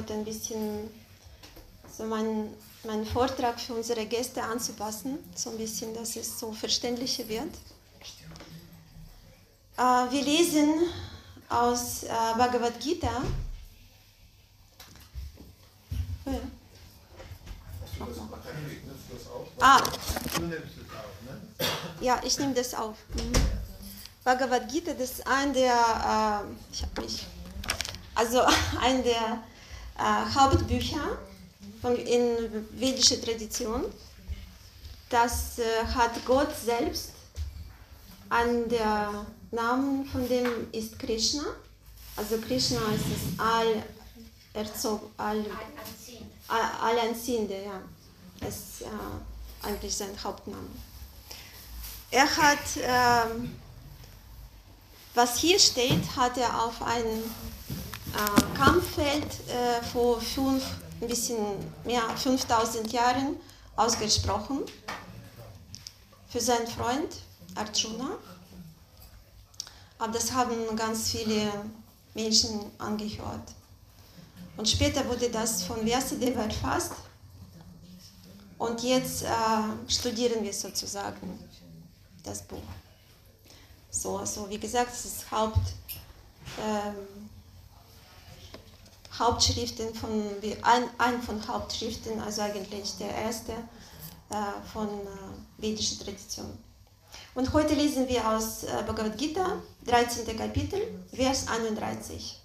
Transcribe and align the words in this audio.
heute 0.00 0.14
ein 0.14 0.24
bisschen 0.24 0.88
so 1.94 2.04
meinen, 2.04 2.54
meinen 2.84 3.04
Vortrag 3.04 3.60
für 3.60 3.74
unsere 3.74 4.06
Gäste 4.06 4.42
anzupassen, 4.42 5.18
so 5.34 5.50
ein 5.50 5.58
bisschen, 5.58 5.92
dass 5.94 6.16
es 6.16 6.38
so 6.38 6.52
verständlicher 6.52 7.28
wird. 7.28 7.54
Äh, 9.76 9.82
wir 9.82 10.22
lesen 10.22 10.72
aus 11.50 12.04
äh, 12.04 12.08
Bhagavad 12.08 12.80
Gita. 12.80 13.10
Oh 16.24 16.30
ja. 16.30 16.40
Ah. 19.60 19.82
Ja, 22.00 22.20
ich 22.24 22.38
nehme 22.38 22.54
das 22.54 22.72
auf. 22.72 22.96
Mhm. 23.14 23.32
Bhagavad 24.24 24.66
Gita, 24.70 24.94
das 24.94 25.10
ist 25.10 25.26
ein 25.26 25.52
der, 25.52 25.72
äh, 25.72 26.72
ich 26.72 26.82
habe 26.82 27.02
mich 27.02 27.26
also 28.14 28.40
ein 28.80 29.02
der 29.02 29.42
Hauptbücher 30.34 31.18
von, 31.80 31.96
in 31.96 32.66
vedischer 32.72 33.20
Tradition. 33.20 33.84
Das 35.08 35.58
äh, 35.58 35.84
hat 35.94 36.24
Gott 36.24 36.54
selbst. 36.64 37.12
An 38.28 38.68
der 38.68 39.26
Namen 39.50 40.06
von 40.06 40.28
dem 40.28 40.46
ist 40.72 40.98
Krishna. 40.98 41.42
Also 42.16 42.38
Krishna 42.38 42.80
ist 42.94 43.04
das 43.04 43.46
all 43.46 43.82
erzog, 44.52 45.10
all, 45.16 45.44
allanziehende, 46.82 47.64
ja. 47.64 47.80
Das 48.40 48.54
ist 48.54 48.82
äh, 48.82 49.66
eigentlich 49.66 49.94
sein 49.94 50.16
Hauptname. 50.22 50.68
Er 52.10 52.36
hat, 52.36 52.58
ähm, 52.82 53.56
was 55.14 55.38
hier 55.38 55.58
steht, 55.58 56.16
hat 56.16 56.36
er 56.38 56.64
auf 56.64 56.82
einen 56.82 57.22
äh, 58.14 58.56
Kampffeld 58.56 59.26
äh, 59.48 59.82
vor 59.92 60.20
fünf, 60.20 60.62
ein 61.00 61.08
bisschen 61.08 61.36
mehr 61.84 62.02
5000 62.16 62.92
Jahren 62.92 63.36
ausgesprochen 63.76 64.60
für 66.28 66.40
seinen 66.40 66.66
Freund 66.66 67.16
Arjuna. 67.54 68.16
Aber 69.98 70.12
das 70.12 70.32
haben 70.32 70.76
ganz 70.76 71.10
viele 71.10 71.50
Menschen 72.14 72.60
angehört. 72.78 73.52
Und 74.56 74.68
später 74.68 75.06
wurde 75.08 75.30
das 75.30 75.62
von 75.62 75.84
Vyasadeva 75.84 76.42
erfasst. 76.42 76.92
Und 78.58 78.82
jetzt 78.82 79.22
äh, 79.22 79.28
studieren 79.88 80.44
wir 80.44 80.52
sozusagen 80.52 81.38
das 82.22 82.42
Buch. 82.42 82.58
So, 83.90 84.18
also 84.18 84.48
wie 84.50 84.58
gesagt, 84.58 84.92
es 84.92 85.04
ist 85.06 85.30
Haupt, 85.30 85.72
ähm, 86.62 87.29
Hauptschriften 89.20 89.94
von, 89.94 90.10
ein, 90.62 90.84
ein 90.98 91.22
von 91.22 91.46
Hauptschriften, 91.46 92.20
also 92.20 92.42
eigentlich 92.42 92.96
der 92.98 93.14
erste 93.14 93.52
äh, 93.52 94.34
von 94.72 94.88
äh, 94.88 95.62
vedischer 95.62 96.02
Tradition. 96.04 96.58
Und 97.34 97.52
heute 97.52 97.74
lesen 97.74 98.08
wir 98.08 98.26
aus 98.28 98.64
äh, 98.64 98.82
Bhagavad 98.86 99.16
Gita, 99.18 99.62
13. 99.86 100.36
Kapitel, 100.36 100.80
Vers 101.12 101.46
31. 101.48 102.40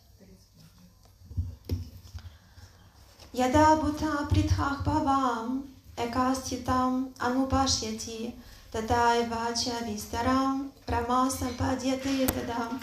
Yada 3.33 3.75
Bhuta 3.75 4.27
Prithak 4.29 4.83
Bhavam 4.85 5.63
Ekastitam 5.97 7.07
Anupashyati 7.19 8.31
Tata 8.71 9.15
Evacha 9.15 9.85
Vistaram 9.85 10.71
Brahma 10.85 11.29
Sampadyate 11.29 12.25
Tadam 12.27 12.79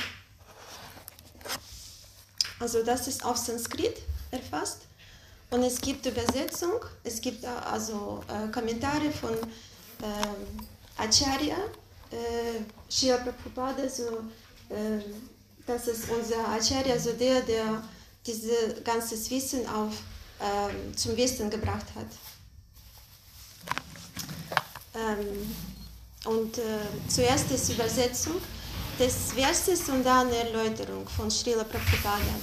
also 2.62 2.85
das 2.85 3.09
ist 3.09 3.25
auf 3.25 3.37
Sanskrit 3.37 3.97
erfasst. 4.31 4.83
Und 5.50 5.64
es 5.64 5.81
gibt 5.81 6.07
Übersetzung, 6.07 6.81
es 7.02 7.21
gibt 7.21 7.45
also 7.45 8.23
äh, 8.28 8.50
Kommentare 8.52 9.11
von 9.11 9.33
äh, 9.33 10.97
Acharya, 10.97 11.57
äh, 12.11 12.61
Shia 12.88 13.16
Prabhupada, 13.19 13.87
so, 13.88 14.04
äh, 14.71 15.02
das 15.66 15.88
ist 15.88 16.04
unser 16.09 16.49
Acharya, 16.49 16.95
also 16.95 17.12
der, 17.12 17.40
der 17.42 17.83
dieses 18.25 18.83
ganze 18.85 19.16
Wissen 19.31 19.66
auf, 19.66 19.92
äh, 20.38 20.97
zum 20.97 21.16
Westen 21.16 21.50
gebracht 21.50 21.87
hat. 21.97 22.07
Ähm, 24.95 25.54
und 26.25 26.57
äh, 26.59 26.62
zuerst 27.09 27.50
ist 27.50 27.71
Übersetzung 27.71 28.40
des 28.99 29.33
Verses 29.33 29.89
und 29.89 30.05
dann 30.05 30.31
Erläuterung 30.33 31.09
von 31.09 31.31
Srila 31.31 31.65
Prabhupada. 31.65 32.35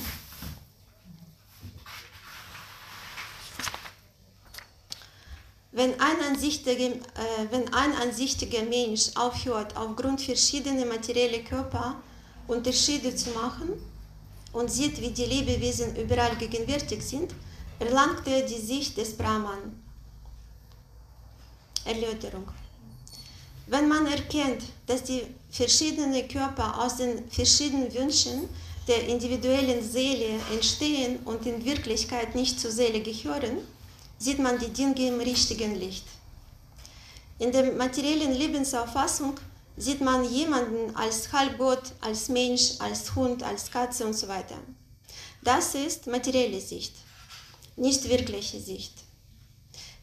Wenn 5.71 5.99
ein, 5.99 6.19
ansichtiger, 6.27 6.95
äh, 6.95 7.51
wenn 7.51 7.73
ein 7.73 7.93
ansichtiger 7.95 8.63
Mensch 8.63 9.11
aufhört, 9.15 9.77
aufgrund 9.77 10.21
verschiedener 10.21 10.85
materieller 10.85 11.43
Körper 11.43 11.95
Unterschiede 12.47 13.15
zu 13.15 13.29
machen 13.29 13.69
und 14.51 14.71
sieht, 14.71 14.99
wie 14.99 15.11
die 15.11 15.25
Lebewesen 15.25 15.95
überall 15.95 16.35
gegenwärtig 16.35 17.03
sind, 17.03 17.33
erlangt 17.79 18.27
er 18.27 18.41
die 18.41 18.59
Sicht 18.59 18.97
des 18.97 19.15
Brahman. 19.15 19.79
Erläuterung. 21.85 22.47
Wenn 23.67 23.87
man 23.87 24.07
erkennt, 24.07 24.63
dass 24.87 25.03
die 25.03 25.23
verschiedenen 25.49 26.27
Körper 26.27 26.83
aus 26.83 26.97
den 26.97 27.29
verschiedenen 27.29 27.93
Wünschen 27.93 28.49
der 28.87 29.07
individuellen 29.07 29.83
Seele 29.83 30.39
entstehen 30.51 31.19
und 31.25 31.45
in 31.45 31.63
Wirklichkeit 31.63 32.35
nicht 32.35 32.59
zur 32.59 32.71
Seele 32.71 33.01
gehören, 33.01 33.59
sieht 34.17 34.39
man 34.39 34.57
die 34.59 34.69
Dinge 34.69 35.07
im 35.07 35.19
richtigen 35.19 35.75
Licht. 35.75 36.05
In 37.37 37.51
der 37.51 37.71
materiellen 37.73 38.33
Lebensauffassung 38.33 39.35
sieht 39.77 40.01
man 40.01 40.29
jemanden 40.29 40.93
als 40.95 41.31
Halbgott, 41.31 41.93
als 42.01 42.27
Mensch, 42.27 42.73
als 42.79 43.15
Hund, 43.15 43.43
als 43.43 43.71
Katze 43.71 44.05
und 44.05 44.13
so 44.13 44.27
weiter. 44.27 44.57
Das 45.41 45.73
ist 45.73 46.07
materielle 46.07 46.59
Sicht, 46.59 46.93
nicht 47.77 48.07
wirkliche 48.09 48.59
Sicht. 48.59 48.93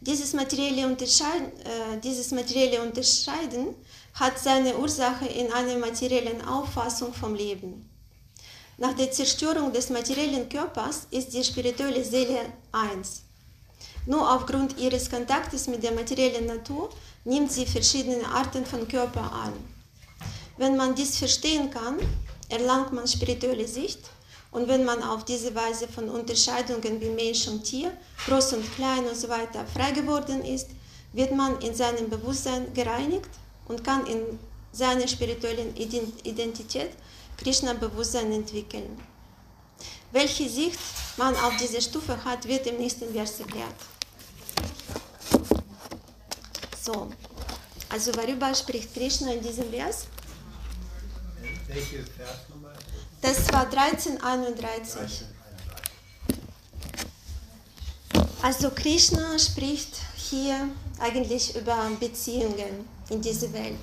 Dieses 0.00 0.32
materielle, 0.32 0.86
Unterscheiden, 0.86 1.52
äh, 1.60 2.00
dieses 2.02 2.30
materielle 2.30 2.80
Unterscheiden 2.82 3.74
hat 4.16 4.38
seine 4.38 4.76
Ursache 4.78 5.26
in 5.26 5.52
einer 5.52 5.76
materiellen 5.76 6.42
Auffassung 6.42 7.12
vom 7.12 7.34
Leben. 7.34 7.88
Nach 8.78 8.94
der 8.94 9.10
Zerstörung 9.10 9.72
des 9.72 9.90
materiellen 9.90 10.48
Körpers 10.48 11.06
ist 11.10 11.32
die 11.34 11.44
spirituelle 11.44 12.02
Seele 12.02 12.40
eins. 12.72 13.22
Nur 14.06 14.34
aufgrund 14.34 14.78
ihres 14.78 15.10
Kontaktes 15.10 15.66
mit 15.66 15.82
der 15.82 15.92
materiellen 15.92 16.46
Natur 16.46 16.88
nimmt 17.24 17.52
sie 17.52 17.66
verschiedene 17.66 18.26
Arten 18.26 18.64
von 18.64 18.88
Körper 18.88 19.32
an. 19.32 19.52
Wenn 20.56 20.76
man 20.76 20.94
dies 20.94 21.18
verstehen 21.18 21.70
kann, 21.70 21.98
erlangt 22.48 22.92
man 22.92 23.06
spirituelle 23.06 23.68
Sicht 23.68 24.00
und 24.50 24.66
wenn 24.68 24.84
man 24.84 25.02
auf 25.02 25.24
diese 25.24 25.54
Weise 25.54 25.88
von 25.88 26.08
Unterscheidungen 26.08 27.00
wie 27.00 27.10
Mensch 27.10 27.48
und 27.48 27.64
Tier, 27.64 27.92
groß 28.26 28.54
und 28.54 28.74
klein 28.76 29.04
und 29.04 29.16
so 29.16 29.28
frei 29.28 29.90
geworden 29.90 30.42
ist, 30.42 30.68
wird 31.12 31.34
man 31.34 31.60
in 31.60 31.74
seinem 31.74 32.08
Bewusstsein 32.08 32.72
gereinigt 32.72 33.28
und 33.68 33.84
kann 33.84 34.06
in 34.06 34.38
seiner 34.72 35.08
spirituellen 35.08 35.74
Identität 35.76 36.90
Krishna-Bewusstsein 37.38 38.32
entwickeln. 38.32 38.98
Welche 40.12 40.48
Sicht 40.48 40.78
man 41.16 41.34
auf 41.36 41.56
diese 41.56 41.80
Stufe 41.80 42.22
hat, 42.24 42.46
wird 42.46 42.66
im 42.66 42.78
nächsten 42.78 43.12
Vers 43.12 43.40
erklärt. 43.40 43.74
So, 46.82 47.10
also 47.88 48.14
worüber 48.14 48.54
spricht 48.54 48.94
Krishna 48.94 49.32
in 49.32 49.42
diesem 49.42 49.70
Vers? 49.70 50.06
Welches 51.66 52.08
Vers 52.10 52.48
nochmal? 52.48 52.76
Das 53.20 53.52
war 53.52 53.66
1331. 53.70 55.24
Also 58.42 58.70
Krishna 58.70 59.38
spricht 59.38 59.96
hier 60.14 60.68
eigentlich 61.00 61.56
über 61.56 61.90
Beziehungen 61.98 62.95
in 63.10 63.20
dieser 63.20 63.52
Welt. 63.52 63.78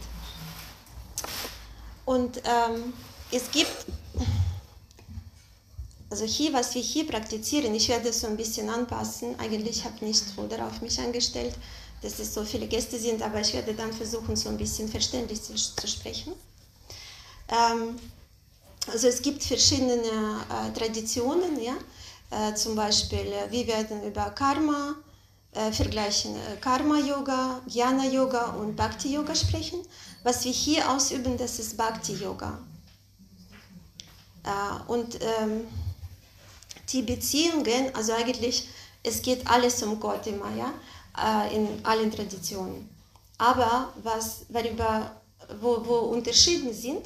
Und 2.05 2.37
ähm, 2.45 2.93
es 3.31 3.49
gibt 3.51 3.85
also 6.13 6.25
hier, 6.25 6.53
was 6.53 6.75
wir 6.75 6.81
hier 6.83 7.07
praktizieren, 7.07 7.73
ich 7.73 7.89
werde 7.89 8.09
es 8.09 8.21
so 8.21 8.27
ein 8.27 8.37
bisschen 8.37 8.69
anpassen. 8.69 9.33
Eigentlich 9.39 9.83
habe 9.83 9.95
ich 9.95 10.01
nicht 10.03 10.23
so 10.35 10.45
darauf 10.45 10.79
mich 10.79 10.99
eingestellt, 10.99 11.55
dass 12.03 12.19
es 12.19 12.31
so 12.35 12.43
viele 12.43 12.67
Gäste 12.67 12.99
sind, 12.99 13.23
aber 13.23 13.41
ich 13.41 13.51
werde 13.53 13.73
dann 13.73 13.91
versuchen, 13.91 14.35
so 14.35 14.49
ein 14.49 14.57
bisschen 14.57 14.87
verständlich 14.87 15.41
zu, 15.41 15.55
zu 15.55 15.87
sprechen. 15.87 16.33
Ähm, 17.49 17.97
also 18.91 19.07
es 19.07 19.23
gibt 19.23 19.43
verschiedene 19.43 19.95
äh, 19.95 20.77
Traditionen, 20.77 21.59
ja. 21.59 21.73
Äh, 22.29 22.53
zum 22.53 22.75
Beispiel, 22.75 23.33
äh, 23.33 23.49
wir 23.49 23.65
werden 23.65 24.03
über 24.03 24.29
Karma 24.31 24.93
äh, 25.53 25.71
vergleichen, 25.71 26.35
äh, 26.35 26.57
Karma-Yoga, 26.59 27.61
Jnana-Yoga 27.67 28.53
und 28.53 28.75
Bhakti-Yoga 28.75 29.35
sprechen. 29.35 29.79
Was 30.23 30.45
wir 30.45 30.51
hier 30.51 30.89
ausüben, 30.89 31.37
das 31.37 31.59
ist 31.59 31.77
Bhakti-Yoga. 31.77 32.57
Äh, 34.43 34.91
und 34.91 35.19
ähm, 35.21 35.67
die 36.89 37.03
Beziehungen, 37.03 37.93
also 37.93 38.13
eigentlich, 38.13 38.67
es 39.03 39.21
geht 39.21 39.45
alles 39.47 39.83
um 39.83 39.99
Gott 39.99 40.25
immer, 40.27 40.49
ja, 40.55 40.73
in 41.51 41.67
allen 41.83 42.11
Traditionen. 42.11 42.89
Aber 43.37 43.93
was, 44.01 44.45
worüber, 44.49 45.11
wo, 45.61 45.85
wo 45.85 45.95
Unterschiede 46.15 46.73
sind, 46.73 47.05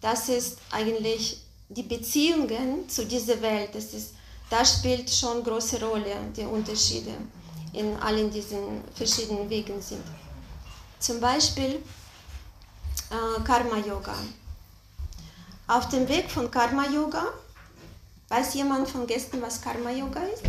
das 0.00 0.28
ist 0.28 0.58
eigentlich 0.70 1.42
die 1.68 1.82
Beziehungen 1.82 2.88
zu 2.88 3.04
dieser 3.04 3.40
Welt. 3.42 3.74
Das 3.74 3.92
ist, 3.92 4.14
da 4.48 4.64
spielt 4.64 5.10
schon 5.10 5.42
große 5.42 5.84
Rolle 5.84 6.14
die 6.36 6.44
Unterschiede 6.44 7.14
in 7.72 7.96
allen 7.96 8.30
diesen 8.30 8.82
verschiedenen 8.94 9.48
Wegen 9.48 9.80
sind. 9.80 10.04
Zum 10.98 11.20
Beispiel 11.20 11.82
äh, 13.10 13.42
Karma 13.44 13.78
Yoga. 13.78 14.14
Auf 15.66 15.88
dem 15.88 16.08
Weg 16.08 16.30
von 16.30 16.50
Karma 16.50 16.86
Yoga, 16.86 17.32
weiß 18.28 18.54
jemand 18.54 18.88
von 18.88 19.06
Gästen, 19.06 19.40
was 19.40 19.60
Karma 19.60 19.90
Yoga 19.90 20.20
ist? 20.24 20.42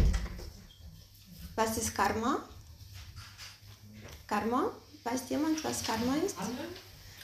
Was 1.55 1.77
ist 1.77 1.95
Karma? 1.95 2.39
Karma? 4.27 4.71
Weiß 5.03 5.21
jemand, 5.29 5.63
was 5.63 5.83
Karma 5.83 6.15
ist? 6.25 6.35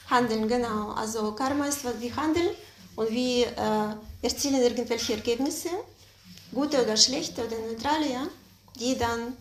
Handeln, 0.08 0.48
genau. 0.48 0.92
Also 0.92 1.32
Karma 1.32 1.66
ist, 1.66 1.84
was 1.84 2.00
wir 2.00 2.14
handeln 2.14 2.50
und 2.96 3.10
wir 3.10 3.46
äh, 3.46 4.26
erzielen 4.26 4.62
irgendwelche 4.62 5.14
Ergebnisse, 5.14 5.70
gute 6.52 6.82
oder 6.82 6.96
schlechte 6.96 7.46
oder 7.46 7.58
neutrale, 7.58 8.10
ja, 8.10 8.26
die 8.78 8.96
dann 8.96 9.36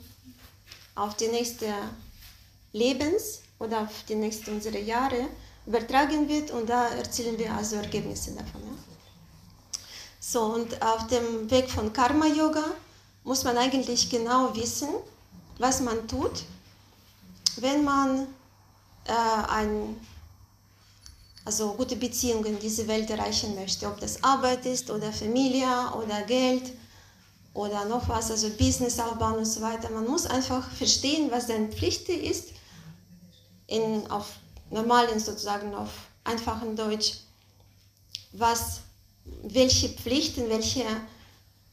auf 0.95 1.15
die 1.15 1.27
nächste 1.27 1.67
Lebens- 2.73 3.41
oder 3.59 3.81
auf 3.81 4.03
die 4.07 4.15
nächsten 4.15 4.53
unsere 4.53 4.79
Jahre 4.79 5.27
übertragen 5.65 6.27
wird 6.27 6.51
und 6.51 6.69
da 6.69 6.87
erzielen 6.89 7.37
wir 7.37 7.53
also 7.53 7.75
Ergebnisse 7.75 8.31
davon. 8.31 8.61
Ja. 8.61 8.73
So, 10.19 10.41
und 10.43 10.81
auf 10.81 11.07
dem 11.07 11.49
Weg 11.49 11.69
von 11.69 11.91
Karma 11.93 12.27
Yoga 12.27 12.63
muss 13.23 13.43
man 13.43 13.57
eigentlich 13.57 14.09
genau 14.09 14.55
wissen, 14.55 14.89
was 15.57 15.81
man 15.81 16.07
tut, 16.07 16.43
wenn 17.57 17.83
man 17.83 18.27
äh, 19.05 19.49
ein 19.49 19.99
also 21.45 21.73
gute 21.73 21.95
Beziehungen 21.95 22.45
in 22.45 22.59
diese 22.59 22.87
Welt 22.87 23.09
erreichen 23.09 23.55
möchte, 23.55 23.87
ob 23.87 23.99
das 23.99 24.23
Arbeit 24.23 24.65
ist 24.65 24.91
oder 24.91 25.11
Familie 25.11 25.67
oder 25.95 26.21
Geld 26.23 26.71
oder 27.53 27.85
noch 27.85 28.07
was, 28.07 28.31
also 28.31 28.49
Business 28.49 28.99
aufbauen 28.99 29.37
und 29.37 29.45
so 29.45 29.61
weiter. 29.61 29.89
Man 29.89 30.07
muss 30.07 30.25
einfach 30.25 30.69
verstehen, 30.71 31.29
was 31.31 31.47
seine 31.47 31.67
Pflicht 31.69 32.07
ist, 32.09 32.49
in, 33.67 34.09
auf 34.09 34.33
normalen 34.69 35.19
sozusagen, 35.19 35.73
auf 35.73 35.89
einfachen 36.23 36.75
Deutsch, 36.75 37.17
was, 38.33 38.81
welche 39.43 39.89
Pflichten, 39.89 40.49
welche 40.49 40.85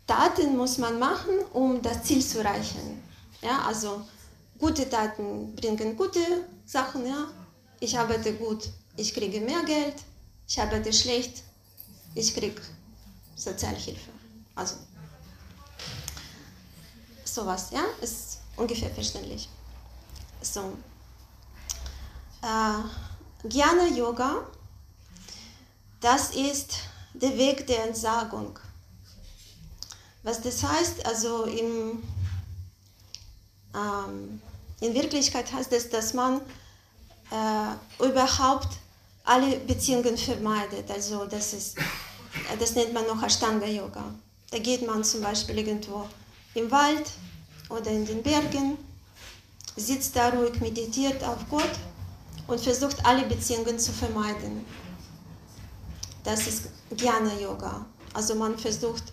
Taten 0.07 0.57
muss 0.57 0.79
man 0.79 0.99
machen, 0.99 1.39
um 1.53 1.83
das 1.83 2.05
Ziel 2.05 2.25
zu 2.25 2.39
erreichen. 2.39 3.03
Ja, 3.43 3.63
also 3.67 4.03
gute 4.59 4.89
Taten 4.89 5.55
bringen 5.55 5.97
gute 5.97 6.21
Sachen, 6.65 7.07
ja. 7.07 7.29
Ich 7.81 7.99
arbeite 7.99 8.33
gut, 8.35 8.69
ich 8.97 9.13
kriege 9.13 9.41
mehr 9.41 9.63
Geld, 9.65 9.97
ich 10.49 10.59
arbeite 10.61 10.93
schlecht, 10.93 11.43
ich 12.15 12.35
kriege 12.35 12.61
Sozialhilfe. 13.35 14.11
Also 14.55 14.77
sowas, 17.37 17.69
ja, 17.71 17.85
ist 18.01 18.39
ungefähr 18.57 18.91
verständlich. 18.91 19.49
So. 20.41 20.73
Äh, 22.43 23.49
Jnana 23.49 23.89
Yoga, 23.95 24.47
das 26.01 26.31
ist 26.31 26.71
der 27.15 27.37
Weg 27.37 27.67
der 27.67 27.85
Entsagung. 27.89 28.59
Was 30.23 30.41
das 30.41 30.63
heißt, 30.63 31.07
also 31.07 31.45
im, 31.45 32.03
ähm, 33.75 34.41
in 34.81 34.95
Wirklichkeit 34.95 35.53
heißt 35.53 35.73
es, 35.73 35.89
dass 35.91 36.15
man 36.15 36.41
äh, 37.31 38.05
überhaupt 38.05 38.79
alle 39.25 39.59
Beziehungen 39.61 40.17
vermeidet. 40.17 40.91
Also 40.91 41.27
das, 41.27 41.53
ist, 41.53 41.77
das 42.59 42.75
nennt 42.75 42.93
man 42.93 43.07
noch 43.07 43.23
Ashtanga 43.23 43.67
Yoga. 43.67 44.05
Da 44.51 44.59
geht 44.59 44.87
man 44.87 45.05
zum 45.05 45.21
Beispiel 45.21 45.59
irgendwo 45.59 46.09
im 46.57 46.71
Wald 46.71 47.11
oder 47.69 47.91
in 47.91 48.07
den 48.07 48.23
Bergen, 48.23 48.79
sitzt 49.77 50.17
da 50.17 50.31
ruhig, 50.31 50.61
meditiert 50.61 51.23
auf 51.23 51.39
Gott 51.51 51.71
und 52.47 52.61
versucht 52.61 53.05
alle 53.05 53.27
Beziehungen 53.27 53.79
zu 53.79 53.93
vermeiden. 53.93 54.65
Das 56.25 56.47
ist 56.47 56.69
Jnana 56.97 57.35
Yoga. 57.39 57.85
Also 58.15 58.35
man 58.35 58.59
versucht 58.59 59.13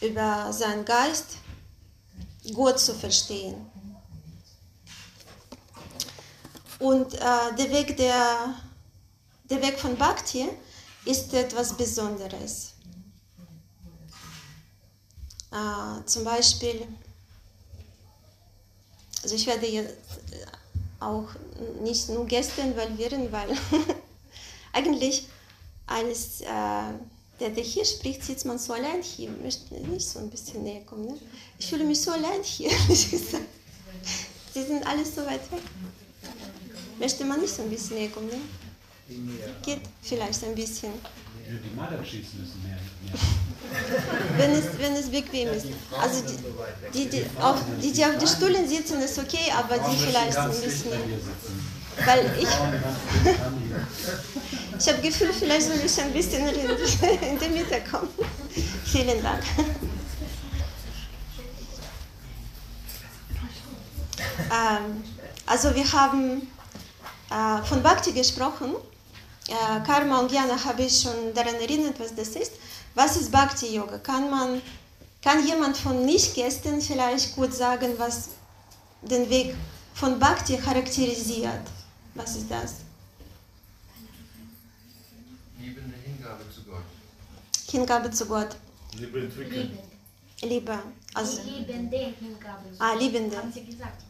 über 0.00 0.52
seinen 0.52 0.84
Geist 0.84 1.36
Gott 2.52 2.78
zu 2.78 2.94
verstehen. 2.94 3.54
Und 6.78 7.14
äh, 7.14 7.54
der 7.56 7.70
Weg 7.70 7.96
der 7.96 8.54
der 9.52 9.60
Weg 9.60 9.78
von 9.78 9.96
Bhakti 9.96 10.48
ist 11.04 11.34
etwas 11.34 11.74
Besonderes. 11.74 12.71
Äh, 15.52 16.04
zum 16.06 16.24
Beispiel, 16.24 16.86
also 19.22 19.34
ich 19.34 19.46
werde 19.46 19.66
jetzt 19.66 19.96
auch 20.98 21.28
nicht 21.82 22.08
nur 22.08 22.26
Gäste 22.26 22.62
involvieren, 22.62 23.30
weil 23.30 23.50
eigentlich 24.72 25.26
als 25.86 26.40
äh, 26.40 26.46
der, 27.40 27.50
der 27.50 27.64
hier 27.64 27.84
spricht, 27.84 28.24
sitzt 28.24 28.46
man 28.46 28.58
so 28.58 28.72
allein 28.72 29.02
hier, 29.02 29.30
möchte 29.42 29.74
nicht 29.74 30.08
so 30.08 30.20
ein 30.20 30.30
bisschen 30.30 30.62
näher 30.62 30.82
kommen. 30.82 31.06
Ne? 31.06 31.18
Ich 31.58 31.66
fühle 31.66 31.84
mich 31.84 32.00
so 32.00 32.12
allein 32.12 32.42
hier, 32.42 32.70
ehrlich 32.88 33.10
gesagt. 33.10 33.44
Sie 34.54 34.62
sind 34.62 34.86
alles 34.86 35.14
so 35.14 35.22
weit 35.26 35.50
weg. 35.50 35.62
Möchte 36.98 37.24
man 37.24 37.40
nicht 37.40 37.52
so 37.54 37.62
ein 37.62 37.70
bisschen 37.70 37.96
näher 37.96 38.10
kommen. 38.10 38.28
Ne? 38.28 38.38
Geht 39.62 39.80
vielleicht 40.02 40.44
ein 40.44 40.54
bisschen. 40.54 40.92
Die 41.46 41.74
Mothercheese 41.74 42.36
müssen 42.36 42.62
mehr. 42.62 42.78
Wenn, 44.36 44.52
es, 44.52 44.64
wenn 44.78 44.92
es 44.94 45.10
bequem 45.10 45.48
ist. 45.48 45.66
Also 46.00 46.22
die, 46.94 47.08
die, 47.08 47.24
auf, 47.40 47.56
die, 47.82 47.92
die 47.92 48.04
auf 48.04 48.16
den 48.18 48.28
Stühlen 48.28 48.68
sitzen, 48.68 49.00
ist 49.00 49.18
okay, 49.18 49.50
aber 49.56 49.78
die 49.78 49.96
vielleicht 49.96 50.36
ein 50.36 50.50
bisschen. 50.50 50.92
Weil 52.04 52.30
ich. 52.38 52.48
ich 54.78 54.88
habe 54.88 55.00
Gefühl, 55.02 55.30
vielleicht 55.38 55.66
soll 55.66 55.76
ich 55.84 56.00
ein 56.00 56.10
bisschen 56.12 56.48
in 56.48 57.38
die 57.38 57.48
Mitte 57.48 57.82
kommen. 57.90 58.08
Vielen 58.84 59.22
Dank. 59.22 59.42
Ähm, 64.50 65.04
also 65.46 65.74
wir 65.74 65.90
haben 65.92 66.48
äh, 67.30 67.62
von 67.66 67.82
Bhakti 67.82 68.12
gesprochen 68.12 68.74
äh, 69.48 69.80
Karma 69.84 70.20
und 70.20 70.30
Jnana 70.30 70.56
habe 70.64 70.82
ich 70.82 71.02
schon 71.02 71.34
daran 71.34 71.56
erinnert, 71.56 71.98
was 71.98 72.14
das 72.14 72.28
ist. 72.28 72.52
Was 72.94 73.16
ist 73.16 73.30
Bhakti 73.32 73.74
Yoga? 73.74 73.98
Kann 73.98 74.30
man, 74.30 74.60
kann 75.22 75.46
jemand 75.46 75.76
von 75.76 76.04
Nicht-Gästen 76.04 76.80
vielleicht 76.80 77.34
gut 77.36 77.54
sagen, 77.54 77.92
was 77.98 78.30
den 79.02 79.28
Weg 79.30 79.54
von 79.94 80.18
Bhakti 80.18 80.56
charakterisiert? 80.58 81.62
Was 82.14 82.36
ist 82.36 82.50
das? 82.50 82.74
Liebende 85.58 85.96
Hingabe 86.04 86.44
zu 86.54 86.62
Gott. 86.64 86.84
Hingabe 87.70 88.10
zu 88.10 88.26
Gott. 88.26 88.56
Liebe 88.98 89.20
entwickeln. 89.20 89.78
Liebe. 90.42 90.78
Also, 91.14 91.40
Liebende 91.42 91.96
Hingabe. 92.20 92.64
ah, 92.78 92.94
Liebende. 92.94 93.36
Haben 93.38 93.52
Sie 93.52 93.64
gesagt. 93.64 94.02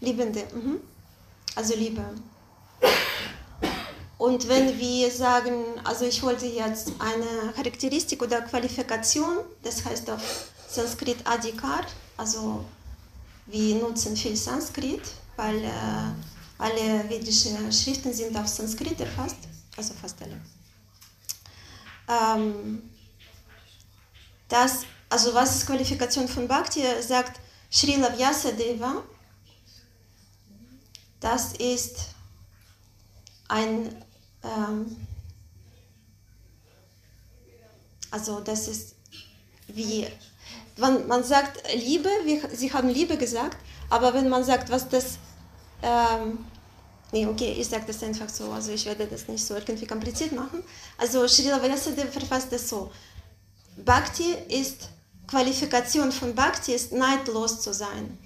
Liebende. 0.00 0.44
Mhm. 0.54 0.80
Also 1.54 1.74
Liebe. 1.74 2.02
Und 4.18 4.48
wenn 4.48 4.78
wir 4.78 5.10
sagen, 5.10 5.64
also 5.84 6.04
ich 6.04 6.22
wollte 6.22 6.46
jetzt 6.46 6.92
eine 6.98 7.52
Charakteristik 7.52 8.20
oder 8.22 8.40
Qualifikation, 8.42 9.38
das 9.62 9.84
heißt 9.84 10.10
auf 10.10 10.48
Sanskrit 10.68 11.18
Adhikar, 11.24 11.86
also 12.16 12.64
wir 13.46 13.76
nutzen 13.76 14.16
viel 14.16 14.36
Sanskrit, 14.36 15.02
weil 15.36 15.62
äh, 15.64 15.70
alle 16.58 17.08
vedischen 17.08 17.72
Schriften 17.72 18.12
sind 18.12 18.36
auf 18.36 18.48
Sanskrit 18.48 19.00
erfasst, 19.00 19.38
also 19.76 19.94
fast 19.94 20.16
alle. 20.20 20.40
Ähm, 22.08 22.82
das 24.48 24.84
also 25.10 25.32
was 25.34 25.56
ist 25.56 25.66
Qualifikation 25.66 26.28
von 26.28 26.46
Bhakti? 26.46 26.82
Sagt 27.00 27.40
Srila 27.70 28.16
Vyasadeva, 28.16 29.02
das 31.20 31.54
ist 31.54 31.96
ein, 33.48 34.04
ähm, 34.42 34.96
also 38.10 38.40
das 38.40 38.68
ist 38.68 38.94
wie, 39.68 40.06
wenn 40.76 41.06
man 41.06 41.22
sagt 41.22 41.62
Liebe, 41.74 42.08
wir, 42.24 42.40
sie 42.54 42.72
haben 42.72 42.88
Liebe 42.88 43.16
gesagt, 43.16 43.58
aber 43.90 44.14
wenn 44.14 44.28
man 44.28 44.44
sagt, 44.44 44.70
was 44.70 44.88
das, 44.88 45.18
ähm, 45.82 46.38
nee, 47.12 47.26
okay, 47.26 47.52
ich 47.58 47.68
sage 47.68 47.84
das 47.86 48.02
einfach 48.02 48.28
so, 48.28 48.50
also 48.50 48.72
ich 48.72 48.86
werde 48.86 49.06
das 49.06 49.28
nicht 49.28 49.44
so 49.44 49.54
irgendwie 49.54 49.86
kompliziert 49.86 50.32
machen. 50.32 50.62
Also 50.96 51.26
Srila 51.26 51.62
Vyasadeva 51.62 52.10
verfasst 52.10 52.52
das 52.52 52.68
so, 52.68 52.90
Bhakti 53.84 54.34
ist, 54.48 54.88
Qualifikation 55.26 56.10
von 56.10 56.34
Bhakti 56.34 56.72
ist 56.72 56.92
neidlos 56.92 57.60
zu 57.60 57.72
sein. 57.72 58.18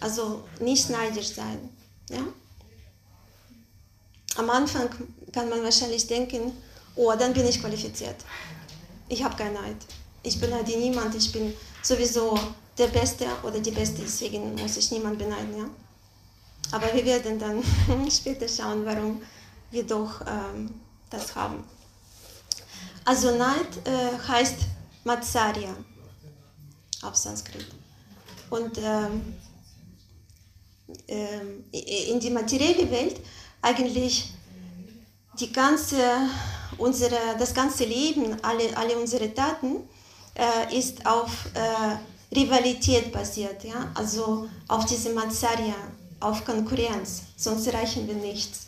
Also 0.00 0.44
nicht 0.60 0.90
neidisch 0.90 1.34
sein. 1.34 1.70
Ja? 2.10 2.24
Am 4.36 4.50
Anfang 4.50 4.88
kann 5.32 5.48
man 5.48 5.62
wahrscheinlich 5.62 6.06
denken, 6.06 6.52
oh, 6.96 7.12
dann 7.18 7.32
bin 7.32 7.46
ich 7.46 7.60
qualifiziert. 7.60 8.16
Ich 9.08 9.22
habe 9.22 9.36
keinen 9.36 9.54
Neid. 9.54 9.76
Ich 10.22 10.40
beneide 10.40 10.76
niemand, 10.76 11.14
ich 11.14 11.30
bin 11.32 11.54
sowieso 11.82 12.38
der 12.78 12.88
Beste 12.88 13.26
oder 13.42 13.60
die 13.60 13.70
Beste, 13.70 14.02
deswegen 14.02 14.54
muss 14.54 14.76
ich 14.76 14.90
niemand 14.90 15.18
beneiden. 15.18 15.56
Ja? 15.56 15.68
Aber 16.72 16.92
wir 16.92 17.04
werden 17.04 17.38
dann 17.38 17.62
später 18.10 18.48
schauen, 18.48 18.84
warum 18.84 19.22
wir 19.70 19.84
doch 19.84 20.20
ähm, 20.26 20.80
das 21.10 21.34
haben. 21.34 21.62
Also 23.04 23.36
Neid 23.36 23.68
äh, 23.84 24.18
heißt 24.26 24.56
Matsarya 25.04 25.76
auf 27.02 27.14
Sanskrit. 27.14 27.66
Und 28.50 28.78
ähm, 28.78 29.34
ähm, 31.08 31.64
in 31.72 32.18
die 32.20 32.30
materielle 32.30 32.90
Welt 32.90 33.20
eigentlich 33.64 34.30
die 35.40 35.52
ganze, 35.52 35.96
unsere, 36.78 37.18
das 37.38 37.54
ganze 37.54 37.84
Leben, 37.84 38.36
alle, 38.42 38.76
alle 38.76 38.96
unsere 38.96 39.32
Taten 39.32 39.88
äh, 40.34 40.78
ist 40.78 41.04
auf 41.06 41.46
äh, 41.54 42.36
Rivalität 42.36 43.10
basiert, 43.10 43.64
ja? 43.64 43.90
also 43.94 44.48
auf 44.68 44.84
diese 44.84 45.12
Matsarya, 45.12 45.74
auf 46.20 46.44
Konkurrenz, 46.44 47.22
sonst 47.36 47.66
erreichen 47.66 48.06
wir 48.06 48.14
nichts. 48.14 48.66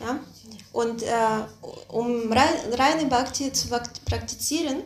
Ja? 0.00 0.20
Und 0.72 1.02
äh, 1.02 1.08
um 1.88 2.32
reine 2.32 3.06
Bhakti 3.06 3.52
zu 3.52 3.68
praktizieren, 4.04 4.82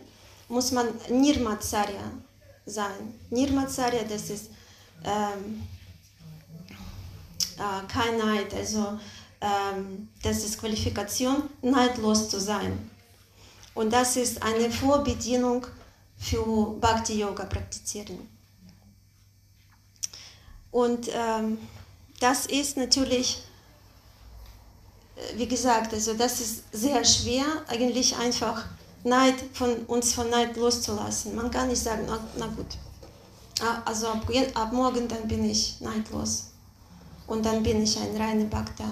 muss 0.48 0.70
man 0.72 0.88
Nirmatsarya 1.10 2.12
sein. 2.64 3.14
Nirmatsarya, 3.30 4.02
das 4.08 4.30
ist 4.30 4.50
ähm, 5.04 5.66
äh, 7.58 7.92
kein 7.92 8.18
Neid, 8.18 8.54
also 8.54 8.98
ähm, 9.40 10.08
das 10.22 10.44
ist 10.44 10.58
Qualifikation, 10.58 11.42
neidlos 11.62 12.28
zu 12.28 12.40
sein. 12.40 12.90
Und 13.74 13.92
das 13.92 14.16
ist 14.16 14.42
eine 14.42 14.70
Vorbedienung 14.70 15.66
für 16.16 16.74
Bhakti-Yoga 16.80 17.44
praktizieren. 17.44 18.18
Und 20.70 21.08
ähm, 21.12 21.58
das 22.20 22.46
ist 22.46 22.76
natürlich, 22.76 23.42
äh, 25.16 25.38
wie 25.38 25.46
gesagt, 25.46 25.92
also 25.92 26.14
das 26.14 26.40
ist 26.40 26.64
sehr 26.72 27.04
schwer, 27.04 27.44
eigentlich 27.68 28.16
einfach 28.16 28.64
Neid 29.04 29.36
von 29.52 29.74
uns 29.86 30.14
von 30.14 30.28
Neid 30.30 30.56
loszulassen. 30.56 31.34
Man 31.34 31.50
kann 31.50 31.68
nicht 31.68 31.82
sagen, 31.82 32.04
na, 32.06 32.18
na 32.36 32.46
gut, 32.48 32.66
ah, 33.60 33.82
also 33.84 34.08
ab, 34.08 34.30
ab, 34.54 34.72
morgen 34.72 35.06
dann 35.06 35.28
bin 35.28 35.48
ich 35.48 35.80
neidlos 35.80 36.48
und 37.26 37.44
dann 37.44 37.62
bin 37.62 37.82
ich 37.82 37.98
ein 37.98 38.16
reiner 38.16 38.46
Bhakta. 38.46 38.84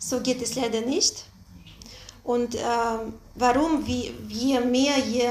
So 0.00 0.20
geht 0.20 0.42
es 0.42 0.54
leider 0.56 0.80
nicht. 0.80 1.24
Und 2.24 2.54
äh, 2.54 2.58
warum? 3.34 3.86
Wie, 3.86 4.14
je 4.28 4.60
mehr, 4.60 4.98
je 4.98 5.28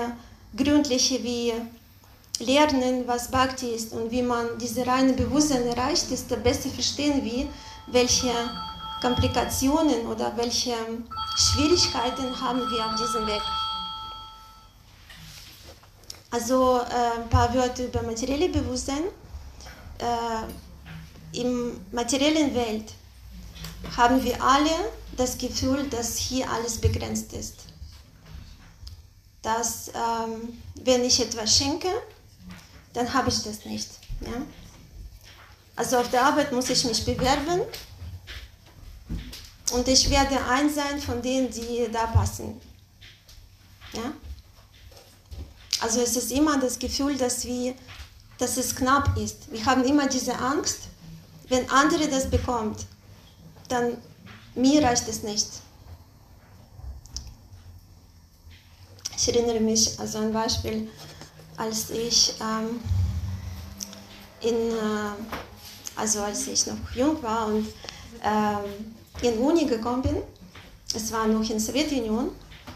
gründlicher 0.56 1.22
wir 1.24 1.54
lernen, 2.40 3.04
was 3.06 3.30
Bhakti 3.30 3.70
ist 3.72 3.92
und 3.94 4.12
wie 4.12 4.22
man 4.22 4.58
diese 4.60 4.86
reine 4.86 5.14
Bewusstsein 5.14 5.66
erreicht, 5.68 6.10
desto 6.12 6.38
besser 6.38 6.70
verstehen 6.70 7.24
wir, 7.24 7.48
welche 7.88 8.32
Komplikationen 9.02 10.06
oder 10.08 10.32
welche 10.38 10.76
Schwierigkeiten 11.36 12.40
haben 12.40 12.60
wir 12.60 12.86
auf 12.86 12.96
diesem 12.96 13.26
Weg. 13.28 13.42
Also 16.32 16.80
äh, 16.80 17.22
ein 17.22 17.30
paar 17.30 17.54
Wörter 17.56 17.86
über 17.86 18.04
materielle 18.04 18.50
Bewusstsein. 18.50 19.04
Äh, 19.98 21.40
Im 21.42 21.80
materiellen 21.92 22.54
Welt 22.54 22.94
haben 23.96 24.24
wir 24.24 24.42
alle 24.44 24.92
das 25.16 25.38
Gefühl, 25.38 25.90
dass 25.90 26.18
hier 26.18 26.50
alles 26.50 26.78
begrenzt 26.80 27.34
ist. 27.34 27.56
Dass 29.42 29.90
ähm, 29.90 30.62
wenn 30.84 31.04
ich 31.04 31.20
etwas 31.20 31.58
schenke, 31.58 31.90
dann 32.94 33.14
habe 33.14 33.30
ich 33.30 33.42
das 33.44 33.66
nicht. 33.66 33.90
Ja? 34.22 34.42
Also 35.76 35.98
auf 35.98 36.10
der 36.10 36.26
Arbeit 36.26 36.52
muss 36.52 36.70
ich 36.70 36.84
mich 36.84 37.06
bewerben 37.06 37.62
und 39.72 39.88
ich 39.88 40.10
werde 40.10 40.44
ein 40.46 40.74
sein 40.74 41.00
von 41.00 41.22
denen, 41.22 41.50
die 41.52 41.88
da 41.92 42.08
passen. 42.08 42.60
Ja? 43.94 44.14
Also 45.82 46.02
es 46.02 46.16
ist 46.18 46.32
immer 46.32 46.60
das 46.60 46.78
Gefühl, 46.78 47.18
dass, 47.18 47.46
wir, 47.46 47.74
dass 48.38 48.58
es 48.58 48.76
knapp 48.76 49.18
ist. 49.18 49.52
Wir 49.52 49.66
haben 49.66 49.84
immer 49.86 50.08
diese 50.08 50.38
Angst, 50.38 50.80
wenn 51.48 51.70
andere 51.70 52.08
das 52.10 52.30
bekommt, 52.30 52.86
dann 53.70 53.98
mir 54.56 54.84
reicht 54.84 55.08
es 55.08 55.24
nicht. 55.24 55.48
Ich 59.16 59.28
erinnere 59.28 59.60
mich 59.60 60.00
also 60.00 60.20
ein 60.20 60.34
Beispiel, 60.34 60.90
als 61.58 61.90
ich 61.90 62.36
ähm, 62.42 62.80
in, 64.42 64.72
äh, 64.72 65.12
also 65.96 66.22
als 66.22 66.48
ich 66.48 66.66
noch 66.68 66.78
jung 66.96 67.22
war 67.22 67.48
und 67.48 67.68
ähm, 68.24 68.94
in 69.22 69.38
Uni 69.40 69.66
gekommen 69.66 70.02
bin. 70.02 70.18
Es 70.96 71.12
war 71.12 71.28
noch 71.28 71.42
in 71.42 71.50
der 71.50 71.60
Sowjetunion. 71.60 72.32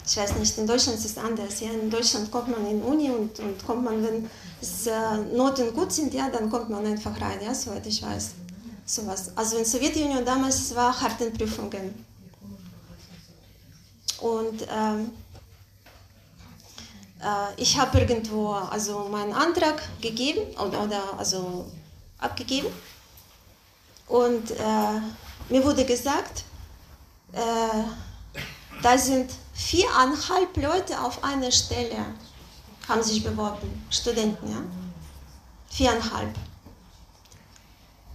Ich 0.05 0.17
weiß 0.17 0.35
nicht, 0.35 0.57
in 0.57 0.67
Deutschland 0.67 0.99
ist 0.99 1.05
es 1.05 1.17
anders. 1.17 1.61
Ja? 1.61 1.71
In 1.71 1.89
Deutschland 1.89 2.29
kommt 2.29 2.49
man 2.49 2.69
in 2.69 2.81
Uni 2.81 3.09
und, 3.09 3.39
und 3.39 3.65
kommt 3.65 3.85
man, 3.85 4.03
wenn 4.03 4.29
es, 4.61 4.85
äh, 4.87 5.17
Noten 5.33 5.73
gut 5.73 5.91
sind, 5.91 6.13
ja, 6.13 6.29
dann 6.29 6.49
kommt 6.49 6.69
man 6.69 6.85
einfach 6.85 7.19
rein, 7.19 7.39
ja, 7.41 7.53
soweit 7.53 7.87
ich 7.87 8.03
weiß. 8.03 8.31
Sowas. 8.85 9.31
Also 9.35 9.57
in 9.57 9.63
der 9.63 9.71
Sowjetunion 9.71 10.25
damals 10.25 10.75
war 10.75 10.99
harte 10.99 11.31
Prüfungen. 11.31 12.05
Und 14.19 14.65
ähm, 14.69 15.11
äh, 17.21 17.61
ich 17.61 17.77
habe 17.77 17.99
irgendwo 17.99 18.51
also 18.51 19.07
meinen 19.09 19.33
Antrag 19.33 19.81
gegeben 20.01 20.41
oder, 20.57 20.83
oder 20.83 21.01
also 21.17 21.65
abgegeben. 22.19 22.67
Und 24.07 24.51
äh, 24.51 24.99
mir 25.49 25.63
wurde 25.63 25.85
gesagt, 25.85 26.43
äh, 27.31 27.83
da 28.81 28.97
sind 28.97 29.31
viereinhalb 29.53 30.55
Leute 30.57 30.99
auf 30.99 31.23
einer 31.23 31.51
Stelle, 31.51 32.05
haben 32.87 33.01
sich 33.01 33.23
beworben, 33.23 33.85
Studenten, 33.89 34.51
ja? 34.51 34.61
Viereinhalb. 35.69 36.35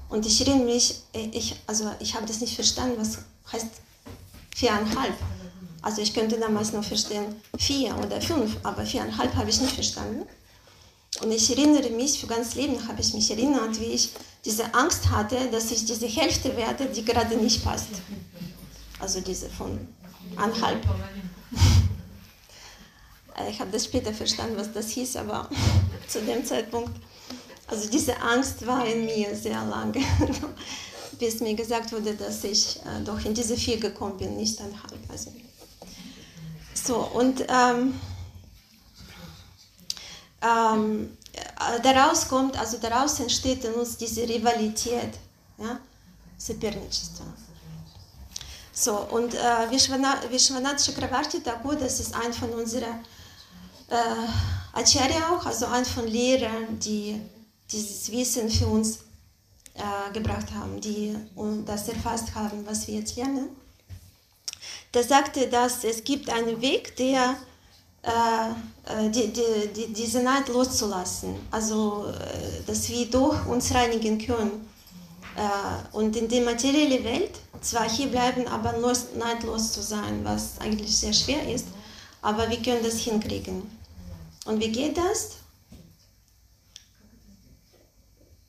Und 0.08 0.24
ich 0.24 0.40
erinnere 0.40 0.64
mich, 0.64 1.02
äh, 1.12 1.28
ich, 1.32 1.56
also 1.66 1.90
ich 2.00 2.14
habe 2.14 2.26
das 2.26 2.40
nicht 2.40 2.54
verstanden, 2.54 2.96
was 2.98 3.18
heißt 3.52 3.68
viereinhalb. 4.54 5.14
Also 5.82 6.02
ich 6.02 6.12
könnte 6.12 6.38
damals 6.38 6.72
nur 6.72 6.82
verstehen 6.82 7.36
vier 7.56 7.96
oder 7.98 8.20
fünf, 8.20 8.56
aber 8.62 8.84
viereinhalb 8.84 9.34
habe 9.36 9.50
ich 9.50 9.60
nicht 9.60 9.74
verstanden. 9.74 10.26
Und 11.22 11.32
ich 11.32 11.50
erinnere 11.50 11.90
mich, 11.90 12.20
für 12.20 12.26
ganz 12.26 12.54
Leben 12.54 12.86
habe 12.86 13.00
ich 13.00 13.14
mich 13.14 13.30
erinnert, 13.30 13.80
wie 13.80 13.86
ich 13.86 14.10
diese 14.44 14.72
Angst 14.74 15.10
hatte, 15.10 15.48
dass 15.50 15.70
ich 15.70 15.84
diese 15.84 16.06
Hälfte 16.06 16.56
werde, 16.56 16.86
die 16.86 17.04
gerade 17.04 17.36
nicht 17.36 17.64
passt. 17.64 17.88
Also 18.98 19.20
diese 19.20 19.48
von 19.48 19.78
einhalb. 20.36 20.82
Ich 23.48 23.60
habe 23.60 23.70
das 23.70 23.84
später 23.84 24.12
verstanden, 24.12 24.56
was 24.56 24.72
das 24.72 24.88
hieß, 24.88 25.14
aber 25.14 25.48
zu 26.08 26.20
dem 26.22 26.44
Zeitpunkt, 26.44 26.90
also 27.67 27.89
diese 27.89 28.19
Angst 28.21 28.65
war 28.67 28.85
in 28.85 29.05
mir 29.05 29.35
sehr 29.35 29.63
lange, 29.65 30.01
bis 31.19 31.39
mir 31.39 31.55
gesagt 31.55 31.91
wurde, 31.91 32.13
dass 32.15 32.43
ich 32.43 32.79
äh, 32.81 33.03
doch 33.03 33.23
in 33.25 33.33
diese 33.33 33.55
vier 33.55 33.79
gekommen 33.79 34.17
bin, 34.17 34.35
nicht 34.37 34.59
einhalb. 34.59 34.99
Also. 35.09 35.31
So, 36.73 36.97
und 36.97 37.45
ähm, 37.47 37.99
ähm, 40.41 41.17
äh, 41.33 41.81
daraus 41.81 42.27
kommt, 42.27 42.57
also 42.59 42.77
daraus 42.77 43.19
entsteht 43.19 43.63
in 43.63 43.73
uns 43.73 43.97
diese 43.97 44.23
Rivalität, 44.27 45.13
ja, 45.57 45.79
Соперничество. 46.37 47.25
So, 48.73 48.97
und 48.97 49.33
äh, 49.35 49.71
Vishwanath 49.71 50.83
Chakravarti 50.83 51.41
Thakur, 51.41 51.75
das 51.75 51.99
ist 51.99 52.13
ein 52.15 52.33
von 52.33 52.49
unseren 52.49 53.05
äh, 53.89 53.95
Acharya 54.73 55.29
auch, 55.31 55.45
also 55.45 55.67
ein 55.67 55.85
von 55.85 56.07
Lehrern, 56.07 56.79
die 56.79 57.21
dieses 57.70 58.10
Wissen 58.10 58.50
für 58.50 58.66
uns 58.66 59.00
äh, 59.74 60.12
gebracht 60.12 60.52
haben, 60.54 60.80
die 60.80 61.14
das 61.64 61.88
erfasst 61.88 62.34
haben, 62.34 62.66
was 62.66 62.86
wir 62.86 62.96
jetzt 62.96 63.16
lernen. 63.16 63.48
Der 64.94 65.04
sagte, 65.04 65.48
dass 65.48 65.84
es 65.84 66.02
gibt 66.02 66.30
einen 66.30 66.60
Weg, 66.60 66.96
der 66.96 67.36
äh, 68.02 68.10
äh 68.10 69.10
die, 69.10 69.32
die, 69.32 69.68
die, 69.74 69.92
diese 69.92 70.22
Neid 70.22 70.48
loszulassen, 70.48 71.36
also 71.50 72.06
äh, 72.08 72.62
dass 72.66 72.88
wir 72.88 73.06
durch 73.10 73.46
uns 73.46 73.74
reinigen 73.74 74.18
können 74.18 74.66
äh, 75.36 75.96
und 75.96 76.16
in 76.16 76.28
der 76.28 76.42
materiellen 76.42 77.04
Welt 77.04 77.38
zwar 77.60 77.88
hier 77.88 78.08
bleiben, 78.08 78.46
aber 78.48 78.78
los, 78.78 79.08
neidlos 79.16 79.72
zu 79.72 79.82
sein, 79.82 80.24
was 80.24 80.58
eigentlich 80.60 80.96
sehr 80.96 81.12
schwer 81.12 81.52
ist, 81.52 81.66
aber 82.22 82.48
wir 82.48 82.60
können 82.62 82.82
das 82.82 82.98
hinkriegen. 82.98 83.62
Und 84.46 84.60
wie 84.60 84.72
geht 84.72 84.96
das? 84.96 85.36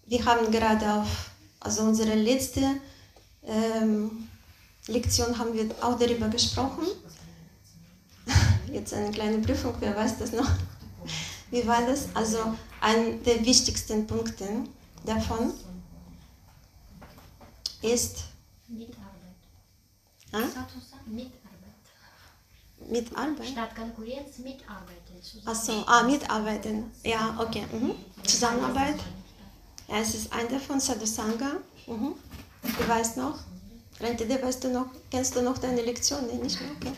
Wir 0.09 0.25
haben 0.25 0.49
gerade 0.49 0.91
auf, 0.91 1.29
also 1.59 1.83
unsere 1.83 2.15
letzte 2.15 2.61
ähm, 3.45 4.27
Lektion 4.87 5.37
haben 5.37 5.53
wir 5.53 5.69
auch 5.81 5.99
darüber 5.99 6.27
gesprochen. 6.29 6.87
Jetzt 8.73 8.91
eine 8.95 9.11
kleine 9.11 9.37
Prüfung, 9.37 9.75
wer 9.79 9.95
weiß 9.95 10.17
das 10.17 10.31
noch? 10.31 10.49
Wie 11.51 11.65
war 11.67 11.85
das? 11.85 12.07
Also 12.15 12.39
ein 12.81 13.23
der 13.23 13.45
wichtigsten 13.45 14.07
Punkte 14.07 14.47
davon 15.05 15.53
ist 17.83 18.23
Mitarbeit. 18.67 19.05
Ah? 20.31 20.39
Mitarbeit. 21.05 21.35
Mitarbeit? 22.89 23.47
Statt 23.47 23.75
Konkurrenz 23.75 24.39
mitarbeiten. 24.39 25.45
Achso, 25.45 25.83
ah, 25.85 26.01
mitarbeiten. 26.01 26.91
Ja, 27.03 27.37
okay. 27.39 27.67
Mhm. 27.71 27.93
Zusammenarbeit. 28.23 28.97
Ja, 29.89 29.97
es 29.97 30.13
ist 30.13 30.31
ein 30.31 30.47
davon, 30.49 30.79
Sadhusanga. 30.79 31.57
Mhm. 31.87 32.13
Du 32.61 32.87
weißt 32.87 33.17
noch? 33.17 33.39
Rentide, 33.99 34.41
weißt 34.41 34.63
du 34.63 34.69
noch? 34.69 34.85
Kennst 35.09 35.35
du 35.35 35.41
noch 35.41 35.57
deine 35.57 35.81
Lektion? 35.81 36.27
Nee, 36.27 36.41
nicht 36.41 36.59
mehr? 36.61 36.71
Okay. 36.79 36.93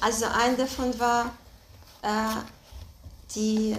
Also 0.00 0.24
ein 0.26 0.56
davon 0.56 0.98
war, 0.98 1.32
äh, 2.02 2.42
die 3.34 3.76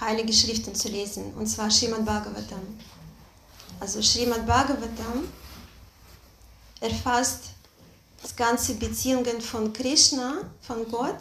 Heilige 0.00 0.32
Schriften 0.32 0.74
zu 0.74 0.88
lesen, 0.88 1.34
und 1.34 1.46
zwar 1.46 1.70
Srimad 1.70 2.04
Bhagavatam. 2.04 2.60
Also 3.80 4.00
Srimad 4.02 4.46
Bhagavatam 4.46 5.28
erfasst 6.80 7.50
das 8.22 8.34
ganze 8.34 8.74
Beziehungen 8.74 9.40
von 9.40 9.72
Krishna, 9.72 10.38
von 10.62 10.90
Gott, 10.90 11.18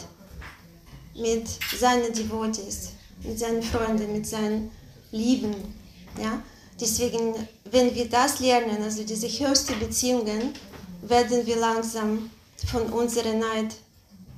mit 1.16 1.48
seinen 1.78 2.14
Devotees, 2.14 2.93
mit 3.24 3.40
seinen 3.40 3.64
Freunden, 3.64 4.12
mit 4.14 4.28
seinen 4.28 4.72
Lieben. 5.12 5.56
Ja? 6.22 6.42
Deswegen, 6.80 7.36
wenn 7.72 7.94
wir 7.94 8.10
das 8.10 8.40
lernen, 8.40 8.82
also 8.84 9.04
diese 9.04 9.28
höchsten 9.28 9.80
Beziehungen, 9.80 10.54
werden 11.02 11.46
wir 11.46 11.58
langsam 11.58 12.30
von 12.70 12.84
unserer 12.94 13.34
Neid 13.34 13.76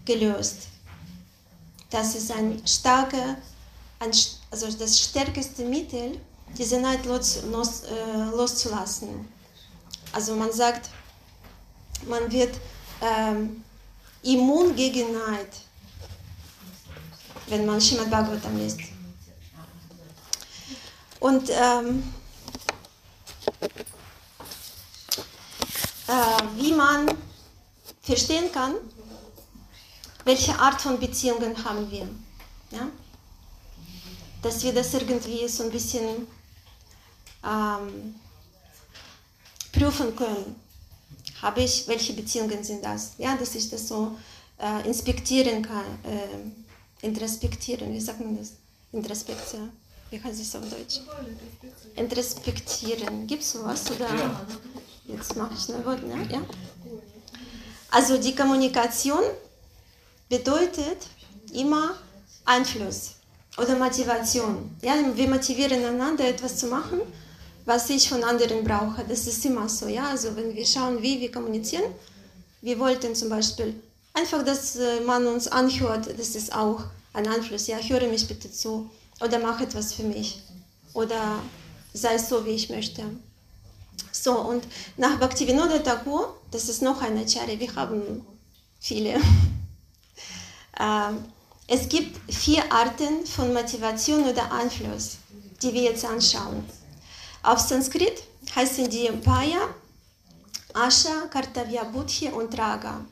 gelöst. 0.03 0.67
Das 1.89 2.15
ist 2.15 2.31
ein 2.31 2.61
starker, 2.65 3.37
ein, 3.99 4.11
also 4.51 4.67
das 4.71 4.99
stärkste 4.99 5.63
Mittel, 5.63 6.19
diese 6.57 6.79
Neid 6.79 7.05
los, 7.05 7.43
los, 7.51 7.83
äh, 7.83 8.35
loszulassen. 8.35 9.27
Also 10.11 10.35
man 10.35 10.51
sagt, 10.51 10.89
man 12.07 12.31
wird 12.31 12.55
ähm, 13.01 13.63
immun 14.23 14.75
gegen 14.75 15.13
Neid, 15.13 15.49
wenn 17.47 17.65
man 17.65 17.79
Srimad 17.79 18.09
Bhagavatam 18.09 18.57
liest. 18.57 18.79
Und 21.19 21.49
ähm, 21.49 22.03
äh, 26.07 26.43
wie 26.55 26.73
man 26.73 27.07
verstehen 28.01 28.51
kann, 28.51 28.75
welche 30.23 30.57
Art 30.59 30.81
von 30.81 30.99
Beziehungen 30.99 31.63
haben 31.63 31.89
wir. 31.89 32.07
Ja? 32.71 32.87
Dass 34.41 34.63
wir 34.63 34.73
das 34.73 34.93
irgendwie 34.93 35.47
so 35.47 35.63
ein 35.63 35.71
bisschen 35.71 36.27
ähm, 37.43 38.15
prüfen 39.71 40.15
können. 40.15 40.55
Habe 41.41 41.61
ich, 41.61 41.87
welche 41.87 42.13
Beziehungen 42.13 42.63
sind 42.63 42.83
das? 42.83 43.13
Ja, 43.17 43.35
dass 43.35 43.55
ich 43.55 43.69
das 43.69 43.87
so 43.87 44.17
äh, 44.57 44.87
inspektieren 44.87 45.61
kann, 45.61 45.85
äh, 46.03 46.64
introspektieren, 47.05 47.93
wie 47.93 47.99
sagt 47.99 48.19
man 48.19 48.37
das? 48.37 48.53
Introspektion. 48.91 49.69
Wie 50.09 50.21
heißt 50.21 50.41
es 50.41 50.55
auf 50.55 50.63
Deutsch? 50.69 51.01
Introspektieren. 51.95 53.27
Gibt 53.27 53.43
es 53.43 53.51
sowas? 53.53 53.83
Oder? 53.91 54.07
Jetzt 55.07 55.35
mache 55.35 55.53
ich 55.57 55.73
ein 55.73 55.85
Wort, 55.85 56.03
ne? 56.03 56.27
Ja? 56.31 56.41
Also 57.91 58.17
die 58.17 58.35
Kommunikation 58.35 59.23
bedeutet 60.29 60.99
immer 61.53 61.95
Einfluss 62.45 63.11
oder 63.57 63.75
Motivation. 63.75 64.75
Ja, 64.81 64.93
wir 65.13 65.27
motivieren 65.29 65.83
einander, 65.85 66.27
etwas 66.27 66.57
zu 66.57 66.67
machen 66.67 67.01
was 67.65 67.89
ich 67.89 68.07
von 68.07 68.23
anderen 68.23 68.63
brauche. 68.63 69.03
Das 69.07 69.27
ist 69.27 69.43
immer 69.45 69.67
so, 69.67 69.87
ja. 69.87 70.09
Also 70.09 70.35
wenn 70.35 70.55
wir 70.55 70.65
schauen, 70.65 71.01
wie 71.01 71.19
wir 71.19 71.31
kommunizieren, 71.31 71.83
wir 72.61 72.79
wollten 72.79 73.15
zum 73.15 73.29
Beispiel 73.29 73.75
einfach, 74.13 74.43
dass 74.43 74.75
äh, 74.75 75.01
man 75.01 75.25
uns 75.27 75.47
anhört, 75.47 76.07
das 76.17 76.35
ist 76.35 76.53
auch 76.55 76.83
ein 77.15 77.27
Einfluss. 77.27 77.67
Ja, 77.67 77.77
höre 77.77 78.07
mich 78.07 78.27
bitte 78.27 78.51
zu 78.51 78.89
oder 79.21 79.39
mach 79.39 79.61
etwas 79.61 79.93
für 79.93 80.03
mich 80.03 80.41
oder 80.93 81.39
sei 81.93 82.17
so, 82.17 82.45
wie 82.45 82.51
ich 82.51 82.69
möchte. 82.69 83.03
So, 84.11 84.39
und 84.39 84.65
nach 84.97 85.17
Bhaktivinoda 85.19 85.79
Tagore, 85.79 86.33
das 86.51 86.69
ist 86.69 86.81
noch 86.81 87.01
eine 87.01 87.21
Acharya, 87.21 87.59
wir 87.59 87.75
haben 87.75 88.25
viele. 88.79 89.13
äh, 90.79 91.11
es 91.67 91.89
gibt 91.89 92.19
vier 92.31 92.71
Arten 92.71 93.25
von 93.25 93.53
Motivation 93.53 94.23
oder 94.25 94.51
Einfluss, 94.51 95.17
die 95.61 95.73
wir 95.73 95.83
jetzt 95.83 96.05
anschauen. 96.05 96.63
Auf 97.43 97.59
Sanskrit 97.59 98.23
heißen 98.55 98.89
die 98.89 99.09
Paya, 99.23 99.73
Asha, 100.73 101.27
Kartavya, 101.29 101.83
Buddhi 101.85 102.29
und 102.29 102.57
Raga. 102.57 103.05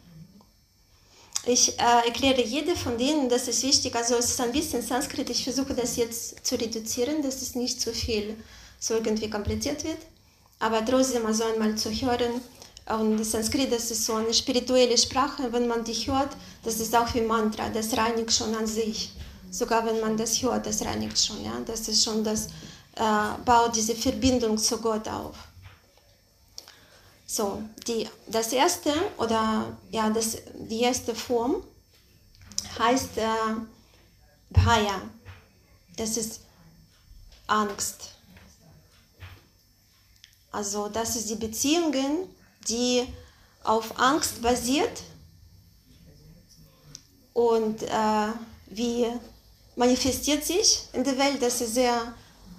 Ich 1.45 1.77
äh, 1.77 2.05
erkläre 2.05 2.41
jede 2.41 2.75
von 2.75 2.97
denen, 2.97 3.27
das 3.27 3.47
ist 3.49 3.63
wichtig. 3.63 3.93
Also 3.95 4.15
es 4.15 4.31
ist 4.31 4.41
ein 4.41 4.53
bisschen 4.53 4.81
Sanskrit. 4.81 5.29
Ich 5.29 5.43
versuche 5.43 5.73
das 5.73 5.97
jetzt 5.97 6.45
zu 6.45 6.55
reduzieren, 6.55 7.21
dass 7.21 7.41
es 7.41 7.55
nicht 7.55 7.81
zu 7.81 7.91
viel 7.91 8.37
so 8.79 8.93
irgendwie 8.93 9.29
kompliziert 9.29 9.83
wird. 9.83 9.97
Aber 10.59 10.85
trotzdem 10.85 11.25
also 11.25 11.43
einmal 11.43 11.75
zu 11.75 11.89
hören. 11.91 12.41
Und 12.85 13.23
Sanskrit, 13.25 13.71
das 13.71 13.91
ist 13.91 14.05
so 14.05 14.13
eine 14.15 14.33
spirituelle 14.33 14.97
Sprache. 14.97 15.51
Wenn 15.51 15.67
man 15.67 15.83
die 15.83 15.93
hört, 15.93 16.29
das 16.63 16.79
ist 16.79 16.95
auch 16.95 17.13
wie 17.13 17.21
Mantra. 17.21 17.69
Das 17.69 17.95
reinigt 17.97 18.31
schon 18.31 18.55
an 18.55 18.65
sich. 18.67 19.11
Sogar 19.51 19.85
wenn 19.85 19.99
man 19.99 20.15
das 20.15 20.41
hört, 20.41 20.65
das 20.65 20.83
reinigt 20.85 21.19
schon. 21.19 21.43
Ja? 21.43 21.59
Das 21.65 21.87
ist 21.89 22.03
schon 22.03 22.23
das 22.23 22.47
äh, 22.95 23.43
baut 23.43 23.75
diese 23.75 23.95
Verbindung 23.95 24.57
zu 24.57 24.77
Gott 24.77 25.07
auf. 25.07 25.35
So, 27.35 27.63
die, 27.87 28.07
das 28.27 28.53
erste 28.53 28.93
oder 29.17 29.75
ja, 29.89 30.07
das, 30.11 30.37
die 30.53 30.81
erste 30.81 31.15
Form 31.15 31.63
heißt 32.77 33.17
äh, 33.17 33.55
Bhaya. 34.51 35.01
Das 35.97 36.15
ist 36.15 36.41
Angst. 37.47 38.11
Also 40.51 40.89
das 40.89 41.15
ist 41.15 41.27
die 41.27 41.35
Beziehungen, 41.47 42.29
die 42.67 43.07
auf 43.63 43.99
Angst 43.99 44.39
basiert 44.43 45.01
und 47.33 47.81
äh, 47.81 48.27
wie 48.67 49.07
manifestiert 49.75 50.45
sich 50.45 50.83
in 50.93 51.03
der 51.03 51.17
Welt. 51.17 51.41
Das 51.41 51.61
ist 51.61 51.73
sehr 51.73 52.13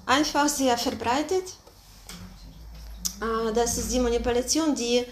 einfach 0.04 0.48
sehr 0.48 0.76
verbreitet. 0.76 1.44
Äh, 3.20 3.52
das 3.52 3.78
ist 3.78 3.92
die 3.92 4.00
Manipulation, 4.00 4.74
die, 4.74 4.98
äh, 4.98 5.06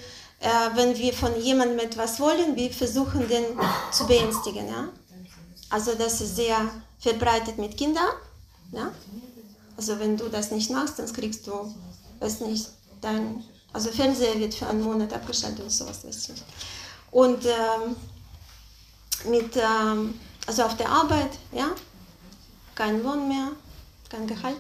wenn 0.75 0.97
wir 0.97 1.13
von 1.13 1.41
jemandem 1.41 1.79
etwas 1.79 2.19
wollen, 2.21 2.57
wir 2.57 2.71
versuchen, 2.71 3.29
den 3.29 3.45
zu 3.93 4.07
beängstigen. 4.07 4.69
Ja? 4.69 4.89
Also 5.71 5.95
das 5.95 6.21
ist 6.21 6.37
sehr 6.37 6.71
verbreitet 6.99 7.59
mit 7.59 7.77
Kindern. 7.77 8.13
Ja? 8.73 8.93
Also 9.77 9.99
wenn 9.99 10.17
du 10.17 10.29
das 10.29 10.51
nicht 10.51 10.71
machst, 10.71 10.99
dann 10.99 11.13
kriegst 11.13 11.47
du, 11.47 11.75
weiß 12.21 12.41
nicht, 12.41 12.69
dein, 13.01 13.43
also 13.73 13.91
Fernseher 13.91 14.39
wird 14.39 14.55
für 14.55 14.67
einen 14.67 14.83
Monat 14.83 15.13
abgeschaltet 15.13 15.61
und 15.61 15.71
sowas, 15.71 16.05
weiß 16.05 16.29
ich. 16.31 16.43
Und 17.11 17.45
ähm, 17.45 17.97
mit, 19.31 19.57
ähm, 19.57 20.19
also 20.47 20.63
auf 20.65 20.77
der 20.77 20.89
Arbeit, 20.89 21.31
ja, 21.53 21.71
kein 22.75 23.03
Lohn 23.03 23.29
mehr, 23.29 23.53
kein 24.09 24.27
Gehalt. 24.27 24.59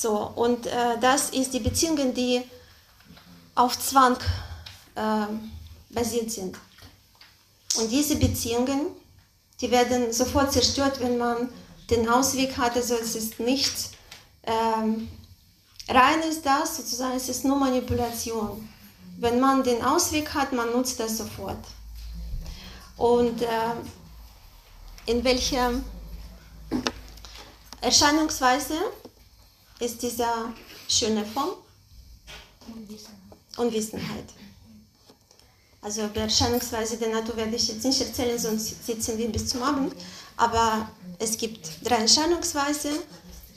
So, 0.00 0.32
und 0.36 0.66
äh, 0.66 0.98
das 1.00 1.30
ist 1.30 1.52
die 1.54 1.60
Beziehungen, 1.60 2.14
die 2.14 2.42
auf 3.54 3.78
Zwang 3.78 4.16
äh, 4.94 5.26
basiert 5.90 6.30
sind. 6.30 6.56
Und 7.76 7.90
diese 7.90 8.16
Beziehungen 8.16 8.98
die 9.60 9.70
werden 9.70 10.12
sofort 10.12 10.52
zerstört, 10.52 11.00
wenn 11.00 11.18
man 11.18 11.48
den 11.90 12.08
Ausweg 12.08 12.56
hat. 12.56 12.76
Also 12.76 12.94
es 12.94 13.14
ist 13.16 13.40
nichts 13.40 13.90
ähm, 14.44 15.08
rein 15.88 16.20
ist 16.20 16.46
das 16.46 16.76
sozusagen, 16.76 17.16
es 17.16 17.28
ist 17.28 17.44
nur 17.44 17.56
Manipulation. 17.56 18.68
Wenn 19.18 19.40
man 19.40 19.62
den 19.62 19.82
Ausweg 19.84 20.32
hat, 20.32 20.52
man 20.52 20.70
nutzt 20.72 21.00
das 21.00 21.18
sofort. 21.18 21.58
Und 22.96 23.42
äh, 23.42 23.46
in 25.06 25.24
welcher 25.24 25.72
Erscheinungsweise 27.80 28.74
ist 29.80 30.02
dieser 30.02 30.52
schöne 30.88 31.24
Form? 31.24 31.50
Unwissenheit. 33.56 34.24
Also 35.80 36.02
Erscheinungsweise 36.14 36.96
der 36.96 37.08
Natur 37.10 37.36
werde 37.36 37.54
ich 37.56 37.68
jetzt 37.68 37.84
nicht 37.84 38.00
erzählen, 38.00 38.38
sonst 38.38 38.84
sitzen 38.84 39.16
wir 39.16 39.28
bis 39.28 39.46
zum 39.48 39.62
Abend. 39.62 39.94
Aber 40.36 40.88
es 41.18 41.36
gibt 41.36 41.68
drei 41.82 41.96
Erscheinungsweisen. 41.96 42.92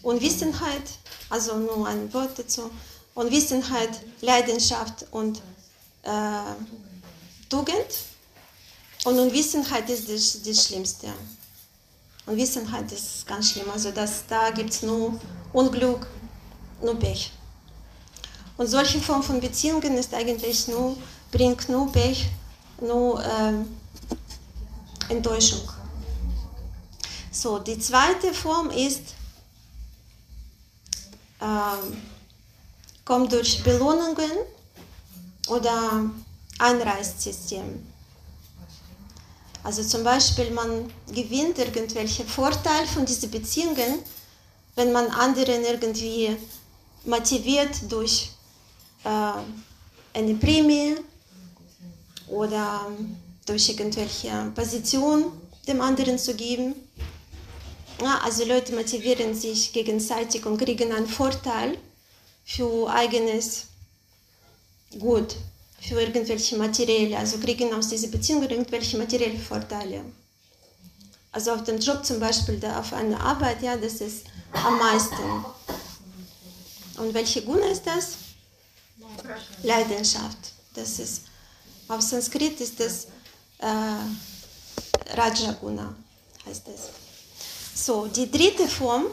Unwissenheit, 0.03 0.81
also 1.29 1.57
nur 1.57 1.87
ein 1.87 2.11
Wort 2.13 2.37
dazu. 2.37 2.71
Unwissenheit, 3.13 3.89
Leidenschaft 4.21 5.05
und 5.11 5.41
äh, 6.03 6.09
Tugend. 7.49 7.75
Und 9.03 9.19
Unwissenheit 9.19 9.89
ist 9.89 10.09
das, 10.09 10.41
das 10.43 10.65
Schlimmste. 10.65 11.07
Unwissenheit 12.25 12.91
ist 12.91 13.27
ganz 13.27 13.51
schlimm. 13.51 13.69
Also 13.71 13.91
das, 13.91 14.25
da 14.27 14.51
gibt 14.51 14.71
es 14.71 14.83
nur 14.83 15.19
Unglück, 15.53 16.07
nur 16.81 16.95
Pech. 16.99 17.31
Und 18.57 18.67
solche 18.67 18.99
Form 18.99 19.23
von 19.23 19.39
Beziehungen 19.39 19.97
ist 19.97 20.13
eigentlich 20.13 20.67
nur, 20.67 20.95
bringt 21.31 21.67
nur 21.69 21.91
Pech, 21.91 22.29
nur 22.79 23.23
äh, 23.23 23.53
Enttäuschung. 25.09 25.67
So, 27.31 27.59
die 27.59 27.79
zweite 27.79 28.33
Form 28.33 28.69
ist, 28.69 29.15
äh, 31.39 31.45
kommt 33.03 33.31
durch 33.31 33.63
Belohnungen 33.63 34.31
oder 35.47 36.09
Einreißsystem. 36.59 37.87
Also 39.63 39.83
zum 39.83 40.03
Beispiel, 40.03 40.51
man 40.51 40.91
gewinnt 41.07 41.57
irgendwelche 41.59 42.25
Vorteile 42.25 42.87
von 42.87 43.05
diesen 43.05 43.29
Beziehungen, 43.29 43.99
wenn 44.75 44.91
man 44.91 45.07
anderen 45.07 45.63
irgendwie 45.63 46.35
motiviert 47.05 47.69
durch 47.89 48.31
äh, 49.03 50.17
eine 50.17 50.33
Prämie 50.35 50.95
oder 52.27 52.87
durch 53.45 53.69
irgendwelche 53.69 54.51
Position 54.55 55.31
dem 55.67 55.81
anderen 55.81 56.17
zu 56.17 56.33
geben. 56.35 56.75
Ja, 58.01 58.19
also 58.23 58.45
Leute 58.45 58.73
motivieren 58.73 59.35
sich 59.35 59.73
gegenseitig 59.73 60.45
und 60.45 60.57
kriegen 60.57 60.91
einen 60.91 61.07
Vorteil 61.07 61.77
für 62.43 62.89
eigenes 62.89 63.67
Gut, 64.99 65.35
für 65.79 66.01
irgendwelche 66.01 66.57
materielle, 66.57 67.17
also 67.17 67.37
kriegen 67.37 67.73
aus 67.73 67.87
dieser 67.87 68.09
Beziehung 68.09 68.43
irgendwelche 68.43 68.97
materielle 68.97 69.39
Vorteile. 69.39 70.03
Also 71.31 71.51
auf 71.51 71.63
dem 71.63 71.79
Job 71.79 72.03
zum 72.03 72.19
Beispiel, 72.19 72.59
da 72.59 72.79
auf 72.79 72.91
einer 72.91 73.21
Arbeit, 73.21 73.61
ja, 73.61 73.77
das 73.77 74.01
ist 74.01 74.25
am 74.53 74.77
meisten. 74.77 75.45
Und 76.97 77.13
welche 77.13 77.41
Guna 77.43 77.67
ist 77.67 77.85
das? 77.85 78.17
Leidenschaft. 79.63 80.53
Das 80.73 80.99
ist, 80.99 81.23
auf 81.87 82.01
Sanskrit 82.01 82.59
ist 82.61 82.79
das 82.79 83.07
äh, 83.59 85.15
Rajaguna, 85.15 85.93
heißt 86.45 86.67
das. 86.67 86.89
So, 87.73 88.07
die 88.07 88.29
dritte 88.29 88.67
Form, 88.67 89.05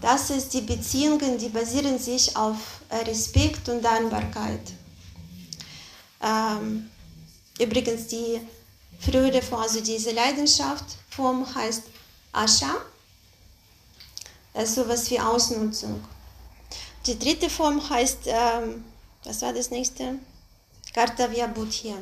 das 0.00 0.30
ist 0.30 0.54
die 0.54 0.60
Beziehungen, 0.62 1.38
die 1.38 1.48
basieren 1.48 1.98
sich 1.98 2.34
auf 2.36 2.56
Respekt 2.90 3.68
und 3.68 3.82
Dankbarkeit. 3.82 4.72
Ähm, 6.20 6.90
übrigens, 7.58 8.06
die 8.06 8.40
frühere 8.98 9.42
Form, 9.42 9.62
also 9.62 9.80
diese 9.80 10.10
Leidenschaftform 10.10 11.54
heißt 11.54 11.82
Asha, 12.32 12.76
also 14.58 14.82
sowas 14.82 15.08
wie 15.08 15.20
Ausnutzung. 15.20 16.02
Die 17.06 17.16
dritte 17.16 17.48
Form 17.48 17.88
heißt, 17.88 18.22
ähm, 18.26 18.84
was 19.22 19.40
war 19.40 19.52
das 19.52 19.70
nächste? 19.70 20.18
Kartavya 20.92 21.46
Buddhya. 21.46 21.94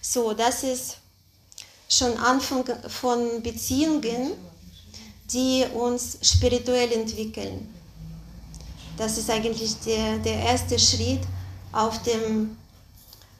So, 0.00 0.32
das 0.32 0.62
ist 0.62 0.98
schon 1.88 2.16
Anfang 2.18 2.64
von 2.88 3.42
Beziehungen, 3.42 4.34
die 5.32 5.64
uns 5.74 6.18
spirituell 6.22 6.92
entwickeln. 6.92 7.68
Das 8.96 9.18
ist 9.18 9.28
eigentlich 9.28 9.74
der, 9.80 10.18
der 10.18 10.38
erste 10.38 10.78
Schritt 10.78 11.22
auf 11.72 12.00
dem 12.02 12.56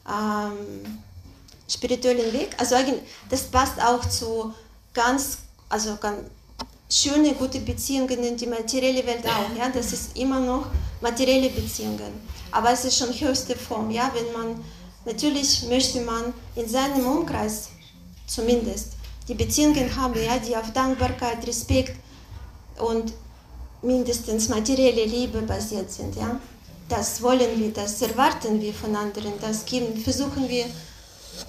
ähm, 0.05 0.99
spirituellen 1.69 2.33
Weg. 2.33 2.55
Also 2.57 2.75
das 3.29 3.43
passt 3.43 3.81
auch 3.81 4.03
zu 4.03 4.53
ganz, 4.93 5.37
also 5.69 5.95
ganz 5.95 6.29
schöne, 6.89 7.33
gute 7.33 7.59
Beziehungen 7.59 8.23
in 8.23 8.37
die 8.37 8.47
materielle 8.47 9.05
Welt 9.05 9.25
auch. 9.25 9.57
Ja? 9.57 9.69
Das 9.69 9.91
ist 9.93 10.17
immer 10.17 10.39
noch 10.39 10.67
materielle 11.01 11.49
Beziehungen. 11.49 12.25
Aber 12.51 12.71
es 12.71 12.85
ist 12.85 12.97
schon 12.97 13.13
höchste 13.13 13.55
Form. 13.55 13.89
Ja? 13.91 14.11
Wenn 14.13 14.31
man, 14.33 14.63
natürlich 15.05 15.63
möchte 15.67 16.01
man 16.01 16.33
in 16.55 16.67
seinem 16.67 17.05
Umkreis 17.05 17.69
zumindest 18.27 18.93
die 19.27 19.33
Beziehungen 19.33 19.95
haben, 19.95 20.13
ja, 20.23 20.37
die 20.37 20.55
auf 20.55 20.71
Dankbarkeit, 20.71 21.45
Respekt 21.47 21.95
und 22.77 23.13
mindestens 23.81 24.49
materielle 24.49 25.05
Liebe 25.05 25.41
basiert 25.41 25.91
sind. 25.91 26.15
Ja? 26.15 26.39
Das 26.87 27.21
wollen 27.21 27.59
wir, 27.59 27.73
das 27.73 28.01
erwarten 28.01 28.61
wir 28.61 28.73
von 28.73 28.95
anderen, 28.95 29.33
das 29.41 29.65
geben, 29.65 29.97
versuchen 29.97 30.47
wir 30.47 30.65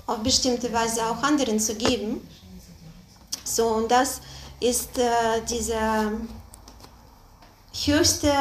auf 0.07 0.19
bestimmte 0.19 0.73
Weise 0.73 1.05
auch 1.05 1.23
anderen 1.23 1.61
zu 1.61 1.75
geben. 1.75 2.27
So, 3.45 3.67
und 3.69 3.91
das 3.91 4.21
ist 4.61 4.99
äh, 4.99 5.43
diese 5.49 6.13
höchste 7.85 8.33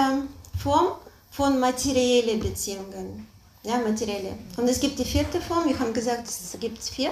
Form 0.61 0.87
von 1.31 1.59
materiellen 1.59 2.39
Beziehungen. 2.39 3.27
Ja, 3.63 3.77
materielle. 3.77 4.37
Und 4.57 4.69
es 4.69 4.79
gibt 4.79 4.99
die 4.99 5.05
vierte 5.05 5.41
Form, 5.41 5.67
wir 5.67 5.77
haben 5.79 5.93
gesagt, 5.93 6.27
es 6.27 6.55
gibt 6.59 6.81
vier 6.83 7.11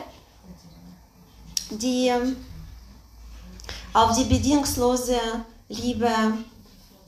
die 1.79 2.11
auf 3.93 4.17
die 4.17 4.25
bedingungslose 4.25 5.17
Liebe 5.69 6.09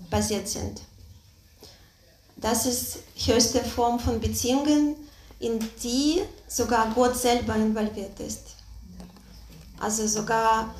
basiert 0.09 0.47
sind. 0.47 0.81
Das 2.37 2.65
ist 2.65 2.99
die 3.17 3.33
höchste 3.33 3.63
Form 3.63 3.99
von 3.99 4.19
Beziehungen, 4.19 4.95
in 5.39 5.59
die 5.81 6.21
sogar 6.47 6.91
Gott 6.93 7.15
selber 7.15 7.55
involviert 7.55 8.19
ist. 8.19 8.55
Also 9.79 10.07
sogar 10.07 10.73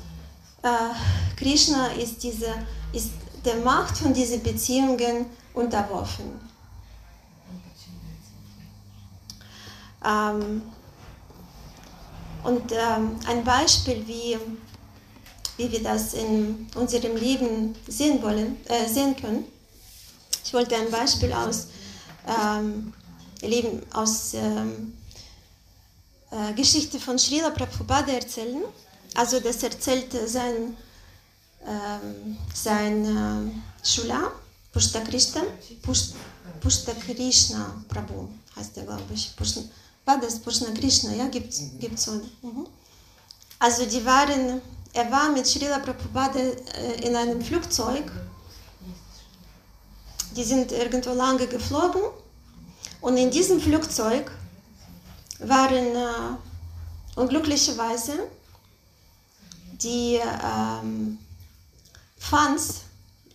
Krishna 1.36 1.88
ist, 1.92 2.22
diese, 2.22 2.54
ist 2.92 3.10
der 3.44 3.56
Macht 3.56 3.98
von 3.98 4.12
diesen 4.12 4.42
Beziehungen 4.42 5.26
unterworfen. 5.54 6.40
Ähm, 10.04 10.62
und 12.44 12.72
ähm, 12.72 13.18
ein 13.26 13.42
Beispiel, 13.44 14.06
wie, 14.06 14.38
wie 15.56 15.72
wir 15.72 15.82
das 15.82 16.14
in 16.14 16.68
unserem 16.76 17.16
Leben 17.16 17.74
sehen, 17.88 18.22
wollen, 18.22 18.56
äh, 18.66 18.88
sehen 18.88 19.16
können. 19.16 19.44
Ich 20.44 20.54
wollte 20.54 20.76
ein 20.76 20.90
Beispiel 20.90 21.32
aus, 21.32 21.68
ähm, 22.26 22.92
Leben, 23.40 23.82
aus 23.92 24.34
ähm, 24.34 24.96
äh, 26.30 26.52
Geschichte 26.54 27.00
von 27.00 27.18
Srila 27.18 27.50
Prabhupada 27.50 28.12
erzählen. 28.12 28.62
Also 29.14 29.40
das 29.40 29.62
erzählt 29.62 30.12
sein, 30.26 30.76
ähm, 31.66 32.36
sein 32.54 33.04
äh, 33.04 33.86
Schula, 33.86 34.32
Pushta 34.72 35.00
Krishna, 35.00 35.42
Pushta 36.60 36.92
Krishna 36.92 37.82
Prabhu 37.88 38.28
heißt 38.56 38.76
er, 38.76 38.84
glaube 38.84 39.14
ich. 39.14 39.34
Pushta, 39.36 39.60
war 40.04 40.20
das 40.20 40.38
Pushna 40.38 40.70
Krishna, 40.72 41.14
ja, 41.14 41.26
gibt 41.28 41.52
es 41.52 42.04
so. 42.04 42.12
Mhm. 42.42 42.66
Also 43.58 43.86
die 43.86 44.04
waren, 44.04 44.60
er 44.92 45.10
war 45.10 45.30
mit 45.30 45.46
Srila 45.46 45.78
Prabhupada 45.78 46.38
äh, 46.38 47.06
in 47.06 47.16
einem 47.16 47.40
Flugzeug, 47.42 48.10
die 50.36 50.44
sind 50.44 50.72
irgendwo 50.72 51.12
lange 51.14 51.46
geflogen 51.46 52.02
und 53.00 53.16
in 53.16 53.30
diesem 53.30 53.60
Flugzeug 53.60 54.30
waren 55.38 55.96
äh, 55.96 57.20
unglücklicherweise 57.20 58.28
die 59.82 60.20
ähm, 60.20 61.18
Fans, 62.18 62.82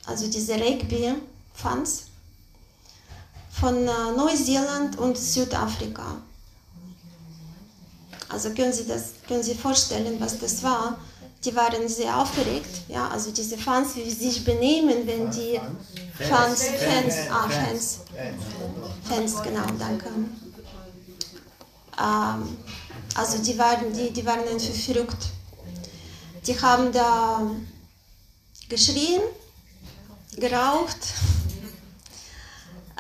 also 0.06 0.28
diese 0.28 0.56
Rugby-Fans 0.56 2.04
von 3.52 3.88
äh, 3.88 4.12
Neuseeland 4.16 4.98
und 4.98 5.18
Südafrika. 5.18 6.18
Also 8.30 8.52
können 8.52 8.74
Sie 8.74 8.88
das, 8.88 9.14
können 9.28 9.44
Sie 9.44 9.56
vorstellen, 9.56 10.20
was 10.20 10.40
das 10.40 10.64
war? 10.64 10.98
Die 11.44 11.56
waren 11.56 11.88
sehr 11.90 12.16
aufgeregt, 12.16 12.82
ja, 12.88 13.08
also 13.10 13.32
diese 13.32 13.58
Fans, 13.58 13.96
wie 13.96 14.08
sie 14.10 14.30
sich 14.30 14.46
benehmen, 14.46 15.08
wenn 15.08 15.32
die 15.32 15.60
Fans, 16.16 16.66
Fans, 16.66 17.16
ah, 17.32 17.50
Fans, 17.50 18.00
Fans, 19.04 19.42
genau, 19.42 19.66
danke. 19.80 20.08
Ähm, 22.00 22.58
also 23.16 23.40
die 23.40 23.58
waren, 23.58 23.92
die, 23.92 24.12
die 24.12 24.26
waren 24.26 24.48
einfach 24.48 24.74
verrückt. 24.76 25.30
Die 26.48 26.60
haben 26.60 26.92
da 26.92 27.42
geschrien, 28.68 29.22
geraucht. 30.38 30.98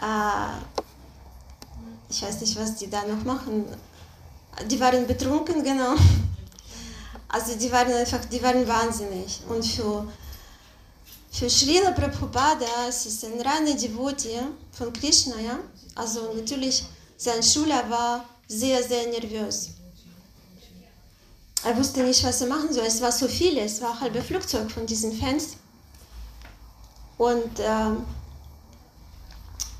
Äh, 0.01 0.61
ich 2.09 2.21
weiß 2.21 2.41
nicht, 2.41 2.55
was 2.59 2.75
die 2.75 2.89
da 2.89 3.03
noch 3.03 3.23
machen. 3.23 3.65
Die 4.69 4.79
waren 4.79 5.07
betrunken, 5.07 5.63
genau. 5.63 5.95
Also 7.29 7.55
die 7.55 7.71
waren 7.71 7.93
einfach, 7.93 8.25
die 8.25 8.43
waren 8.43 8.67
wahnsinnig. 8.67 9.39
Und 9.47 9.65
für, 9.65 10.11
für 11.31 11.49
Srila 11.49 11.91
Prabhupada, 11.91 12.89
es 12.89 13.05
ist 13.05 13.23
ein 13.23 13.39
reiner 13.39 13.73
Devotee 13.75 14.41
von 14.71 14.91
Krishna, 14.91 15.39
ja. 15.39 15.59
Also 15.95 16.33
natürlich, 16.33 16.83
sein 17.17 17.41
Schüler 17.41 17.89
war 17.89 18.25
sehr, 18.47 18.83
sehr 18.83 19.07
nervös. 19.07 19.69
Er 21.63 21.77
wusste 21.77 22.01
nicht, 22.01 22.23
was 22.23 22.41
er 22.41 22.47
machen 22.47 22.73
soll. 22.73 22.85
Es 22.85 23.01
war 23.01 23.11
so 23.11 23.27
viel, 23.27 23.57
es 23.57 23.81
war 23.81 23.93
ein 23.93 23.99
halbes 23.99 24.25
Flugzeug 24.25 24.71
von 24.71 24.85
diesen 24.85 25.13
Fans. 25.13 25.57
Und 27.17 27.59
äh, 27.59 27.91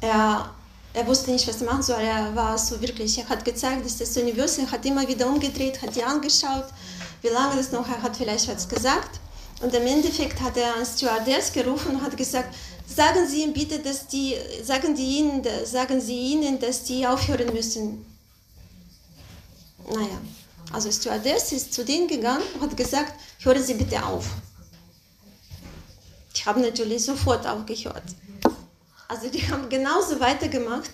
er, 0.01 0.53
er 0.93 1.07
wusste 1.07 1.32
nicht, 1.32 1.47
was 1.47 1.61
er 1.61 1.67
machen 1.67 1.82
soll. 1.82 2.01
Er 2.01 2.36
war 2.36 2.55
so 2.57 2.79
wirklich, 2.79 3.17
er 3.17 3.29
hat 3.29 3.43
gezeigt, 3.43 3.84
dass 3.84 3.99
ist. 3.99 4.17
Er 4.59 4.71
hat 4.71 4.86
immer 4.86 5.07
wieder 5.07 5.25
umgedreht, 5.25 5.82
hat 5.82 5.95
die 5.95 6.03
angeschaut, 6.03 6.65
wie 7.21 7.29
lange 7.29 7.55
das 7.55 7.71
noch, 7.71 7.88
er 7.88 8.01
hat 8.01 8.15
vielleicht 8.15 8.47
was 8.47 8.69
gesagt. 8.69 9.19
Und 9.61 9.73
im 9.73 9.86
Endeffekt 9.86 10.39
hat 10.41 10.57
er 10.57 10.75
einen 10.75 10.86
Stewardess 10.86 11.51
gerufen 11.51 11.95
und 11.95 12.01
hat 12.01 12.15
gesagt, 12.17 12.53
sagen 12.88 13.27
Sie 13.27 13.43
ihm 13.43 13.53
bitte, 13.53 13.79
dass 13.79 14.07
die, 14.07 14.36
sagen, 14.63 14.95
die 14.95 15.17
ihnen, 15.17 15.43
sagen 15.65 16.01
Sie 16.01 16.17
ihnen, 16.17 16.59
dass 16.59 16.84
die 16.84 17.05
aufhören 17.05 17.53
müssen. 17.53 18.05
Naja, 19.88 20.19
also 20.72 20.91
Stewardess 20.91 21.51
ist 21.51 21.74
zu 21.74 21.84
denen 21.84 22.07
gegangen 22.07 22.43
und 22.53 22.61
hat 22.61 22.78
gesagt, 22.78 23.13
hören 23.39 23.63
Sie 23.63 23.74
bitte 23.74 24.03
auf. 24.05 24.26
Ich 26.34 26.45
habe 26.45 26.61
natürlich 26.61 27.03
sofort 27.05 27.45
aufgehört. 27.45 28.03
Also 29.07 29.28
die 29.28 29.41
haben 29.51 29.67
genauso 29.69 30.19
weitergemacht, 30.19 30.91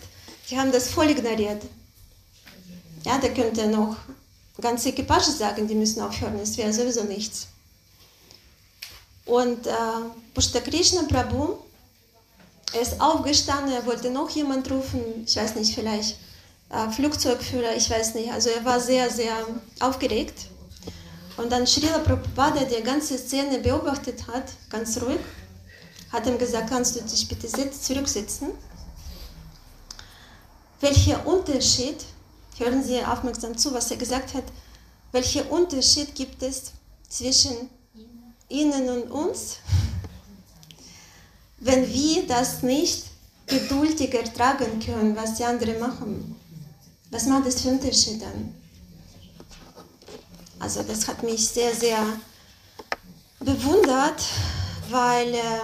die 0.49 0.57
haben 0.57 0.71
das 0.71 0.89
voll 0.89 1.09
ignoriert. 1.11 1.61
Ja, 3.05 3.19
da 3.19 3.29
könnte 3.29 3.67
noch 3.67 3.95
ganze 4.59 4.89
Equipage 4.89 5.31
sagen, 5.31 5.67
die 5.67 5.75
müssen 5.75 6.01
aufhören, 6.01 6.39
es 6.39 6.57
wäre 6.57 6.73
sowieso 6.73 7.03
nichts. 7.03 7.47
Und 9.25 9.67
äh, 9.67 9.71
Pushta 10.33 10.59
Prabhu, 11.07 11.57
er 12.73 12.81
ist 12.81 12.99
aufgestanden, 12.99 13.73
er 13.73 13.85
wollte 13.85 14.09
noch 14.09 14.29
jemand 14.31 14.69
rufen, 14.71 15.23
ich 15.25 15.35
weiß 15.35 15.55
nicht, 15.55 15.75
vielleicht 15.75 16.17
äh, 16.69 16.89
Flugzeugführer, 16.89 17.75
ich 17.75 17.89
weiß 17.89 18.15
nicht. 18.15 18.31
Also 18.31 18.49
er 18.49 18.63
war 18.65 18.79
sehr, 18.79 19.09
sehr 19.09 19.35
aufgeregt. 19.79 20.47
Und 21.37 21.51
dann 21.51 21.67
Srila 21.67 21.99
Prabhupada, 21.99 22.65
der 22.65 22.81
ganze 22.81 23.17
Szene 23.17 23.59
beobachtet 23.59 24.27
hat, 24.27 24.45
ganz 24.69 24.99
ruhig, 25.01 25.19
hat 26.11 26.25
ihm 26.25 26.37
gesagt, 26.37 26.69
kannst 26.69 26.95
du 26.95 27.01
dich 27.01 27.27
bitte 27.27 27.47
sitz, 27.47 27.83
zurücksitzen? 27.83 28.49
Welcher 30.79 31.25
Unterschied, 31.25 31.97
hören 32.57 32.83
Sie 32.83 33.03
aufmerksam 33.03 33.57
zu, 33.57 33.73
was 33.73 33.91
er 33.91 33.97
gesagt 33.97 34.33
hat, 34.33 34.43
welcher 35.11 35.49
Unterschied 35.51 36.13
gibt 36.15 36.41
es 36.41 36.71
zwischen 37.07 37.69
Ihnen 38.49 38.89
und 38.89 39.11
uns, 39.11 39.57
wenn 41.59 41.87
wir 41.87 42.27
das 42.27 42.63
nicht 42.63 43.05
geduldig 43.45 44.13
ertragen 44.13 44.79
können, 44.79 45.15
was 45.15 45.35
die 45.35 45.43
anderen 45.43 45.79
machen? 45.79 46.36
Was 47.09 47.25
macht 47.25 47.45
das 47.45 47.61
für 47.61 47.69
Unterschied 47.69 48.21
dann? 48.21 48.53
Also 50.59 50.83
das 50.83 51.07
hat 51.07 51.23
mich 51.23 51.47
sehr, 51.47 51.73
sehr 51.73 52.03
bewundert, 53.39 54.21
weil 54.89 55.33
äh, 55.33 55.61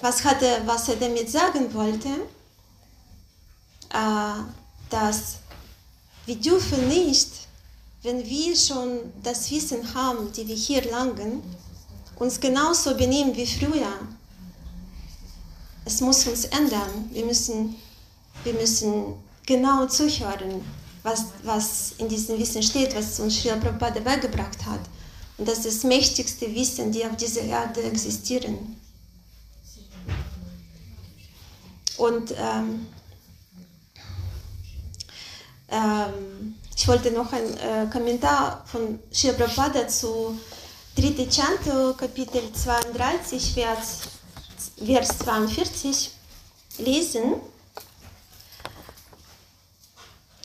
was, 0.00 0.24
hatte, 0.24 0.62
was 0.66 0.88
er 0.88 0.96
damit 0.96 1.30
sagen 1.30 1.72
wollte, 1.74 2.08
äh, 3.90 4.42
dass 4.90 5.36
wir 6.26 6.36
dürfen 6.36 6.88
nicht, 6.88 7.28
wenn 8.02 8.24
wir 8.24 8.56
schon 8.56 9.12
das 9.22 9.50
Wissen 9.50 9.94
haben, 9.94 10.32
die 10.32 10.48
wir 10.48 10.56
hier 10.56 10.90
langen, 10.90 11.42
uns 12.16 12.40
genauso 12.40 12.96
benehmen 12.96 13.36
wie 13.36 13.46
früher. 13.46 13.92
Es 15.84 16.00
muss 16.00 16.26
uns 16.26 16.44
ändern. 16.46 17.10
Wir 17.12 17.24
müssen, 17.24 17.76
wir 18.44 18.54
müssen 18.54 19.14
genau 19.46 19.86
zuhören, 19.86 20.64
was, 21.02 21.26
was 21.42 21.94
in 21.98 22.08
diesem 22.08 22.38
Wissen 22.38 22.62
steht, 22.62 22.94
was 22.94 23.18
uns 23.20 23.40
Srila 23.40 23.56
Prabhupada 23.56 24.00
beigebracht 24.00 24.64
hat. 24.66 24.80
Und 25.38 25.48
das 25.48 25.64
ist 25.64 25.78
das 25.78 25.84
mächtigste 25.84 26.54
Wissen, 26.54 26.92
die 26.92 27.04
auf 27.04 27.16
dieser 27.16 27.42
Erde 27.42 27.82
existieren. 27.82 28.76
Und 31.96 32.32
ähm, 32.32 32.86
ähm, 35.68 36.54
ich 36.76 36.88
wollte 36.88 37.10
noch 37.10 37.32
einen 37.32 37.56
äh, 37.56 37.86
Kommentar 37.90 38.64
von 38.66 38.98
Srila 39.12 39.34
Prabhupada 39.34 39.88
zu 39.88 40.38
3. 40.96 41.26
Chanto, 41.30 41.94
Kapitel 41.94 42.42
32, 42.52 43.54
Vers, 43.54 44.00
Vers 44.84 45.18
42 45.18 46.10
lesen. 46.78 47.22
Äh, 47.22 47.36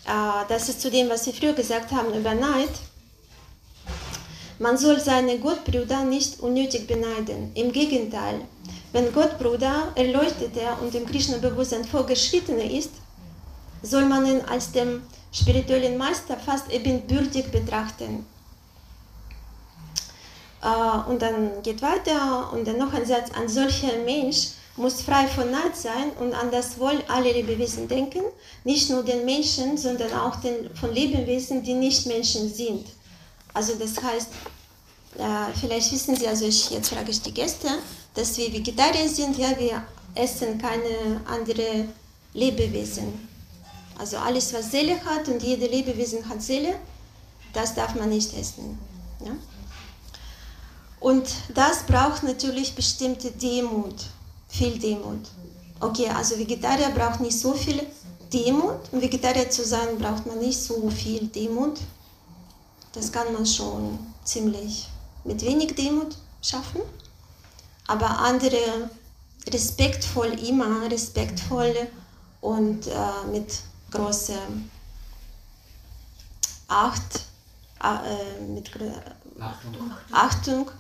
das 0.08 0.70
ist 0.70 0.82
zu 0.82 0.90
dem, 0.90 1.10
was 1.10 1.26
Sie 1.26 1.34
früher 1.34 1.54
gesagt 1.54 1.92
haben 1.92 2.14
über 2.14 2.34
Neid. 2.34 2.70
Man 4.60 4.78
soll 4.78 5.00
seine 5.00 5.38
Gottbrüder 5.38 6.04
nicht 6.04 6.40
unnötig 6.40 6.88
beneiden. 6.88 7.52
Im 7.54 7.72
Gegenteil, 7.72 8.42
wenn 8.92 9.14
Gottbruder 9.14 9.92
erleuchteter 9.96 10.82
und 10.82 10.96
im 10.96 11.06
Krishna-Bewusstsein 11.06 11.86
vorgeschrittener 11.86 12.64
ist, 12.64 12.92
soll 13.84 14.06
man 14.06 14.26
ihn 14.26 14.42
als 14.42 14.72
dem 14.72 15.04
spirituellen 15.32 15.98
Meister 15.98 16.38
fast 16.38 16.72
ebenbürtig 16.72 17.52
betrachten. 17.52 18.26
Äh, 20.64 21.10
und 21.10 21.22
dann 21.22 21.62
geht 21.62 21.82
weiter 21.82 22.52
und 22.54 22.68
dann 22.68 22.78
noch 22.78 22.94
ein 22.94 23.06
Satz, 23.06 23.30
ein 23.36 23.48
solcher 23.48 23.96
Mensch 24.06 24.50
muss 24.78 25.02
frei 25.02 25.28
von 25.28 25.50
Neid 25.52 25.76
sein 25.76 26.12
und 26.20 26.34
an 26.34 26.52
das 26.52 26.80
Wohl 26.80 27.04
aller 27.08 27.34
Lebewesen 27.34 27.88
denken, 27.88 28.22
nicht 28.64 28.90
nur 28.90 29.04
den 29.04 29.26
Menschen, 29.26 29.78
sondern 29.78 30.14
auch 30.14 30.36
den, 30.38 30.74
von 30.76 30.94
Lebewesen, 30.94 31.64
die 31.64 31.74
nicht 31.74 32.06
Menschen 32.06 32.54
sind. 32.54 32.88
Also 33.54 33.74
das 33.76 34.02
heißt, 34.02 34.30
äh, 35.18 35.54
vielleicht 35.60 35.92
wissen 35.92 36.16
Sie, 36.16 36.28
also 36.28 36.46
ich, 36.46 36.70
jetzt 36.70 36.90
frage 36.90 37.10
ich 37.10 37.22
die 37.22 37.34
Gäste, 37.34 37.70
dass 38.14 38.38
wir 38.38 38.54
Vegetarier 38.54 39.10
sind, 39.10 39.38
ja, 39.38 39.58
wir 39.58 39.84
essen 40.14 40.60
keine 40.60 41.22
anderen 41.26 41.92
Lebewesen. 42.34 43.28
Also 43.98 44.18
alles, 44.18 44.54
was 44.54 44.70
Seele 44.70 45.04
hat 45.04 45.28
und 45.28 45.42
jede 45.42 45.66
Lebewesen 45.66 46.28
hat 46.30 46.42
Seele, 46.42 46.76
das 47.52 47.74
darf 47.74 47.96
man 47.96 48.10
nicht 48.10 48.32
essen. 48.38 48.78
Ja? 49.26 49.32
Und 51.00 51.28
das 51.54 51.84
braucht 51.84 52.22
natürlich 52.24 52.76
bestimmte 52.76 53.32
Demut 53.32 53.96
viel 54.48 54.78
Demut. 54.80 55.30
Okay, 55.80 56.10
also 56.10 56.38
Vegetarier 56.38 56.90
braucht 56.90 57.20
nicht 57.20 57.40
so 57.40 57.54
viel 57.54 57.86
Demut. 58.32 58.80
Um 58.92 59.02
Vegetarier 59.02 59.50
zu 59.50 59.64
sein, 59.64 59.98
braucht 59.98 60.26
man 60.26 60.40
nicht 60.40 60.62
so 60.62 60.90
viel 60.90 61.28
Demut. 61.28 61.80
Das 62.94 63.12
kann 63.12 63.32
man 63.34 63.46
schon 63.46 64.00
ziemlich 64.24 64.88
mit 65.24 65.42
wenig 65.44 65.76
Demut 65.76 66.16
schaffen. 66.42 66.82
Aber 67.88 68.10
andere 68.20 68.90
respektvoll, 69.48 70.34
immer 70.44 70.90
respektvoll 70.90 71.88
und 72.42 72.88
äh, 72.88 73.32
mit 73.32 73.60
großer 73.92 74.40
Acht, 76.68 77.22
äh, 77.82 78.42
mit 78.42 78.70
Achtung. 79.40 79.92
Achtung 80.12 80.72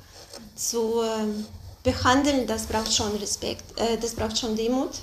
zu 0.56 1.02
äh, 1.02 1.44
behandeln, 1.88 2.46
das 2.46 2.66
braucht 2.66 2.94
schon 2.94 3.16
Respekt, 3.16 3.80
äh, 3.80 3.98
das 3.98 4.14
braucht 4.14 4.38
schon 4.38 4.58
Demut. 4.58 4.96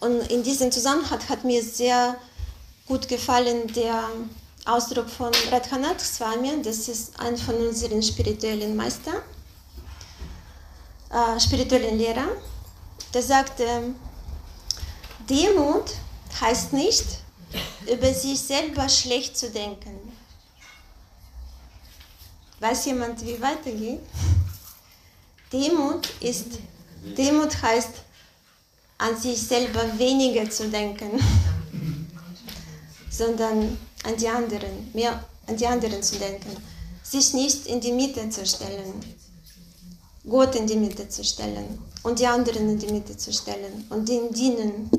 Und 0.00 0.20
in 0.32 0.42
diesem 0.42 0.72
Zusammenhang 0.72 1.20
hat 1.28 1.44
mir 1.44 1.62
sehr 1.62 2.16
gut 2.86 3.06
gefallen 3.08 3.70
der 3.74 4.08
Ausdruck 4.64 5.10
von 5.10 5.30
Radhanath 5.50 6.00
Swami, 6.00 6.62
das 6.62 6.88
ist 6.88 7.20
ein 7.20 7.36
von 7.36 7.56
unseren 7.56 8.02
spirituellen 8.02 8.74
Meistern, 8.74 9.20
äh, 11.10 11.38
spirituellen 11.38 11.98
Lehrer. 11.98 12.28
Der 13.12 13.22
sagte, 13.22 13.66
Demut 15.28 15.90
heißt 16.40 16.72
nicht, 16.72 17.04
über 17.86 18.14
sich 18.14 18.40
selber 18.40 18.88
schlecht 18.88 19.36
zu 19.36 19.50
denken. 19.50 19.94
Weiß 22.60 22.86
jemand, 22.86 23.24
wie 23.26 23.40
weitergeht? 23.42 24.00
Demut 25.52 26.08
ist, 26.20 26.46
Demut 27.16 27.62
heißt, 27.62 27.90
an 28.98 29.16
sich 29.16 29.40
selber 29.40 29.98
weniger 29.98 30.50
zu 30.50 30.68
denken, 30.68 31.20
sondern 33.10 33.78
an 34.04 34.16
die 34.16 34.28
anderen, 34.28 34.90
mehr 34.92 35.24
an 35.46 35.56
die 35.56 35.66
anderen 35.66 36.02
zu 36.02 36.16
denken, 36.16 36.56
sich 37.02 37.32
nicht 37.32 37.66
in 37.66 37.80
die 37.80 37.92
Mitte 37.92 38.28
zu 38.28 38.44
stellen, 38.44 38.92
Gott 40.28 40.54
in 40.56 40.66
die 40.66 40.76
Mitte 40.76 41.08
zu 41.08 41.24
stellen 41.24 41.78
und 42.02 42.18
die 42.18 42.26
anderen 42.26 42.68
in 42.68 42.78
die 42.78 42.92
Mitte 42.92 43.16
zu 43.16 43.32
stellen 43.32 43.86
und 43.88 44.08
ihnen 44.08 44.32
dienen. 44.32 44.90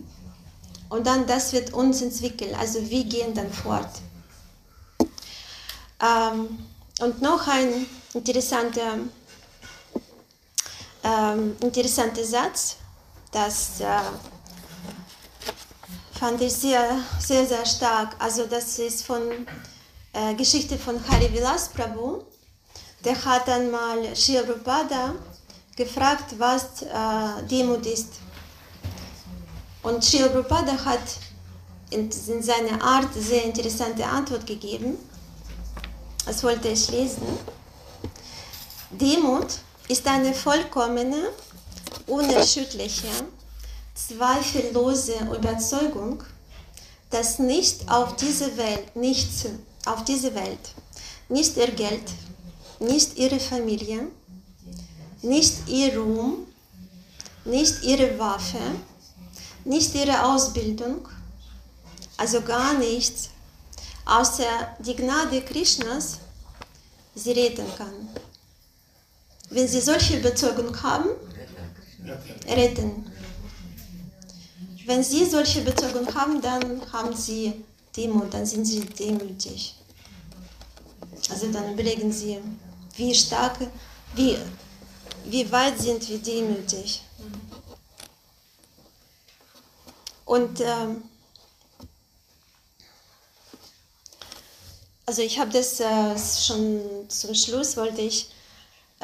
Und 0.90 1.06
dann 1.06 1.28
das 1.28 1.54
wird 1.54 1.72
uns 1.74 2.02
entwickeln, 2.02 2.56
also 2.56 2.80
wir 2.90 3.04
gehen 3.04 3.34
dann 3.36 3.52
fort. 3.52 3.92
Ähm, 6.02 6.58
und 7.02 7.22
noch 7.22 7.48
ein 7.48 7.86
interessanter, 8.14 8.98
ähm, 11.10 11.56
interessanter 11.62 12.24
Satz, 12.24 12.78
das 13.32 13.82
äh, 13.82 13.86
fand 16.20 16.42
ich 16.42 16.54
sehr, 16.54 17.00
sehr, 17.20 17.46
sehr 17.46 17.66
stark. 17.66 18.16
Also 18.20 18.46
das 18.46 18.78
ist 18.80 19.06
von 19.06 19.22
äh, 20.14 20.34
Geschichte 20.36 20.78
von 20.78 20.96
Hari 21.10 21.32
Vilas 21.34 21.70
Prabhu. 21.70 22.24
Der 23.04 23.16
hat 23.24 23.48
einmal 23.48 24.16
Sri 24.16 24.38
Prabhupada 24.38 25.16
gefragt, 25.76 26.36
was 26.38 26.82
äh, 26.82 27.44
Demut 27.50 27.86
ist. 27.86 28.14
Und 29.84 30.04
Sri 30.04 30.20
Prabhupada 30.20 30.74
hat 30.86 31.08
in, 31.92 32.10
in 32.10 32.44
seiner 32.44 32.84
Art 32.84 33.14
sehr 33.14 33.46
interessante 33.46 34.06
Antwort 34.06 34.46
gegeben. 34.46 34.98
Das 36.26 36.44
wollte 36.44 36.68
ich 36.68 36.92
lesen. 36.92 37.24
Demut 38.92 39.60
ist 39.90 40.08
eine 40.08 40.34
vollkommene, 40.34 41.30
unerschütterliche, 42.08 43.08
zweifellose 43.96 45.16
Überzeugung, 45.36 46.24
dass 47.10 47.40
nicht 47.40 47.90
auf 47.90 48.16
diese 48.16 48.56
Welt, 48.56 48.96
nichts 48.96 49.46
auf 49.86 50.04
diese 50.06 50.34
Welt, 50.36 50.74
nicht 51.28 51.58
ihr 51.58 51.72
Geld, 51.72 52.08
nicht 52.80 53.18
ihre 53.18 53.40
Familie, 53.40 54.08
nicht 55.24 55.68
ihr 55.68 55.98
Ruhm, 55.98 56.46
nicht 57.46 57.84
ihre 57.84 58.18
Waffe, 58.20 58.62
nicht 59.66 59.96
ihre 59.96 60.24
Ausbildung, 60.24 61.08
also 62.18 62.42
gar 62.42 62.76
nichts, 62.76 63.30
außer 64.06 64.76
die 64.80 64.96
Gnade 64.96 65.42
Krishnas 65.42 66.20
sie 67.16 67.32
retten 67.32 67.66
kann. 67.76 68.29
Wenn 69.50 69.68
sie 69.68 69.82
solche 69.82 70.20
Überzeugung 70.20 70.82
haben, 70.82 71.10
retten. 72.48 73.12
Wenn 74.86 75.04
sie 75.04 75.26
solche 75.26 75.62
Überzeugung 75.62 76.14
haben, 76.14 76.42
dann 76.42 76.82
haben 76.92 77.16
sie 77.16 77.64
Demut, 77.96 78.34
dann 78.34 78.46
sind 78.46 78.66
sie 78.66 78.82
demütig. 78.82 79.76
Also 81.30 81.52
dann 81.52 81.74
überlegen 81.74 82.12
sie, 82.12 82.40
wie 82.96 83.14
stark, 83.14 83.58
wie, 84.16 84.38
wie 85.26 85.52
weit 85.52 85.80
sind 85.80 86.08
wir 86.10 86.18
demütig. 86.20 87.02
Und 90.26 90.62
ähm, 90.62 91.04
also 95.06 95.24
ich 95.24 95.40
habe 95.40 95.52
das 95.52 95.80
äh, 95.80 96.18
schon 96.18 97.10
zum 97.10 97.34
Schluss, 97.34 97.76
wollte 97.78 98.02
ich 98.02 98.30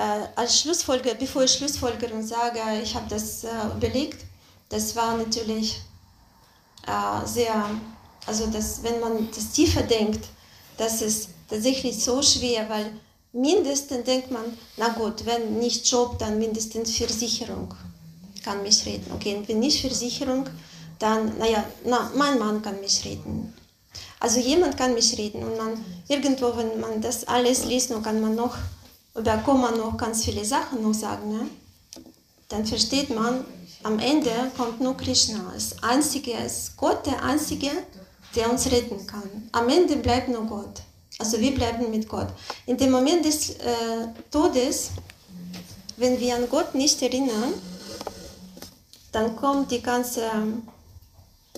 als 0.01 0.59
Schlussfolger, 0.59 1.15
bevor 1.15 1.43
ich 1.43 1.51
Schlussfolgerung 1.51 2.25
sage, 2.25 2.59
ich 2.83 2.93
habe 2.95 3.05
das 3.09 3.43
äh, 3.43 3.49
überlegt, 3.75 4.25
das 4.69 4.95
war 4.95 5.15
natürlich 5.15 5.81
äh, 6.85 7.25
sehr, 7.25 7.69
also 8.25 8.47
das, 8.47 8.83
wenn 8.83 8.99
man 8.99 9.29
das 9.33 9.51
tiefer 9.51 9.83
denkt, 9.83 10.25
das 10.77 11.01
ist 11.01 11.29
tatsächlich 11.49 12.03
so 12.03 12.21
schwer, 12.21 12.67
weil 12.69 12.91
mindestens 13.31 14.03
denkt 14.03 14.31
man, 14.31 14.57
na 14.77 14.89
gut, 14.89 15.25
wenn 15.25 15.59
nicht 15.59 15.89
Job, 15.89 16.19
dann 16.19 16.39
mindestens 16.39 16.95
Versicherung 16.95 17.73
kann 18.43 18.61
mich 18.61 18.85
retten. 18.85 19.11
Okay, 19.13 19.35
und 19.35 19.47
wenn 19.47 19.59
nicht 19.59 19.81
Versicherung, 19.81 20.45
dann, 20.99 21.37
naja, 21.37 21.63
na, 21.83 22.11
mein 22.15 22.37
Mann 22.37 22.61
kann 22.61 22.79
mich 22.79 23.03
retten. 23.05 23.53
Also 24.19 24.39
jemand 24.39 24.77
kann 24.77 24.93
mich 24.93 25.17
retten 25.17 25.43
und 25.43 25.57
man 25.57 25.83
irgendwo, 26.07 26.55
wenn 26.55 26.79
man 26.79 27.01
das 27.01 27.27
alles 27.27 27.65
liest, 27.65 27.91
dann 27.91 28.03
kann 28.03 28.21
man 28.21 28.35
noch, 28.35 28.55
oder 29.15 29.37
kann 29.37 29.61
man 29.61 29.77
noch 29.77 29.97
ganz 29.97 30.23
viele 30.25 30.45
Sachen 30.45 30.83
noch 30.83 30.93
sagen, 30.93 31.29
ne? 31.29 31.47
dann 32.49 32.65
versteht 32.65 33.09
man, 33.09 33.45
am 33.83 33.99
Ende 33.99 34.31
kommt 34.57 34.81
nur 34.81 34.95
Krishna. 34.97 35.51
Das 35.53 35.81
Einzige 35.83 36.33
ist 36.33 36.75
Gott, 36.77 37.05
der 37.05 37.23
Einzige, 37.23 37.69
der 38.35 38.49
uns 38.51 38.69
retten 38.71 39.05
kann. 39.07 39.49
Am 39.51 39.69
Ende 39.69 39.95
bleibt 39.97 40.27
nur 40.29 40.43
Gott. 40.45 40.81
Also 41.17 41.39
wir 41.39 41.53
bleiben 41.53 41.89
mit 41.89 42.07
Gott. 42.07 42.27
In 42.65 42.77
dem 42.77 42.91
Moment 42.91 43.23
des 43.25 43.51
äh, 43.51 44.07
Todes, 44.29 44.91
wenn 45.97 46.19
wir 46.19 46.35
an 46.35 46.49
Gott 46.49 46.75
nicht 46.75 47.01
erinnern, 47.01 47.53
dann 49.11 49.35
kommt 49.35 49.71
die 49.71 49.81
ganze 49.81 50.29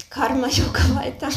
Karma-Yoga 0.09 0.95
weiter. 0.95 1.29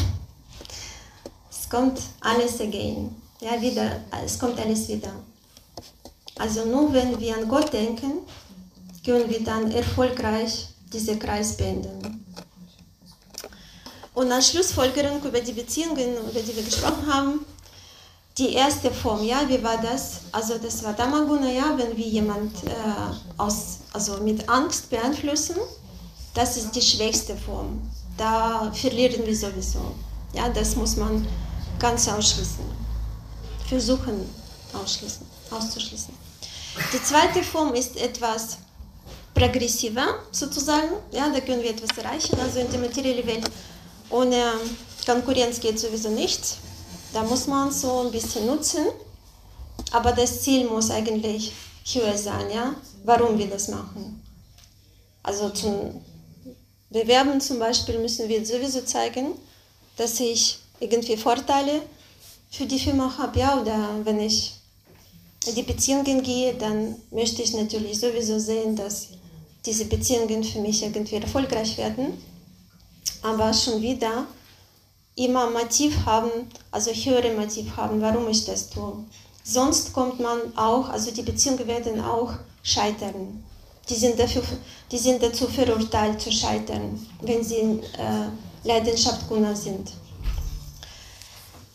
Es 1.49 1.67
kommt 1.67 1.99
alles 2.19 2.61
again. 2.61 3.15
Ja, 3.39 3.59
wieder, 3.59 4.01
es 4.23 4.37
kommt 4.37 4.59
alles 4.59 4.87
wieder. 4.87 5.13
Also 6.41 6.65
nur 6.65 6.91
wenn 6.91 7.19
wir 7.19 7.37
an 7.37 7.47
Gott 7.47 7.71
denken, 7.71 8.13
können 9.05 9.29
wir 9.29 9.43
dann 9.43 9.69
erfolgreich 9.71 10.69
diesen 10.91 11.19
Kreis 11.19 11.55
beenden. 11.55 12.25
Und 14.15 14.31
als 14.31 14.49
Schlussfolgerung 14.49 15.23
über 15.23 15.39
die 15.39 15.51
Beziehungen, 15.53 16.17
über 16.31 16.41
die 16.41 16.55
wir 16.55 16.63
gesprochen 16.63 17.05
haben, 17.13 17.45
die 18.39 18.53
erste 18.53 18.89
Form, 18.89 19.23
ja, 19.23 19.47
wie 19.47 19.61
war 19.63 19.79
das? 19.79 20.21
Also 20.31 20.57
das 20.57 20.83
war 20.83 20.93
Damaguna, 20.93 21.51
ja, 21.51 21.77
wenn 21.77 21.95
wir 21.95 22.07
jemand 22.07 22.51
äh, 22.63 22.69
aus, 23.37 23.77
also 23.93 24.17
mit 24.17 24.49
Angst 24.49 24.89
beeinflussen, 24.89 25.57
das 26.33 26.57
ist 26.57 26.71
die 26.71 26.81
schwächste 26.81 27.37
Form. 27.37 27.87
Da 28.17 28.71
verlieren 28.73 29.27
wir 29.27 29.37
sowieso. 29.37 29.93
Ja, 30.33 30.49
das 30.49 30.75
muss 30.75 30.95
man 30.95 31.27
ganz 31.77 32.07
ausschließen. 32.07 32.65
Versuchen 33.69 34.27
ausschließen, 34.73 35.25
auszuschließen. 35.51 36.20
Die 36.93 37.03
zweite 37.03 37.43
Form 37.43 37.73
ist 37.73 37.97
etwas 37.97 38.57
progressiver 39.33 40.19
sozusagen. 40.31 40.91
Ja, 41.11 41.29
da 41.29 41.39
können 41.41 41.61
wir 41.61 41.71
etwas 41.71 41.97
erreichen. 41.97 42.39
Also 42.39 42.59
in 42.59 42.71
der 42.71 42.79
materiellen 42.79 43.25
Welt 43.25 43.49
ohne 44.09 44.53
Konkurrenz 45.05 45.59
geht 45.59 45.79
sowieso 45.79 46.09
nichts. 46.09 46.57
Da 47.13 47.23
muss 47.23 47.47
man 47.47 47.71
so 47.71 48.01
ein 48.01 48.11
bisschen 48.11 48.45
nutzen. 48.45 48.85
Aber 49.91 50.11
das 50.13 50.41
Ziel 50.41 50.69
muss 50.69 50.89
eigentlich 50.91 51.51
höher 51.91 52.17
sein, 52.17 52.49
ja? 52.49 52.75
Warum 53.03 53.37
wir 53.37 53.49
das 53.49 53.67
machen. 53.67 54.23
Also 55.23 55.49
zum 55.49 56.01
Bewerben 56.89 57.41
zum 57.41 57.59
Beispiel 57.59 57.99
müssen 57.99 58.29
wir 58.29 58.45
sowieso 58.45 58.81
zeigen, 58.81 59.33
dass 59.97 60.19
ich 60.19 60.59
irgendwie 60.79 61.17
Vorteile 61.17 61.81
für 62.49 62.65
die 62.65 62.79
Firma 62.79 63.13
habe, 63.17 63.39
ja, 63.39 63.59
oder 63.59 63.89
wenn 64.03 64.19
ich 64.19 64.60
die 65.47 65.63
Beziehungen 65.63 66.21
gehe, 66.21 66.53
dann 66.53 66.95
möchte 67.09 67.41
ich 67.41 67.53
natürlich 67.53 67.99
sowieso 67.99 68.37
sehen, 68.37 68.75
dass 68.75 69.09
diese 69.65 69.85
Beziehungen 69.85 70.43
für 70.43 70.59
mich 70.59 70.83
irgendwie 70.83 71.15
erfolgreich 71.15 71.77
werden. 71.77 72.13
Aber 73.23 73.53
schon 73.53 73.81
wieder 73.81 74.25
immer 75.15 75.49
Motiv 75.49 76.05
haben, 76.05 76.29
also 76.71 76.91
höhere 76.91 77.33
Motiv 77.33 77.75
haben, 77.75 78.01
warum 78.01 78.27
ich 78.29 78.45
das 78.45 78.69
tue. 78.69 79.03
Sonst 79.43 79.93
kommt 79.93 80.19
man 80.19 80.55
auch, 80.55 80.89
also 80.89 81.11
die 81.11 81.23
Beziehungen 81.23 81.67
werden 81.67 81.99
auch 82.01 82.33
scheitern. 82.63 83.43
Die 83.89 83.95
sind, 83.95 84.19
dafür, 84.19 84.43
die 84.91 84.97
sind 84.97 85.21
dazu 85.21 85.47
verurteilt 85.47 86.21
zu 86.21 86.31
scheitern, 86.31 87.05
wenn 87.21 87.43
sie 87.43 87.55
in 87.55 87.83
äh, 87.83 88.29
Leidenschaft 88.63 89.27
Guna 89.27 89.55
sind. 89.55 89.91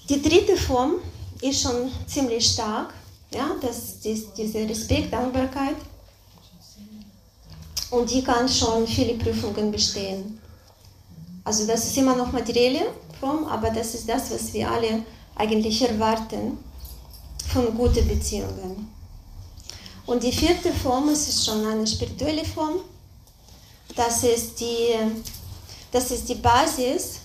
Die 0.08 0.22
dritte 0.22 0.56
Form 0.56 0.94
ist 1.40 1.62
schon 1.62 1.90
ziemlich 2.06 2.46
stark, 2.46 2.94
ja, 3.36 3.56
das 3.60 4.04
ist 4.04 4.28
diese 4.36 4.68
Respekt, 4.68 5.12
Dankbarkeit. 5.12 5.76
Und 7.90 8.10
die 8.10 8.22
kann 8.22 8.48
schon 8.48 8.86
viele 8.86 9.14
Prüfungen 9.14 9.70
bestehen. 9.70 10.40
Also 11.44 11.66
das 11.66 11.84
ist 11.86 11.96
immer 11.96 12.16
noch 12.16 12.32
materielle 12.32 12.86
Form, 13.20 13.44
aber 13.44 13.70
das 13.70 13.94
ist 13.94 14.08
das, 14.08 14.30
was 14.32 14.52
wir 14.52 14.68
alle 14.70 15.02
eigentlich 15.36 15.80
erwarten 15.82 16.58
von 17.52 17.76
guten 17.76 18.08
Beziehungen. 18.08 18.90
Und 20.06 20.22
die 20.22 20.32
vierte 20.32 20.72
Form, 20.72 21.08
ist 21.10 21.44
schon 21.44 21.64
eine 21.64 21.86
spirituelle 21.86 22.44
Form, 22.44 22.76
das 23.94 24.24
ist 24.24 24.60
die, 24.60 24.94
das 25.92 26.10
ist 26.10 26.28
die 26.28 26.34
Basis 26.34 27.20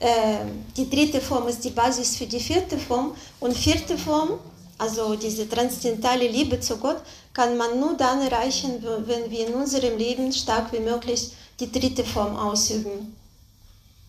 äh, 0.00 0.44
die 0.76 0.88
dritte 0.88 1.20
Form 1.20 1.48
ist 1.48 1.64
die 1.64 1.70
Basis 1.70 2.16
für 2.16 2.26
die 2.26 2.40
vierte 2.40 2.78
Form. 2.78 3.14
Und 3.40 3.56
vierte 3.56 3.98
Form, 3.98 4.38
also 4.78 5.16
diese 5.16 5.48
transzendentale 5.48 6.28
Liebe 6.28 6.60
zu 6.60 6.76
Gott, 6.78 7.02
kann 7.32 7.56
man 7.56 7.78
nur 7.78 7.96
dann 7.96 8.22
erreichen, 8.22 8.82
wenn 9.06 9.30
wir 9.30 9.48
in 9.48 9.54
unserem 9.54 9.98
Leben 9.98 10.32
stark 10.32 10.72
wie 10.72 10.80
möglich 10.80 11.32
die 11.60 11.70
dritte 11.70 12.04
Form 12.04 12.36
ausüben. 12.36 13.14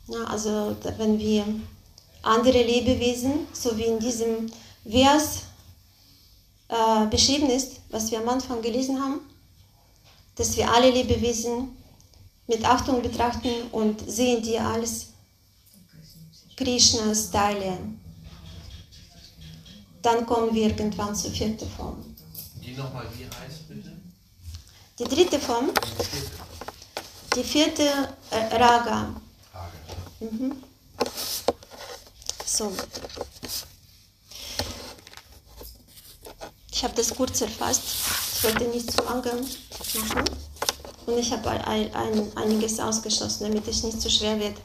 Ja, 0.07 0.24
also 0.26 0.76
wenn 0.97 1.20
wir 1.20 1.45
andere 2.22 2.63
Lebewesen, 2.63 3.47
so 3.53 3.78
wie 3.78 3.84
in 3.84 3.99
diesem 3.99 4.51
Vers 4.88 5.43
äh, 6.70 7.05
beschrieben 7.07 7.49
ist, 7.49 7.80
was 7.89 8.11
wir 8.11 8.20
am 8.20 8.30
Anfang 8.30 8.61
gelesen 8.61 9.01
haben, 9.01 9.22
dass 10.36 10.55
wir 10.55 10.72
alle 10.72 10.89
Lebewesen 10.89 11.76
mit 12.47 12.63
Achtung 12.65 13.01
betrachten 13.01 13.49
und 13.72 13.99
sehen 14.09 14.41
die 14.41 14.57
als 14.57 15.07
Krishnas 16.55 17.30
Teile. 17.30 17.78
Dann 20.02 20.26
kommen 20.26 20.54
wir 20.54 20.68
irgendwann 20.68 21.16
zur 21.16 21.32
vierten 21.32 21.70
Form. 21.70 22.16
Die 22.64 22.74
nochmal, 22.74 23.06
wie 23.18 23.26
heißt 23.26 23.68
bitte? 23.68 23.91
Die 24.97 25.04
dritte 25.04 25.39
Form, 25.39 25.72
Die 27.36 27.43
vierte 27.43 27.84
äh, 28.32 28.56
Raga. 28.56 29.16
Frage. 29.52 29.78
Mhm. 30.20 30.64
So. 32.45 32.74
Ich 36.72 36.84
habe 36.84 36.95
das 36.95 37.14
kurz 37.16 37.41
erfasst. 37.41 37.84
Ich 38.36 38.43
wollte 38.43 38.64
nicht 38.66 38.91
zu 38.91 39.04
lange 39.04 39.34
machen. 39.34 40.24
Und 41.06 41.18
ich 41.18 41.32
habe 41.32 41.50
ein, 41.50 41.93
ein, 41.93 42.38
einiges 42.38 42.80
ausgeschlossen, 42.80 43.43
damit 43.43 43.68
es 43.68 43.84
nicht 43.84 44.02
zu 44.02 44.10
schwer 44.10 44.39
wird. 44.39 44.58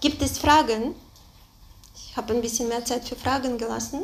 Gibt 0.00 0.20
es 0.22 0.38
Fragen? 0.38 0.94
Ich 1.94 2.16
habe 2.16 2.34
ein 2.34 2.40
bisschen 2.42 2.68
mehr 2.68 2.84
Zeit 2.84 3.06
für 3.08 3.16
Fragen 3.16 3.58
gelassen. 3.58 4.02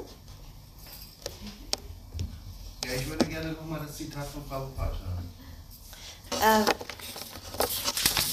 Ja, 2.92 2.98
ich 2.98 3.08
würde 3.08 3.24
gerne 3.26 3.52
nochmal 3.52 3.80
das 3.86 3.96
Zitat 3.96 4.26
von 4.26 4.44
Prabhupada 4.44 4.92
hören. 4.92 5.30
Äh, 6.42 6.64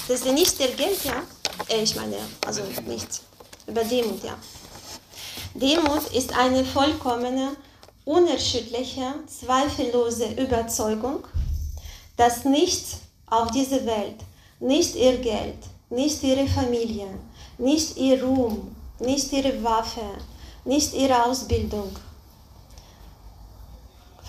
das 0.08 0.20
ist 0.20 0.26
nicht 0.26 0.58
der 0.58 0.68
Geld, 0.68 1.02
ja? 1.04 1.22
Äh, 1.68 1.82
ich 1.82 1.94
meine, 1.96 2.16
also 2.46 2.62
nichts. 2.86 3.22
Über 3.66 3.84
Demut, 3.84 4.22
ja. 4.22 4.36
Demut 5.54 6.12
ist 6.12 6.36
eine 6.36 6.64
vollkommene, 6.64 7.56
unerschütterliche, 8.04 9.14
zweifellose 9.26 10.32
Überzeugung, 10.32 11.26
dass 12.16 12.44
nichts 12.44 12.98
auf 13.26 13.50
dieser 13.52 13.86
Welt, 13.86 14.20
nicht 14.58 14.94
ihr 14.94 15.18
Geld, 15.18 15.58
nicht 15.88 16.22
ihre 16.22 16.46
Familie, 16.46 17.06
nicht 17.56 17.96
ihr 17.96 18.22
Ruhm, 18.22 18.76
nicht 18.98 19.32
ihre 19.32 19.62
Waffe, 19.64 20.04
nicht 20.64 20.92
ihre 20.92 21.24
Ausbildung, 21.24 21.96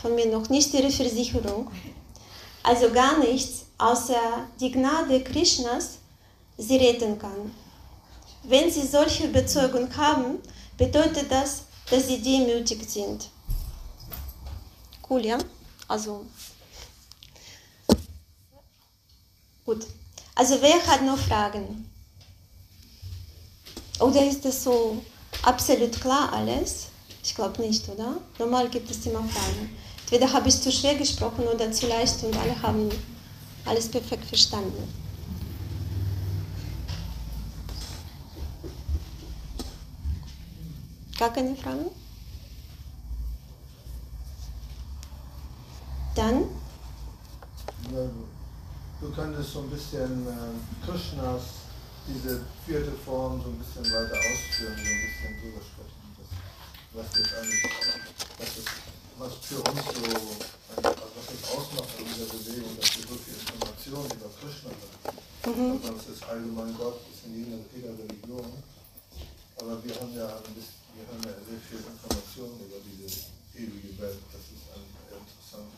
von 0.02 0.16
mir 0.16 0.26
noch 0.28 0.49
nicht 0.49 0.74
ihre 0.74 0.91
Versicherung, 0.91 1.70
also 2.64 2.91
gar 2.91 3.20
nichts 3.20 3.66
außer 3.78 4.47
die 4.60 4.72
Gnade 4.72 5.24
Krishnas 5.24 5.97
sie 6.58 6.78
retten 6.78 7.18
kann. 7.18 7.52
Wenn 8.43 8.72
sie 8.72 8.86
solche 8.86 9.28
Überzeugung 9.28 9.95
haben, 9.95 10.39
bedeutet 10.78 11.32
das, 11.32 11.64
dass 11.89 12.08
sie 12.08 12.22
demütig 12.22 12.89
sind. 12.89 13.30
Cool, 15.08 15.26
ja? 15.26 15.38
Also. 15.88 16.26
Gut. 19.66 19.86
Also 20.34 20.62
wer 20.62 20.86
hat 20.88 21.04
noch 21.04 21.18
Fragen? 21.18 21.89
Oder 23.99 24.26
ist 24.26 24.43
das 24.43 24.64
so 24.64 25.04
absolut 25.43 25.99
klar 25.99 26.34
alles? 26.34 26.88
Ich 27.24 27.36
glaube 27.36 27.62
nicht, 27.62 27.88
oder? 27.89 28.18
Normal 28.39 28.70
gibt 28.70 28.89
es 28.89 29.06
immer 29.06 29.24
Fragen. 29.24 29.70
Entweder 30.12 30.34
habe 30.34 30.49
ich 30.49 30.59
zu 30.62 30.70
schwer 30.70 30.95
gesprochen 30.95 31.47
oder 31.47 31.72
zu 31.72 31.88
leicht 31.88 32.22
und 32.26 32.36
alle 32.36 32.62
haben 32.62 32.89
alles 33.64 33.88
perfekt 33.88 34.26
verstanden. 34.26 34.93
Gar 41.18 41.32
keine 41.32 41.55
Fragen? 41.55 41.86
Dann, 46.14 46.43
Du 48.99 49.12
könntest 49.12 49.53
so 49.53 49.62
ein 49.62 49.70
bisschen 49.70 50.28
äh, 50.28 50.86
Krishnas, 50.86 51.41
diese 52.05 52.41
vierte 52.66 52.91
Form, 52.91 53.41
so 53.41 53.49
ein 53.49 53.57
bisschen 53.57 53.86
weiter 53.86 54.14
ausführen, 54.14 54.76
so 54.76 54.82
ein 54.82 55.01
bisschen 55.01 55.41
drüber 55.41 55.62
sprechen. 55.66 56.01
Was 56.93 57.09
das 57.09 57.34
eigentlich, 57.34 57.64
was, 58.38 58.55
das, 58.55 58.66
was 59.22 59.34
für 59.45 59.61
uns 59.61 59.86
so, 59.86 60.01
also 60.01 60.89
was 61.13 61.26
das 61.30 61.41
ausmacht 61.53 61.93
an 61.93 62.05
dieser 62.09 62.26
Bewegung, 62.26 62.74
dass 62.82 62.89
wir 62.97 63.05
so 63.05 63.15
viel 63.22 63.38
Information 63.38 64.05
über 64.17 64.30
Krishna 64.34 64.69
haben. 64.74 65.13
mhm. 65.45 65.78
Sonst 65.86 66.09
ist 66.09 66.24
allgemein 66.26 66.74
Gott, 66.74 66.97
ist 67.13 67.26
in 67.30 67.38
jeder, 67.38 67.61
jeder 67.69 67.93
Religion. 68.01 68.49
Aber 69.61 69.78
wir 69.86 69.93
haben 69.93 70.13
ja 70.17 70.26
ein 70.26 70.53
bisschen, 70.57 70.82
wir 70.97 71.05
haben 71.05 71.22
ja 71.22 71.38
sehr 71.45 71.61
viel 71.69 71.86
Information 71.86 72.49
über 72.65 72.82
diese 72.82 73.30
ewige 73.53 73.93
Welt. 74.01 74.22
Das 74.34 74.41
ist 74.41 74.65
eher 74.74 74.82
interessant 74.82 75.69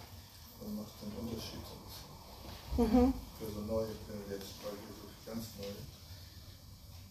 und 0.64 0.76
macht 0.80 0.96
den 1.04 1.12
Unterschied 1.20 1.60
so 1.68 1.76
ein 1.76 1.84
bisschen 1.84 2.12
Mhm. 2.74 3.14
für 3.38 3.46
so 3.54 3.62
neue 3.68 3.92
Fälle 4.08 4.24
jetzt, 4.40 4.56
weil 4.64 4.74
hier 4.74 4.96
so 4.98 5.06
ganz 5.28 5.46
neu, 5.60 5.70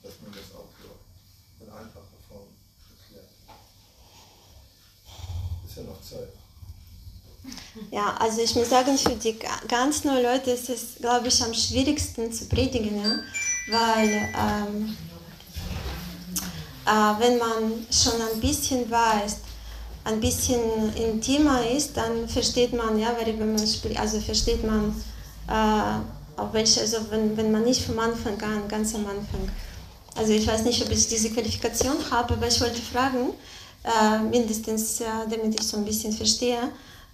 dass 0.03 0.17
man 0.25 0.33
das 0.33 0.49
auch 0.59 0.67
so 0.81 0.91
in 1.63 1.69
einfacher 1.71 2.19
Form 2.27 2.49
erklärt. 2.89 3.31
Ist 5.73 5.79
ja 5.79 5.83
noch 5.85 6.03
Zeit. 6.03 6.29
Ja, 7.91 8.15
also 8.19 8.43
ich 8.43 8.55
muss 8.55 8.69
sagen, 8.69 8.97
für 8.99 9.17
die 9.17 9.39
ga- 9.39 9.49
ganz 9.67 10.05
neuen 10.05 10.23
Leute 10.23 10.51
ist 10.51 10.69
es, 10.69 10.97
glaube 11.01 11.29
ich, 11.29 11.43
am 11.43 11.55
schwierigsten 11.55 12.31
zu 12.31 12.45
predigen, 12.45 13.03
ja? 13.03 13.17
weil 13.71 14.09
ähm, 14.11 14.97
äh, 16.87 17.21
wenn 17.21 17.39
man 17.39 17.87
schon 17.91 18.21
ein 18.21 18.39
bisschen 18.41 18.89
weiß, 18.91 19.39
ein 20.05 20.21
bisschen 20.21 20.95
intimer 20.95 21.67
ist, 21.71 21.97
dann 21.97 22.29
versteht 22.29 22.75
man, 22.75 22.99
ja, 22.99 23.17
worüber 23.19 23.47
man 23.47 23.67
spricht, 23.67 23.99
also 23.99 24.21
versteht 24.21 24.63
man, 24.65 24.95
äh, 25.49 26.41
auf 26.41 26.53
welche, 26.53 26.81
also 26.81 26.99
wenn, 27.11 27.35
wenn 27.37 27.51
man 27.51 27.65
nicht 27.65 27.83
vom 27.83 27.99
Anfang 27.99 28.41
an, 28.43 28.69
ganz 28.69 28.95
am 28.95 29.07
Anfang. 29.07 29.49
Also 30.17 30.33
ich 30.33 30.47
weiß 30.47 30.65
nicht, 30.65 30.83
ob 30.85 30.91
ich 30.91 31.09
diese 31.09 31.31
Qualifikation 31.31 31.97
habe, 32.11 32.35
aber 32.35 32.47
ich 32.47 32.61
wollte 32.61 32.83
fragen, 32.83 33.31
äh, 33.85 34.19
mindestens 34.19 35.01
äh, 35.01 35.05
damit 35.31 35.55
ich 35.61 35.67
so 35.67 35.77
ein 35.79 35.85
bisschen 35.85 36.13
verstehe, 36.13 36.71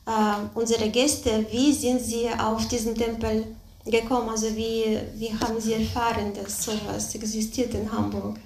äh, 0.06 0.10
unsere 0.54 0.88
Gäste, 0.90 1.46
wie 1.50 1.72
sind 1.72 2.00
sie 2.00 2.28
auf 2.30 2.66
diesen 2.68 2.94
Tempel 2.94 3.46
gekommen? 3.84 4.28
Also 4.28 4.54
wie, 4.56 4.98
wie 5.14 5.32
haben 5.40 5.60
sie 5.60 5.74
erfahren, 5.74 6.32
dass 6.34 6.64
sowas 6.64 7.14
existiert 7.14 7.74
in 7.74 7.90
Hamburg? 7.90 8.38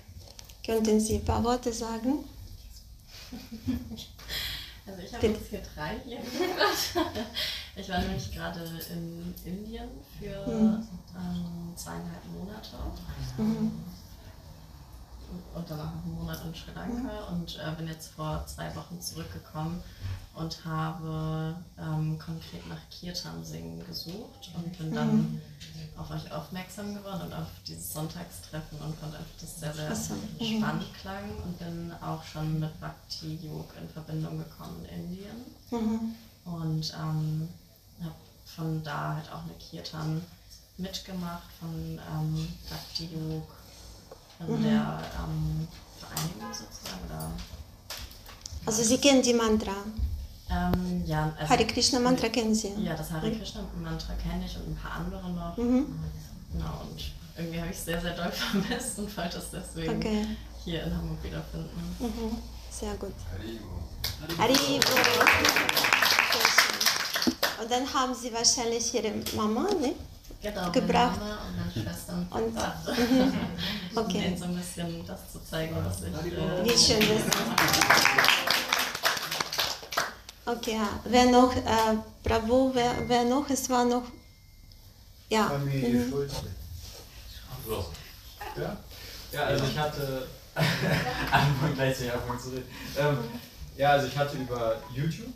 Könnten 0.65 1.01
Sie 1.01 1.15
ein 1.17 1.25
paar 1.25 1.43
Worte 1.43 1.73
sagen? 1.73 2.19
Also 4.85 5.01
ich 5.01 5.15
habe 5.15 5.29
uns 5.29 5.49
hier 5.49 5.63
drei 5.75 5.97
hier. 6.05 6.19
Ich 7.77 7.89
war 7.89 8.01
nämlich 8.01 8.33
gerade 8.33 8.61
in 8.93 9.33
Indien 9.45 9.89
für 10.19 10.45
Mhm. 10.47 10.89
ähm, 11.17 11.73
zweieinhalb 11.77 12.25
Monate 12.37 12.77
Mhm. 13.39 13.71
Und 15.55 15.71
danach 15.71 15.95
noch 15.95 16.05
einen 16.05 16.15
Monat 16.15 16.45
in 16.45 16.55
Sri 16.55 16.73
Lanka 16.75 17.27
und 17.31 17.59
äh, 17.59 17.77
bin 17.77 17.89
jetzt 17.89 18.13
vor 18.13 18.45
zwei 18.47 18.75
Wochen 18.77 19.01
zurückgekommen 19.01 19.83
und 20.35 20.65
habe 20.65 21.55
ähm, 21.79 22.19
konkret 22.19 22.67
nach 22.69 22.81
Kirtan 22.91 23.45
singen 23.45 23.85
gesucht 23.87 24.51
und 24.55 24.79
bin 24.79 24.95
dann 24.95 25.41
auf 25.97 26.11
euch 26.11 26.33
aufmerksam 26.33 26.95
geworden 26.95 27.23
und 27.27 27.35
auf 27.35 27.49
dieses 27.67 27.93
Sonntagstreffen 27.93 28.79
und 28.79 28.99
fand 28.99 29.15
einfach, 29.15 29.27
dass 29.41 29.51
es 29.51 29.61
sehr, 29.61 29.75
sehr 29.75 29.91
mhm. 29.91 30.59
spannend 30.59 30.95
klang 30.95 31.31
und 31.45 31.59
bin 31.59 31.93
auch 32.01 32.23
schon 32.25 32.61
mit 32.61 32.81
Bhakti 32.81 33.39
Yoga 33.43 33.75
in 33.81 33.89
Verbindung 33.89 34.39
gekommen 34.39 34.85
in 34.87 35.05
Indien. 35.05 35.37
Mhm. 35.71 36.15
Und 36.45 36.93
ähm, 36.99 37.49
habe 38.03 38.15
von 38.45 38.83
da 38.83 39.15
halt 39.15 39.31
auch 39.31 39.43
eine 39.43 39.55
Kirtan 39.55 40.23
mitgemacht 40.79 41.49
von 41.61 42.01
ähm, 42.11 42.49
Bhakti 42.69 43.09
Yoga, 43.13 43.47
von 44.47 44.59
Mhm. 44.61 44.65
der 44.65 45.01
ähm, 45.19 45.69
Vereinigung 45.99 46.53
sozusagen. 46.53 47.01
Oder, 47.07 47.31
Also 48.67 48.83
Sie 48.83 48.99
kennen 48.99 49.23
die 49.23 49.35
Mantra. 49.35 49.73
ähm, 50.51 51.03
ja, 51.07 51.33
also, 51.39 51.51
Hare 51.53 51.67
Krishna 51.67 51.99
Mantra 51.99 52.29
kennen 52.29 52.55
Sie. 52.55 52.73
Ja, 52.79 52.95
das 52.95 53.11
Hare 53.11 53.31
Krishna 53.33 53.63
Mantra 53.83 54.13
kenne 54.15 54.45
ich 54.47 54.57
und 54.57 54.69
ein 54.71 54.77
paar 54.77 54.93
andere 54.93 55.31
noch. 55.31 55.57
Mhm. 55.57 55.87
Genau, 56.53 56.83
und 56.91 57.01
irgendwie 57.37 57.59
habe 57.61 57.71
ich 57.71 57.77
es 57.79 57.85
sehr, 57.85 58.01
sehr 58.01 58.15
doll 58.15 58.31
vermisst 58.33 58.99
und 58.99 59.17
wollte 59.17 59.39
es 59.39 59.51
deswegen 59.51 59.97
Okay. 59.97 60.27
hier 60.65 60.85
in 60.85 60.95
Hamburg 60.97 61.23
wiederfinden. 61.23 61.97
Mhm. 61.99 62.37
Sehr 62.71 62.95
gut. 62.95 63.13
Haribo. 63.31 64.39
Haribo. 64.39 64.87
Schön. 66.63 67.63
Und 67.63 67.71
dann 67.71 67.95
haben 67.95 68.15
Sie 68.15 68.33
wahrscheinlich 68.33 68.93
Ihre 68.95 69.13
Mama, 69.37 69.69
ne? 69.81 69.95
Genau, 70.43 70.63
Mama 70.63 71.39
und 71.47 71.57
meine 71.57 71.73
Schwester 71.73 72.15
und. 72.31 72.55
Mhm. 72.55 73.33
Um 73.95 73.99
Okay. 74.07 74.35
so 74.39 74.45
ein 74.47 74.57
bisschen 74.57 75.07
das 75.07 75.31
zu 75.33 75.39
zeigen, 75.45 75.77
was 75.85 76.01
ich. 76.03 76.09
Äh, 76.33 76.65
Wie 76.65 76.71
schön 76.71 77.01
das 77.01 77.27
ist. 77.27 77.37
Okay, 80.47 80.73
ja. 80.73 80.89
Wer 81.05 81.27
noch? 81.27 81.55
Äh, 81.55 81.97
bravo, 82.25 82.71
wer, 82.75 82.95
wer 83.07 83.25
noch? 83.25 83.49
Es 83.51 83.69
war 83.71 83.85
noch. 83.85 84.05
Ja. 85.29 85.49
Familie 85.49 85.91
Mhm. 86.07 86.11
Schulze. 86.11 86.37
So. 87.67 87.87
Ja? 88.61 88.77
Ja, 89.31 89.45
also 89.45 89.65
ich 89.65 89.79
hatte. 89.79 90.27
Anfang 91.31 91.75
gleich 91.75 91.97
zu 91.97 92.13
Anfang 92.13 92.39
zu 92.41 92.49
reden. 92.51 92.67
Ähm, 92.99 93.19
ja, 93.77 93.91
also 93.93 94.07
ich 94.07 94.17
hatte 94.17 94.37
über 94.37 94.77
YouTube 94.95 95.33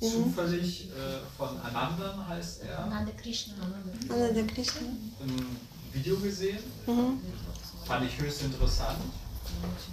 zufällig 0.00 0.88
äh, 0.90 1.20
von 1.36 1.58
Anandan 1.60 2.26
heißt 2.28 2.62
er, 2.64 2.86
Nanda 2.86 3.12
Krishna. 3.20 3.54
Der 4.08 4.46
Krishna. 4.46 4.80
ein 5.20 5.56
Video 5.92 6.16
gesehen. 6.18 6.58
Mhm. 6.86 7.20
Fand 7.86 8.06
ich 8.06 8.18
höchst 8.20 8.42
interessant. 8.42 8.98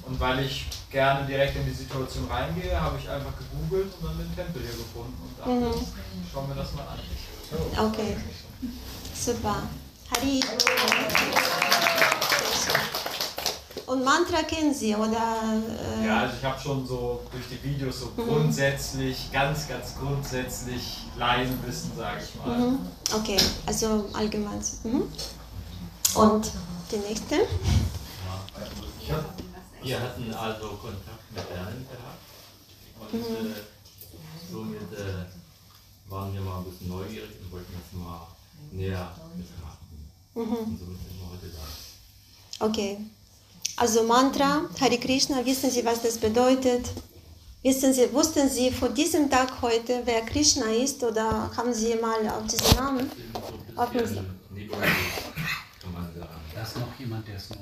Und 0.05 0.19
weil 0.19 0.43
ich 0.45 0.65
gerne 0.91 1.25
direkt 1.25 1.55
in 1.55 1.65
die 1.65 1.71
Situation 1.73 2.25
reingehe, 2.29 2.79
habe 2.79 2.97
ich 2.99 3.07
einfach 3.09 3.31
gegoogelt 3.37 3.93
und 4.01 4.05
dann 4.07 4.17
den 4.17 4.35
Tempel 4.35 4.61
hier 4.61 4.71
gefunden 4.71 5.15
und 5.23 5.39
dachte, 5.39 5.79
Mhm. 5.79 5.87
schauen 6.31 6.47
wir 6.49 6.55
das 6.55 6.73
mal 6.73 6.87
an. 6.87 7.87
Okay. 7.87 8.17
Super. 9.15 9.63
Hari. 10.11 10.41
Und 13.93 14.03
Mantra 14.03 14.41
kennen 14.41 14.73
Sie, 14.73 14.95
oder? 14.95 15.43
Äh, 16.01 16.07
Ja, 16.07 16.21
also 16.21 16.35
ich 16.39 16.43
habe 16.43 16.59
schon 16.59 16.87
so 16.87 17.21
durch 17.31 17.43
die 17.47 17.63
Videos 17.63 17.99
so 17.99 18.07
grundsätzlich, 18.15 19.31
ganz, 19.31 19.67
ganz 19.67 19.93
grundsätzlich 19.95 20.97
Laienwissen, 21.15 21.91
sage 21.95 22.23
ich 22.23 22.33
mal. 22.43 22.57
Mhm. 22.57 22.79
Okay, 23.13 23.37
also 23.67 24.09
allgemein. 24.13 24.59
Mhm. 24.83 25.03
Und 26.15 26.51
die 26.91 26.97
nächste? 27.07 27.35
Ich 28.99 29.11
hab, 29.11 29.25
Wir 29.83 29.99
hatten 29.99 30.33
also 30.33 30.67
Kontakt 30.69 31.31
mit 31.35 31.49
Lernen 31.51 31.85
gehabt 31.87 33.13
und 33.13 33.19
äh, 33.21 33.53
somit 34.51 34.91
äh, 34.93 36.09
waren 36.11 36.33
wir 36.33 36.41
mal 36.41 36.59
ein 36.59 36.63
bisschen 36.63 36.87
neugierig 36.89 37.29
und 37.43 37.51
wollten 37.51 37.73
das 37.73 37.99
mal 37.99 38.27
näher 38.71 39.13
betrachten. 39.35 40.09
Und 40.33 40.79
somit 40.79 40.79
sind 40.79 41.19
wir 41.19 41.29
heute 41.31 41.47
da. 42.59 42.65
Okay. 42.65 42.97
Also 43.77 44.03
Mantra, 44.03 44.61
Hare 44.79 44.97
Krishna, 44.99 45.43
wissen 45.45 45.69
Sie, 45.71 45.83
was 45.83 46.01
das 46.01 46.17
bedeutet? 46.17 46.85
Wissen 47.63 47.93
Sie, 47.93 48.11
wussten 48.13 48.49
Sie 48.49 48.69
vor 48.71 48.89
diesem 48.89 49.29
Tag 49.29 49.61
heute, 49.61 50.01
wer 50.05 50.21
Krishna 50.21 50.65
ist 50.65 51.01
oder 51.03 51.49
haben 51.55 51.73
Sie 51.73 51.95
mal 51.95 52.27
auf 52.29 52.45
diesen 52.45 52.75
Namen? 52.75 53.09
Wir 53.09 53.41
sind 53.41 53.75
so 53.75 53.81
Auf 53.81 53.91
ein 53.91 53.97
bisschen 53.97 54.39
nebulös, 54.51 54.87
kann 55.81 55.93
man 55.93 56.13
sagen. 56.13 56.29
Da 56.53 56.61
ist 56.61 56.77
noch 56.77 56.99
jemand, 56.99 57.27
der 57.27 57.35
ist 57.37 57.49
neu. 57.51 57.57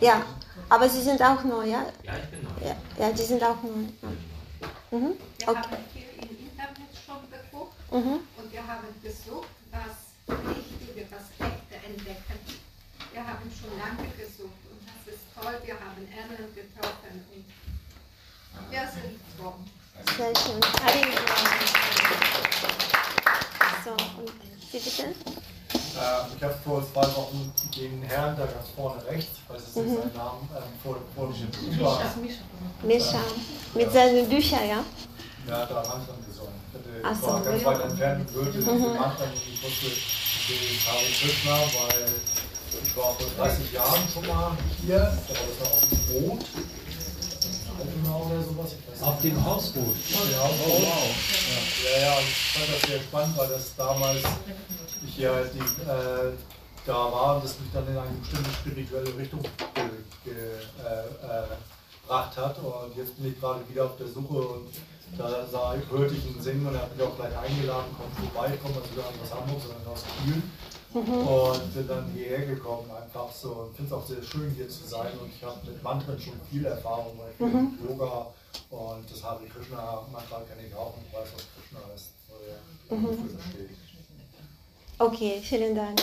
Ja, 0.00 0.22
aber 0.68 0.88
Sie 0.88 1.02
sind 1.02 1.22
auch 1.22 1.44
neu, 1.44 1.64
ja? 1.68 1.86
Ja, 2.02 2.12
ich 2.16 2.30
bin 2.30 2.42
neu. 2.42 2.66
Ja, 2.68 2.76
ja 2.98 3.12
die 3.12 3.22
sind 3.22 3.42
auch 3.44 3.62
neu. 3.62 3.84
Ja. 4.02 4.98
Mhm. 4.98 5.12
Wir 5.38 5.48
Okay. 5.48 5.56
haben 5.60 5.76
viel 5.92 6.02
im 6.22 6.48
Internet 6.48 6.90
schon 7.06 7.20
geguckt 7.30 7.74
Mhm. 7.92 8.18
und 8.38 8.52
wir 8.52 8.66
haben 8.66 8.88
gesucht, 9.02 9.48
was 9.70 10.36
Richtige, 10.36 11.06
was 11.10 11.46
Echte 11.46 11.86
entdecken. 11.86 12.29
Wir 13.20 13.28
haben 13.28 13.52
schon 13.52 13.76
lange 13.76 14.08
gesucht 14.16 14.64
und 14.72 14.80
das 14.80 15.12
ist 15.12 15.20
toll. 15.36 15.52
Wir 15.62 15.74
haben 15.74 16.08
Engel 16.08 16.48
getroffen 16.56 17.20
und 17.28 17.44
wir 18.70 18.80
sind 18.88 19.20
froh. 19.36 19.56
Sehr 20.16 20.32
schön. 20.40 20.58
So, 23.84 23.90
und 23.90 24.32
Sie 24.72 24.78
bitte? 24.78 25.02
Äh, 25.02 26.34
ich 26.34 26.42
habe 26.42 26.54
vor 26.64 26.82
zwei 26.90 27.14
Wochen 27.14 27.52
den 27.76 28.02
Herrn 28.04 28.38
da 28.38 28.46
ganz 28.46 28.70
vorne 28.74 29.04
rechts, 29.04 29.36
ich 29.36 29.54
weiß 29.54 29.62
jetzt 29.66 29.76
nicht 29.76 30.00
seinen 30.00 30.16
Namen, 30.16 30.48
ähm, 30.56 30.62
vor, 30.82 31.26
dem 31.26 31.74
Über, 31.74 32.00
Mischa. 32.82 33.20
Mit 33.74 33.92
seinen 33.92 34.30
Büchern, 34.30 34.66
ja? 34.66 34.84
ja, 35.46 35.66
da 35.66 35.74
Mantram 35.74 36.24
gesungen. 36.26 36.54
Ich 36.72 36.78
hatte, 36.78 37.02
Ach 37.04 37.20
so. 37.20 37.26
war 37.26 37.42
ganz 37.42 37.64
weit 37.66 37.80
entfernt 37.82 38.30
diese 38.30 38.72
Mantram 38.72 39.28
und 39.28 39.34
ich 39.34 39.62
wusste, 39.62 39.88
okay, 39.88 40.78
Hare 40.86 41.04
Krishna, 41.04 41.52
weil 41.52 42.08
ich 42.90 42.96
war 42.96 43.14
vor 43.14 43.46
30 43.46 43.72
Jahren 43.72 44.02
schon 44.12 44.26
mal 44.26 44.56
hier, 44.82 44.98
da 44.98 45.04
war 45.04 45.46
das 45.46 45.58
noch 45.60 45.72
auf 45.72 45.88
dem 45.88 46.28
Boot, 46.28 46.44
sowas, 48.60 48.72
nicht. 48.72 49.02
Auf 49.02 49.20
dem 49.22 49.44
Hausboot. 49.44 49.96
Ja, 50.10 50.42
oh, 50.42 50.68
wow. 50.68 51.14
Ja, 51.84 52.00
ja, 52.02 52.18
und 52.18 52.24
ich 52.24 52.52
fand 52.52 52.74
das 52.74 52.90
sehr 52.90 53.00
spannend, 53.00 53.38
weil 53.38 53.48
das 53.48 53.76
damals 53.76 54.22
ich 55.06 55.18
ja 55.18 55.32
die, 55.44 55.58
äh, 55.58 56.32
da 56.86 56.94
war 56.94 57.36
und 57.36 57.44
das 57.44 57.58
mich 57.60 57.70
dann 57.72 57.86
in 57.88 57.96
eine 57.96 58.10
bestimmte 58.10 58.50
spirituelle 58.52 59.16
Richtung 59.16 59.40
ge, 59.40 59.50
ge, 60.24 60.34
äh, 60.34 61.00
äh, 61.26 61.46
gebracht 62.02 62.36
hat. 62.36 62.58
Und 62.58 62.96
jetzt 62.96 63.16
bin 63.16 63.32
ich 63.32 63.40
gerade 63.40 63.60
wieder 63.68 63.84
auf 63.86 63.96
der 63.96 64.08
Suche 64.08 64.34
und 64.34 64.68
da 65.16 65.46
sah, 65.50 65.74
hörte 65.90 66.14
ich 66.14 66.26
ihn 66.26 66.40
singen 66.40 66.66
und 66.66 66.74
er 66.74 66.82
hat 66.82 66.96
mich 66.96 67.06
auch 67.06 67.16
gleich 67.16 67.36
eingeladen, 67.36 67.96
komm 67.96 68.30
vorbei, 68.30 68.58
komm 68.62 68.72
also 68.74 68.90
wieder 68.92 69.04
aus 69.06 69.34
Hamburg, 69.34 69.60
sondern 69.62 69.92
aus 69.92 70.04
Kiel. 70.22 70.42
Und 70.92 71.74
bin 71.74 71.86
dann 71.86 72.10
hierher 72.12 72.46
gekommen, 72.46 72.90
einfach 72.90 73.30
so. 73.32 73.50
Und 73.50 73.76
finde 73.76 73.94
es 73.94 74.00
auch 74.00 74.06
sehr 74.06 74.22
schön 74.22 74.50
hier 74.56 74.68
zu 74.68 74.86
sein. 74.86 75.12
Und 75.20 75.30
ich 75.34 75.42
habe 75.44 75.58
mit 75.64 75.82
Mantren 75.82 76.18
schon 76.20 76.40
viel 76.50 76.64
Erfahrung, 76.64 77.18
weil 77.18 77.30
ich 77.30 77.38
bin 77.38 77.78
Yoga 77.88 78.26
und 78.70 79.10
das 79.10 79.22
Hare 79.22 79.44
Krishna 79.46 80.02
Mantra 80.12 80.40
kenne 80.48 80.66
ich 80.66 80.74
auch 80.74 80.94
und 80.96 81.12
weiß, 81.12 81.28
was 81.34 81.46
Krishna 81.54 81.80
ist, 81.94 82.10
weil 82.28 82.48
er 82.50 82.96
mhm. 82.96 83.30
Okay, 84.98 85.40
vielen 85.42 85.74
Dank. 85.74 86.00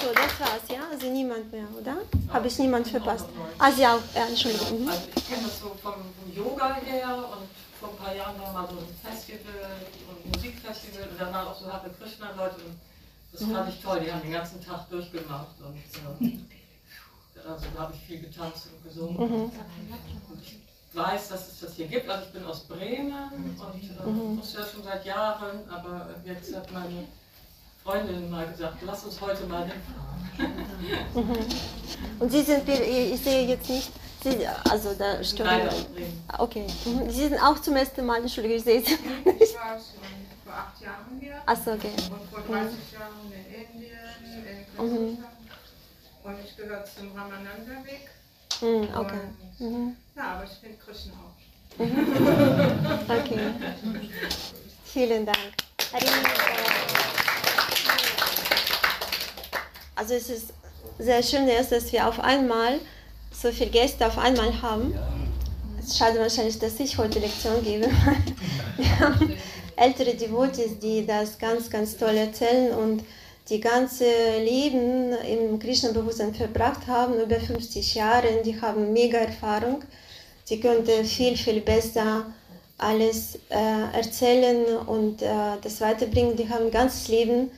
So, 0.00 0.14
das 0.14 0.40
war's, 0.40 0.62
ja? 0.68 0.80
Also 0.90 1.06
niemand 1.06 1.52
mehr, 1.52 1.66
oder? 1.78 1.96
Habe 2.32 2.48
ich 2.48 2.58
niemand 2.58 2.88
verpasst? 2.88 3.26
Ah, 3.58 3.70
Sie 3.70 3.86
auch, 3.86 4.00
ja, 4.14 4.26
Entschuldigung. 4.26 4.82
Mhm. 4.82 4.88
Also 4.88 5.02
ich 5.14 5.28
kenne 5.28 5.42
das 5.42 5.60
so 5.60 5.76
vom, 5.82 5.92
vom 5.92 6.34
Yoga 6.34 6.76
her 6.76 7.18
und 7.32 7.48
vor 7.80 7.90
ein 7.90 7.96
paar 7.96 8.14
Jahren 8.14 8.38
war 8.38 8.52
mal 8.52 8.68
so 8.68 8.76
ein 8.76 8.86
Festival, 9.02 9.54
ein 9.64 10.30
Musikfestival 10.30 11.08
und 11.08 11.20
da 11.20 11.32
waren 11.32 11.48
auch 11.48 11.58
so 11.58 11.72
Hare 11.72 11.90
Krishna 11.98 12.30
Leute 12.36 12.56
und 12.56 12.78
das 13.32 13.42
fand 13.42 13.68
ich 13.72 13.80
toll, 13.82 14.00
die 14.00 14.12
haben 14.12 14.22
den 14.22 14.32
ganzen 14.32 14.62
Tag 14.62 14.90
durchgemacht 14.90 15.56
und 15.64 15.76
äh, 15.76 16.38
also 17.48 17.66
da 17.74 17.82
habe 17.82 17.94
ich 17.94 18.00
viel 18.00 18.20
getanzt 18.20 18.68
und 18.70 18.84
gesungen. 18.84 19.16
Und 19.16 19.52
ich 20.42 20.58
weiß, 20.92 21.28
dass 21.28 21.48
es 21.48 21.60
das 21.60 21.74
hier 21.74 21.86
gibt, 21.86 22.08
also 22.10 22.26
ich 22.26 22.32
bin 22.32 22.44
aus 22.44 22.64
Bremen 22.64 23.12
und 23.12 23.82
äh, 23.82 24.36
wusste 24.38 24.58
ja 24.58 24.66
schon 24.66 24.82
seit 24.82 25.06
Jahren, 25.06 25.60
aber 25.70 26.10
jetzt 26.24 26.54
hat 26.54 26.70
meine 26.72 27.06
Freundin 27.82 28.30
mal 28.30 28.46
gesagt, 28.46 28.76
lass 28.84 29.04
uns 29.04 29.18
heute 29.20 29.46
mal 29.46 29.66
hinfahren. 29.66 30.10
Und 32.18 32.30
Sie 32.30 32.42
sind, 32.42 32.68
ich 32.68 33.20
sehe 33.20 33.46
jetzt 33.46 33.70
nicht, 33.70 33.90
Sie, 34.22 34.46
also 34.68 34.90
stehen. 35.22 35.46
aus 35.46 35.84
Bremen. 35.84 36.22
Okay, 36.38 36.66
mhm. 36.84 37.10
Sie 37.10 37.28
sind 37.28 37.38
auch 37.42 37.58
zum 37.60 37.76
ersten 37.76 38.04
Mal, 38.04 38.20
Entschuldigung, 38.20 38.58
ich 38.58 38.64
sehe 38.64 38.82
Sie. 38.82 38.92
Ich 39.40 39.54
war 39.54 39.78
schon 39.78 40.00
vor 40.44 40.52
acht 40.52 40.80
Jahren 40.80 41.18
hier 41.20 41.36
Achso, 41.46 41.72
okay. 41.72 41.92
und 41.96 42.30
vor 42.30 42.40
30 42.40 42.92
Jahren 42.92 43.32
in 43.32 43.54
Indien, 43.54 43.96
in 44.24 44.76
Kalkutta. 44.76 45.28
Und 46.22 46.36
ich 46.44 46.56
gehöre 46.56 46.84
zum 46.84 47.12
Ramananda-Weg. 47.16 48.10
Mhm, 48.60 48.88
okay. 48.94 49.20
Mhm. 49.58 49.96
Ja, 50.14 50.34
aber 50.34 50.44
ich 50.44 50.50
finde 50.58 50.76
Krishna 50.76 51.12
auch. 51.14 51.30
Okay. 53.20 53.40
Vielen 54.84 55.24
Dank. 55.24 55.38
Also 59.94 60.14
es 60.14 60.28
ist 60.28 60.52
sehr 60.98 61.22
schön, 61.22 61.48
erst, 61.48 61.72
dass 61.72 61.90
wir 61.92 62.06
auf 62.06 62.20
einmal 62.20 62.80
so 63.40 63.50
viele 63.50 63.70
Gäste 63.70 64.06
auf 64.06 64.18
einmal 64.18 64.60
haben. 64.60 64.94
Es 65.78 65.88
ist 65.88 65.98
schade 65.98 66.18
wahrscheinlich, 66.18 66.58
dass 66.58 66.78
ich 66.78 66.98
heute 66.98 67.20
Lektion 67.20 67.62
gebe. 67.64 67.88
Wir 68.76 68.98
haben 69.00 69.34
ältere 69.76 70.14
Devotees, 70.14 70.78
die 70.78 71.06
das 71.06 71.38
ganz, 71.38 71.70
ganz 71.70 71.96
toll 71.96 72.16
erzählen 72.16 72.72
und 72.74 73.02
die 73.48 73.60
ganze 73.60 74.04
Leben 74.44 75.12
im 75.26 75.58
Krishna-Bewusstsein 75.58 76.34
verbracht 76.34 76.86
haben, 76.86 77.18
über 77.18 77.40
50 77.40 77.94
Jahre. 77.94 78.42
Die 78.44 78.60
haben 78.60 78.92
mega 78.92 79.18
Erfahrung. 79.18 79.82
Die 80.48 80.60
könnten 80.60 81.04
viel, 81.04 81.36
viel 81.36 81.60
besser 81.60 82.26
alles 82.76 83.38
äh, 83.50 83.96
erzählen 83.96 84.76
und 84.86 85.22
äh, 85.22 85.28
das 85.62 85.80
weiterbringen. 85.80 86.36
Die 86.36 86.48
haben 86.48 86.70
ganzes 86.70 87.08
Leben 87.08 87.50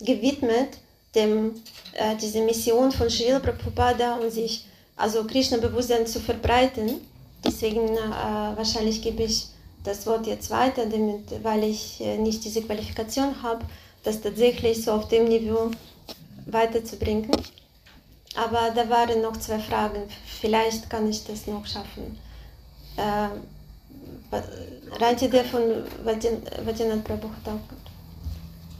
gewidmet, 0.00 0.78
dem, 1.14 1.54
äh, 1.94 2.16
diese 2.20 2.40
Mission 2.40 2.90
von 2.90 3.08
Srila 3.08 3.38
Prabhupada 3.38 4.16
und 4.16 4.30
sich 4.30 4.66
also 4.96 5.24
Krishna-Bewusstsein 5.24 6.06
zu 6.06 6.20
verbreiten. 6.20 7.00
Deswegen 7.44 7.88
äh, 7.88 8.56
wahrscheinlich 8.56 9.02
gebe 9.02 9.22
ich 9.22 9.48
das 9.82 10.06
Wort 10.06 10.26
jetzt 10.26 10.50
weiter, 10.50 10.86
damit, 10.86 11.42
weil 11.42 11.64
ich 11.64 12.00
äh, 12.00 12.16
nicht 12.16 12.44
diese 12.44 12.62
Qualifikation 12.62 13.42
habe, 13.42 13.64
das 14.02 14.20
tatsächlich 14.20 14.82
so 14.82 14.92
auf 14.92 15.08
dem 15.08 15.24
Niveau 15.28 15.70
weiterzubringen. 16.46 17.30
Aber 18.34 18.70
da 18.74 18.88
waren 18.88 19.20
noch 19.22 19.36
zwei 19.36 19.58
Fragen. 19.58 20.02
Vielleicht 20.40 20.90
kann 20.90 21.08
ich 21.08 21.24
das 21.24 21.46
noch 21.46 21.66
schaffen. 21.66 22.18
Äh, 22.96 23.28
reine 25.00 25.20
Idee 25.20 25.44
von 25.44 25.62
Vajjanat 26.04 27.04
Prabhu 27.04 27.28
hat 27.28 27.52
auch. 27.52 27.60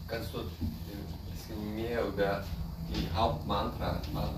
Kannst 0.08 0.34
du 0.34 0.38
ein 0.38 0.76
bisschen 1.32 1.74
mehr 1.74 2.04
über 2.04 2.44
die 2.90 3.08
Hauptmantra 3.14 4.00
mal 4.12 4.30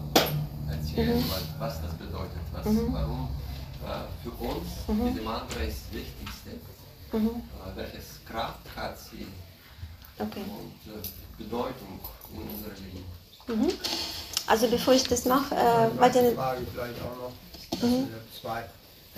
erzählen, 0.70 1.18
Mhm. 1.18 1.24
was, 1.30 1.42
was 1.58 1.82
das 1.82 1.92
bedeutet? 1.94 2.40
Was, 2.52 2.64
Mhm. 2.66 2.92
Warum 2.92 3.28
äh, 3.84 4.22
für 4.22 4.30
uns 4.44 4.68
Mhm. 4.88 5.12
diese 5.14 5.22
Mantra 5.24 5.60
ist 5.60 5.78
das 5.90 5.98
Wichtigste? 6.00 6.50
Mhm. 7.12 7.28
Äh, 7.28 7.76
welches 7.76 8.06
Kraft 8.28 8.60
hat 8.74 8.98
sie 8.98 9.26
Okay. 10.18 10.40
und 10.40 10.92
äh, 10.92 11.06
Bedeutung 11.38 12.00
in 12.32 12.40
unserem 12.42 12.84
Leben? 12.84 13.62
Mhm. 13.66 13.72
Also 14.46 14.68
bevor 14.68 14.94
ich 14.94 15.04
das 15.04 15.24
mache, 15.24 15.54
äh, 15.54 15.58
Eine 15.58 15.98
Vajjanat 16.00 16.34
Frage 16.34 16.66
vielleicht 16.72 17.00
auch 17.02 17.16
noch. 17.80 17.82
Mhm. 17.88 18.08
zwei. 18.40 18.64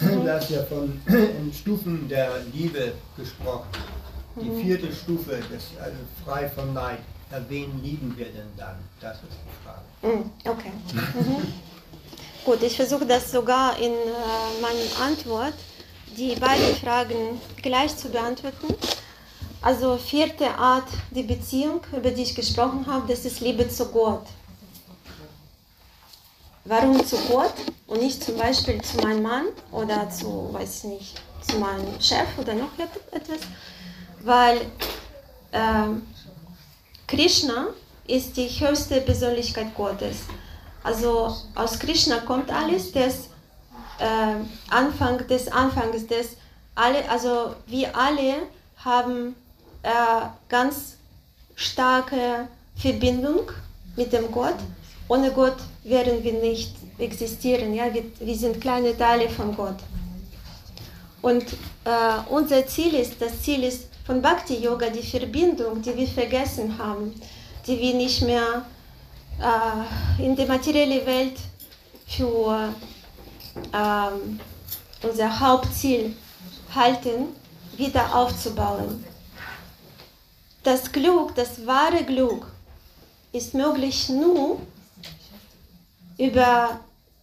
Du 0.01 0.29
hast 0.31 0.51
ja 0.51 0.63
von 0.65 1.01
Stufen 1.53 2.09
der 2.09 2.41
Liebe 2.53 2.93
gesprochen. 3.17 3.69
Die 4.41 4.49
Mhm. 4.49 4.61
vierte 4.63 4.93
Stufe, 4.95 5.41
das, 5.51 5.65
also 5.83 5.97
frei 6.25 6.49
von 6.51 6.73
Neid. 6.73 7.01
Ja, 7.33 7.41
wen 7.49 7.83
lieben 7.83 8.17
wir 8.17 8.27
denn 8.27 8.49
dann? 8.57 8.77
Das 9.01 9.17
ist 9.17 9.23
die 9.33 9.65
Frage. 9.65 9.83
Mm, 10.03 10.31
Okay. 10.49 10.73
Mhm. 11.15 11.53
Gut, 12.45 12.63
ich 12.63 12.77
versuche 12.77 13.05
das 13.05 13.31
sogar 13.31 13.77
in 13.79 13.93
äh, 13.93 14.61
meiner 14.63 15.07
Antwort, 15.07 15.55
die 16.17 16.35
beiden 16.37 16.75
Fragen 16.77 17.41
gleich 17.63 17.95
zu 17.97 18.09
beantworten. 18.09 18.75
Also 19.61 19.97
vierte 19.99 20.49
Art, 20.57 20.89
die 21.11 21.25
Beziehung, 21.25 21.81
über 21.95 22.11
die 22.11 22.23
ich 22.23 22.35
gesprochen 22.35 22.87
habe, 22.87 23.07
das 23.13 23.25
ist 23.25 23.41
Liebe 23.41 23.69
zu 23.69 23.87
Gott. 23.91 24.25
Warum 26.65 27.05
zu 27.05 27.17
Gott 27.29 27.55
und 27.87 28.01
nicht 28.01 28.23
zum 28.23 28.37
Beispiel 28.37 28.81
zu 28.83 28.99
meinem 28.99 29.23
Mann 29.23 29.47
oder 29.73 30.09
zu, 30.11 30.49
weiß 30.53 30.79
ich 30.79 30.91
nicht, 30.91 31.21
zu 31.43 31.59
meinem 31.59 32.01
Chef 32.01 32.29
oder 32.39 32.55
noch 32.55 32.71
et- 32.79 33.13
etwas? 33.13 33.41
Weil 34.23 34.61
ähm, 35.53 36.07
Krishna 37.07 37.69
ist 38.09 38.37
die 38.37 38.49
höchste 38.49 39.01
Persönlichkeit 39.01 39.75
Gottes. 39.77 40.17
Also 40.83 41.37
aus 41.55 41.79
Krishna 41.79 42.19
kommt 42.21 42.51
alles, 42.51 42.91
das 42.93 43.29
äh, 43.99 44.35
Anfang 44.71 45.27
des 45.29 45.49
Anfangs, 45.49 46.07
des 46.07 46.37
alle, 46.75 47.09
also 47.11 47.55
wir 47.67 47.95
alle 47.97 48.35
haben 48.77 49.35
äh, 49.83 49.91
ganz 50.49 50.97
starke 51.55 52.49
Verbindung 52.77 53.51
mit 53.97 54.13
dem 54.13 54.31
Gott. 54.31 54.55
Ohne 55.09 55.31
Gott 55.33 55.57
wären 55.85 56.23
wir 56.23 56.35
nicht 56.35 56.75
existieren. 56.99 57.75
Ja? 57.75 57.93
Wir, 57.93 58.05
wir 58.21 58.37
sind 58.37 58.61
kleine 58.61 58.97
Teile 58.97 59.29
von 59.29 59.57
Gott. 59.57 59.77
Und 61.21 61.45
äh, 61.85 62.31
unser 62.31 62.67
Ziel 62.67 62.95
ist, 62.95 63.21
das 63.21 63.43
Ziel 63.43 63.65
ist 63.65 63.89
von 64.07 64.23
Bhakti 64.23 64.55
Yoga 64.55 64.89
die 64.89 65.03
Verbindung, 65.03 65.83
die 65.83 65.97
wir 65.97 66.07
vergessen 66.07 66.79
haben, 66.79 67.13
die 67.69 67.79
wir 67.79 67.95
nicht 67.95 68.23
mehr 68.23 68.65
äh, 69.41 70.23
in 70.25 70.35
der 70.35 70.47
materiellen 70.47 71.05
Welt 71.05 71.39
für 72.07 72.73
ähm, 73.75 74.41
unser 75.03 75.41
Hauptziel 75.41 76.17
halten, 76.75 77.29
wieder 77.77 78.15
aufzubauen. 78.15 79.05
Das 80.63 80.91
Glück, 80.91 81.35
das 81.35 81.67
wahre 81.67 82.05
Glück, 82.05 82.47
ist 83.33 83.55
möglich 83.55 84.09
nur 84.09 84.59
über 86.17 86.81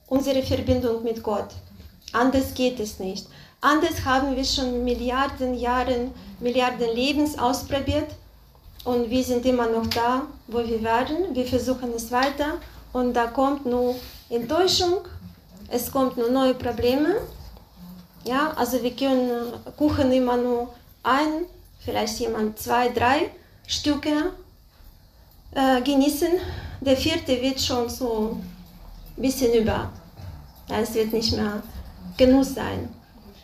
unsere 0.08 0.44
Verbindung 0.44 1.04
mit 1.04 1.22
Gott. 1.24 1.50
Anders 2.14 2.54
geht 2.54 2.80
es 2.80 3.00
nicht. 3.00 3.28
Anders 3.60 4.06
haben 4.06 4.36
wir 4.36 4.46
schon 4.46 4.84
Milliarden 4.84 5.56
Jahre, 5.56 6.12
Milliarden 6.40 6.96
Lebens 6.96 7.38
ausprobiert 7.38 8.10
und 8.86 9.10
wir 9.10 9.24
sind 9.24 9.46
immer 9.46 9.68
noch 9.68 9.88
da, 9.88 10.24
wo 10.48 10.60
wir 10.60 10.82
waren. 10.84 11.36
Wir 11.36 11.46
versuchen 11.46 11.92
es 11.96 12.12
weiter 12.12 12.60
und 12.94 13.14
da 13.14 13.28
kommt 13.28 13.66
nur 13.66 13.96
Enttäuschung, 14.30 15.00
es 15.70 15.92
kommt 15.92 16.18
nur 16.18 16.30
neue 16.30 16.54
Probleme. 16.54 17.16
Ja, 18.24 18.54
also 18.56 18.82
wir 18.82 18.96
können 18.96 19.54
Kuchen 19.78 20.12
immer 20.12 20.38
nur 20.38 20.74
ein, 21.04 21.46
vielleicht 21.80 22.20
jemand 22.20 22.58
zwei, 22.58 22.90
drei 22.90 23.32
Stücke 23.68 24.32
äh, 25.54 25.82
genießen. 25.82 26.30
Der 26.82 26.98
vierte 26.98 27.42
wird 27.42 27.60
schon 27.60 27.90
so 27.90 28.38
ein 29.18 29.22
bisschen 29.22 29.54
über. 29.54 29.92
Ja, 30.70 30.80
es 30.80 30.94
wird 30.94 31.14
nicht 31.14 31.36
mehr 31.36 31.62
Genuss 32.18 32.56
sein. 32.56 32.90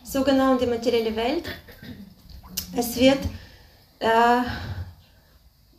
So 0.04 0.24
genau 0.24 0.54
in 0.54 0.60
der 0.60 0.68
materiellen 0.68 1.16
Welt. 1.16 1.46
Es 2.76 2.96
wird, 2.96 3.20
äh, 4.00 4.42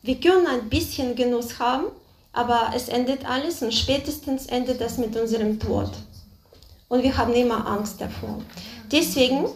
wir 0.02 0.20
können 0.20 0.46
ein 0.46 0.68
bisschen 0.68 1.14
Genuss 1.14 1.58
haben, 1.58 1.86
aber 2.32 2.72
es 2.74 2.88
endet 2.88 3.24
alles 3.28 3.62
und 3.62 3.72
spätestens 3.72 4.46
endet 4.46 4.80
das 4.80 4.98
mit 4.98 5.16
unserem 5.16 5.60
Tod. 5.60 5.90
Und 6.88 7.02
wir 7.02 7.16
haben 7.16 7.32
immer 7.34 7.66
Angst 7.66 8.00
davor. 8.00 8.42
Deswegen, 8.90 9.46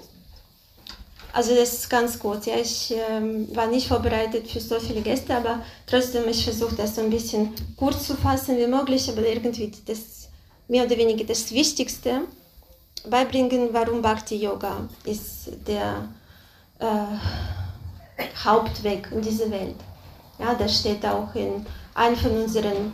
also 1.33 1.55
das 1.55 1.73
ist 1.75 1.91
ganz 1.91 2.19
gut, 2.19 2.47
ja, 2.47 2.57
ich 2.57 2.95
ähm, 3.11 3.55
war 3.55 3.67
nicht 3.67 3.89
vorbereitet 3.89 4.49
für 4.49 4.61
so 4.61 4.79
viele 4.79 5.03
Gäste, 5.03 5.37
aber 5.37 5.63
trotzdem, 5.87 6.29
ich 6.29 6.45
versuche 6.45 6.77
das 6.77 6.95
so 6.95 7.03
ein 7.03 7.11
bisschen 7.11 7.53
kurz 7.77 8.07
zu 8.07 8.15
fassen 8.15 8.57
wie 8.57 8.67
möglich, 8.67 9.09
aber 9.11 9.27
irgendwie 9.27 9.73
das 9.85 10.29
mehr 10.69 10.87
oder 10.87 10.97
weniger 10.97 11.25
das 11.25 11.51
Wichtigste 11.53 12.23
beibringen, 13.09 13.69
warum 13.73 14.01
Bhakti 14.01 14.37
Yoga 14.37 14.89
ist 15.05 15.51
der 15.67 16.09
äh, 16.79 18.25
Hauptweg 18.45 19.09
in 19.13 19.23
dieser 19.23 19.51
Welt. 19.51 19.77
Ja, 20.39 20.55
das 20.55 20.81
steht 20.81 21.05
auch 21.05 21.35
in 21.35 21.65
einem 21.95 22.17
von 22.17 22.31
unseren 22.43 22.93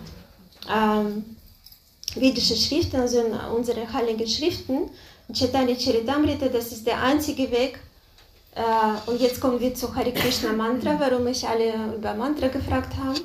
ähm, 0.73 1.37
vedischen 2.15 2.57
Schriften, 2.57 3.01
also 3.01 3.21
in 3.21 3.33
unseren 3.33 3.93
heiligen 3.93 4.27
Schriften, 4.29 4.91
Chaitanya 5.33 5.75
Charitamrita, 5.75 6.49
das 6.49 6.73
ist 6.73 6.87
der 6.87 7.03
einzige 7.03 7.51
Weg. 7.51 7.79
Äh, 8.55 9.11
und 9.11 9.21
jetzt 9.21 9.41
kommen 9.41 9.59
wir 9.61 9.75
zu 9.75 9.95
Hare 9.95 10.13
Krishna 10.13 10.53
Mantra, 10.53 10.99
warum 11.01 11.27
ich 11.27 11.47
alle 11.49 11.97
über 11.97 12.15
Mantra 12.15 12.49
gefragt 12.49 12.93
habe. 13.03 13.19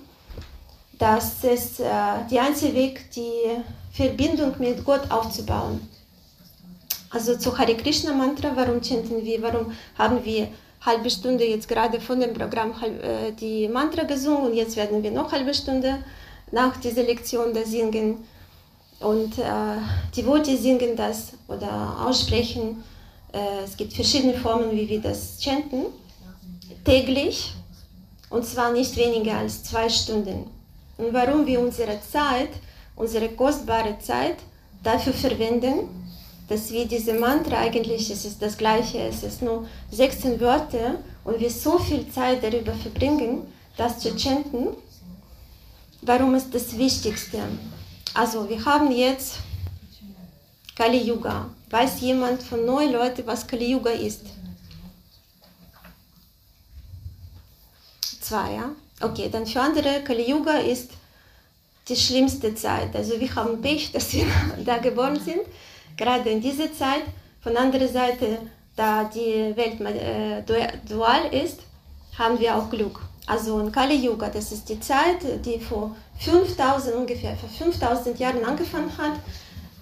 Das 0.98 1.44
ist 1.44 1.80
äh, 1.80 1.84
der 2.32 2.44
einzige 2.44 2.74
Weg, 2.74 3.12
die 3.12 3.62
Verbindung 3.92 4.54
mit 4.58 4.84
Gott 4.86 5.12
aufzubauen. 5.12 5.88
Also 7.10 7.38
zu 7.38 7.58
Hare 7.58 7.76
Krishna 7.76 8.14
Mantra, 8.14 8.52
warum 8.56 8.82
chanten 8.82 9.24
wir, 9.24 9.42
warum 9.42 9.74
haben 9.98 10.24
wir 10.24 10.48
halbe 10.82 11.10
Stunde 11.10 11.46
jetzt 11.46 11.68
gerade 11.68 12.00
von 12.00 12.20
dem 12.20 12.34
Programm 12.34 12.74
äh, 12.82 13.32
die 13.34 13.68
Mantra 13.68 14.04
gesungen 14.04 14.52
und 14.52 14.54
jetzt 14.54 14.76
werden 14.76 15.04
wir 15.04 15.12
noch 15.12 15.32
halbe 15.32 15.54
Stunde 15.54 16.00
nach 16.52 16.78
dieser 16.78 17.04
Lektion 17.04 17.54
da 17.54 17.64
singen. 17.64 18.24
Und 19.00 19.38
äh, 19.38 19.44
die 20.16 20.26
Worte 20.26 20.58
singen 20.58 20.96
das 20.96 21.34
oder 21.48 22.06
aussprechen. 22.06 22.84
Äh, 23.32 23.64
es 23.64 23.78
gibt 23.78 23.94
verschiedene 23.94 24.34
Formen, 24.34 24.72
wie 24.72 24.88
wir 24.90 25.02
das 25.02 25.38
chanten. 25.40 25.86
Täglich. 26.84 27.54
Und 28.30 28.46
zwar 28.46 28.72
nicht 28.72 28.96
weniger 28.98 29.38
als 29.38 29.64
zwei 29.64 29.88
Stunden. 29.88 30.50
Und 30.98 31.14
warum 31.14 31.46
wir 31.46 31.60
unsere 31.60 32.00
Zeit, 32.02 32.50
unsere 32.96 33.30
kostbare 33.30 34.00
Zeit 34.00 34.38
dafür 34.84 35.14
verwenden, 35.14 35.90
dass 36.48 36.72
wir 36.72 36.86
diese 36.88 37.14
Mantra 37.14 37.58
eigentlich, 37.58 38.10
es 38.10 38.26
ist 38.26 38.42
das 38.42 38.58
gleiche, 38.58 39.00
es 39.00 39.24
ist 39.24 39.42
nur 39.42 39.68
16 39.92 40.40
Wörter 40.40 40.96
und 41.24 41.40
wir 41.40 41.50
so 41.50 41.78
viel 41.78 42.10
Zeit 42.10 42.42
darüber 42.42 42.74
verbringen, 42.74 43.42
das 43.76 44.00
zu 44.00 44.18
chanten. 44.18 44.70
Warum 46.02 46.36
ist 46.36 46.54
das 46.54 46.78
Wichtigste? 46.78 47.40
Also 48.14 48.48
wir 48.50 48.64
haben 48.64 48.92
jetzt 48.92 49.36
Kali 50.76 51.02
Yuga. 51.02 51.50
Weiß 51.70 52.00
jemand 52.02 52.42
von 52.44 52.66
neuen 52.66 52.94
Leuten, 52.94 53.26
was 53.26 53.46
Kali 53.46 53.72
Yuga 53.72 53.90
ist? 53.90 54.22
Zwei, 58.22 58.54
ja? 58.54 58.70
Okay, 59.02 59.30
dann 59.30 59.46
für 59.46 59.62
andere, 59.62 60.02
Kali 60.04 60.30
Yuga 60.30 60.58
ist 60.60 60.92
die 61.90 61.96
schlimmste 61.96 62.56
Zeit. 62.56 62.96
Also 62.96 63.20
wir 63.20 63.34
haben 63.36 63.62
Pech, 63.62 63.92
dass 63.92 64.14
wir 64.14 64.26
da 64.66 64.78
geboren 64.78 65.20
sind, 65.20 65.42
gerade 65.98 66.30
in 66.30 66.42
dieser 66.42 66.72
Zeit. 66.74 67.04
Von 67.42 67.58
anderer 67.58 67.88
Seite, 67.88 68.40
da 68.76 69.04
die 69.06 69.56
Welt 69.56 69.80
äh, 69.82 70.44
dual 70.88 71.26
ist, 71.32 71.60
haben 72.18 72.40
wir 72.40 72.56
auch 72.56 72.70
Glück. 72.70 73.00
Also 73.26 73.60
in 73.60 73.72
Kali 73.72 73.96
Yuga, 73.96 74.30
das 74.30 74.52
ist 74.52 74.70
die 74.70 74.80
Zeit, 74.80 75.46
die 75.46 75.60
vor 75.60 75.96
5000 76.20 76.96
ungefähr, 76.96 77.36
vor 77.36 77.50
5000 77.50 78.18
Jahren 78.20 78.44
angefangen 78.46 78.92
hat. 78.98 79.14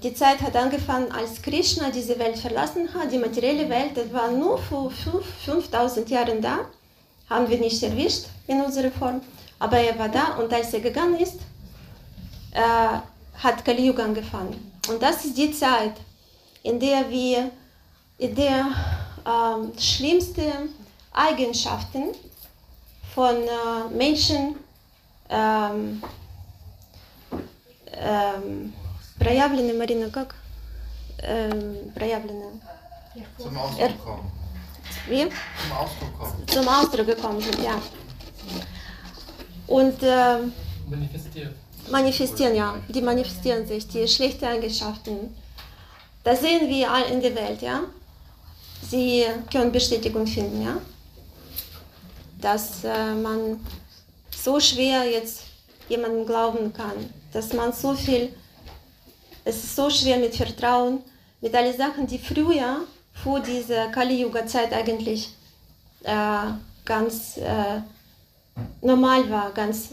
Die 0.04 0.14
Zeit 0.14 0.42
hat 0.42 0.56
angefangen, 0.56 1.12
als 1.12 1.42
Krishna 1.42 1.90
diese 1.90 2.18
Welt 2.20 2.38
verlassen 2.38 2.92
hat. 2.94 3.12
Die 3.12 3.18
materielle 3.18 3.70
Welt, 3.70 3.92
das 3.96 4.12
war 4.12 4.32
nur 4.32 4.58
vor 4.58 4.92
5000 5.46 6.10
Jahren 6.10 6.42
da. 6.42 6.60
Haben 7.30 7.50
wir 7.50 7.58
nicht 7.60 7.82
erwischt 7.82 8.26
in 8.48 8.62
unserer 8.62 8.92
Form. 8.92 9.22
Aber 9.60 9.78
er 9.78 9.98
war 9.98 10.10
da 10.10 10.36
und 10.38 10.54
als 10.54 10.74
er 10.74 10.82
gegangen 10.82 11.20
ist, 11.20 11.40
äh, 12.52 12.98
hat 13.38 13.64
Kali 13.64 13.88
Yuga 13.88 14.04
angefangen. 14.04 14.75
Und 14.89 15.03
das 15.03 15.25
ist 15.25 15.37
die 15.37 15.53
Zeit, 15.53 15.95
in 16.63 16.79
der 16.81 17.09
wir, 17.09 17.51
in 18.19 18.35
der 18.35 18.67
ähm, 19.27 19.73
schlimmsten 19.79 20.75
Eigenschaften 21.13 22.09
von 23.15 23.35
äh, 23.37 23.95
Menschen 23.95 24.57
ähm, 25.29 26.03
ähm, 27.93 28.73
проявлены, 29.19 29.75
Марина, 29.75 30.09
как? 30.09 30.35
Ähm, 31.23 31.93
проявлены. 31.95 32.61
Zum 33.39 33.57
Er- 33.57 33.63
Ausdruck 33.63 34.05
kommen. 34.05 34.33
Wie? 35.09 35.23
Zum 35.29 35.77
Ausdruck 35.77 36.19
kommen. 36.19 36.49
Zum 36.49 36.69
Ausdruck 36.69 37.07
gekommen 37.07 37.41
sind, 37.41 37.59
ja. 37.63 37.81
Und 39.67 39.97
ähm, 40.03 40.53
Manifestiert. 40.89 41.55
manifestieren, 41.90 42.56
ja, 42.56 42.76
die 42.90 43.02
manifestieren 43.02 43.68
sich, 43.68 43.88
die 43.88 44.08
schlechten 44.08 44.46
Eigenschaften. 44.46 45.36
Das 46.24 46.42
sehen 46.42 46.68
wir 46.70 46.92
all 46.92 47.04
in 47.04 47.22
der 47.22 47.36
Welt, 47.36 47.62
ja. 47.62 47.82
Sie 48.90 49.26
können 49.52 49.72
Bestätigung 49.72 50.26
finden, 50.28 50.64
ja. 50.64 50.78
Dass 52.42 52.84
äh, 52.84 53.14
man 53.14 53.60
so 54.36 54.60
schwer 54.60 55.10
jetzt 55.10 55.44
jemandem 55.90 56.26
glauben 56.26 56.74
kann, 56.74 57.10
dass 57.32 57.54
man 57.54 57.74
so 57.74 57.94
viel, 57.94 58.34
es 59.44 59.56
ist 59.56 59.76
so 59.76 59.90
schwer 59.90 60.18
mit 60.18 60.36
Vertrauen, 60.36 61.00
mit 61.42 61.54
allen 61.54 61.76
Sachen, 61.78 62.08
die 62.08 62.18
früher 62.18 62.82
vor 63.24 63.40
dieser 63.40 63.88
Kali-Yuga-Zeit 63.88 64.74
eigentlich 64.74 65.34
äh, 66.04 66.52
ganz 66.84 67.38
äh, 67.38 67.82
normal 68.82 69.30
war, 69.30 69.52
ganz 69.52 69.90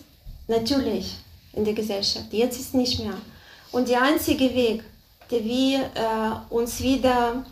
natürlich 0.48 1.16
in 1.52 1.64
der 1.64 1.74
Gesellschaft. 1.74 2.32
Jetzt 2.32 2.58
ist 2.58 2.74
nicht 2.74 3.00
mehr. 3.00 3.14
Und 3.70 3.88
der 3.88 4.02
einzige 4.02 4.54
Weg, 4.54 4.84
der 5.30 5.44
wir 5.44 5.78
äh, 5.80 6.54
uns 6.54 6.80
wieder 6.80 7.44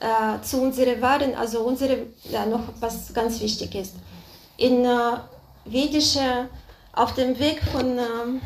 äh, 0.00 0.42
zu 0.42 0.60
unseren 0.60 1.00
Wahren, 1.00 1.34
also 1.34 1.60
unsere, 1.60 2.06
ja, 2.30 2.46
noch 2.46 2.62
was 2.80 3.12
ganz 3.12 3.40
wichtig 3.40 3.74
ist, 3.74 3.94
in 4.56 4.84
äh, 4.84 5.18
vedische, 5.64 6.48
auf 6.92 7.14
dem 7.14 7.38
Weg 7.38 7.62
von, 7.70 7.98
ähm, 7.98 8.40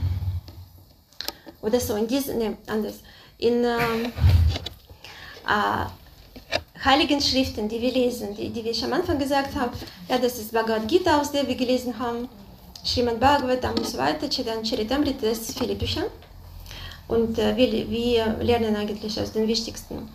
oder 1.63 1.81
so, 1.81 1.95
in 1.95 2.07
diesem, 2.07 2.39
ne, 2.39 2.57
anders, 2.67 2.97
in 3.39 3.65
ähm, 3.65 4.13
äh, 5.47 6.85
heiligen 6.85 7.21
Schriften, 7.21 7.69
die 7.69 7.81
wir 7.81 7.93
lesen, 7.93 8.35
die, 8.35 8.51
die 8.51 8.75
schon 8.75 8.93
am 8.93 9.01
Anfang 9.01 9.19
gesagt 9.19 9.55
haben, 9.55 9.73
ja, 10.09 10.19
das 10.19 10.39
ist 10.39 10.53
Bhagavad 10.53 10.89
Gita, 10.89 11.21
aus 11.21 11.31
der 11.31 11.47
wir 11.47 11.55
gelesen 11.55 11.99
haben, 11.99 12.29
Srimad 12.85 13.21
Bhagavatam 13.21 13.77
und 13.77 13.87
so 13.87 13.99
weiter, 13.99 14.29
Chidan 14.29 14.65
Charitamrita, 14.65 15.27
das 15.27 15.47
sind 15.47 15.59
viele 15.59 15.77
Bücher. 15.77 16.05
Und 17.07 17.39
äh, 17.39 17.57
wir, 17.57 17.89
wir 17.91 18.37
lernen 18.43 18.75
eigentlich 18.75 19.21
aus 19.21 19.33
den 19.33 19.47
wichtigsten. 19.47 20.09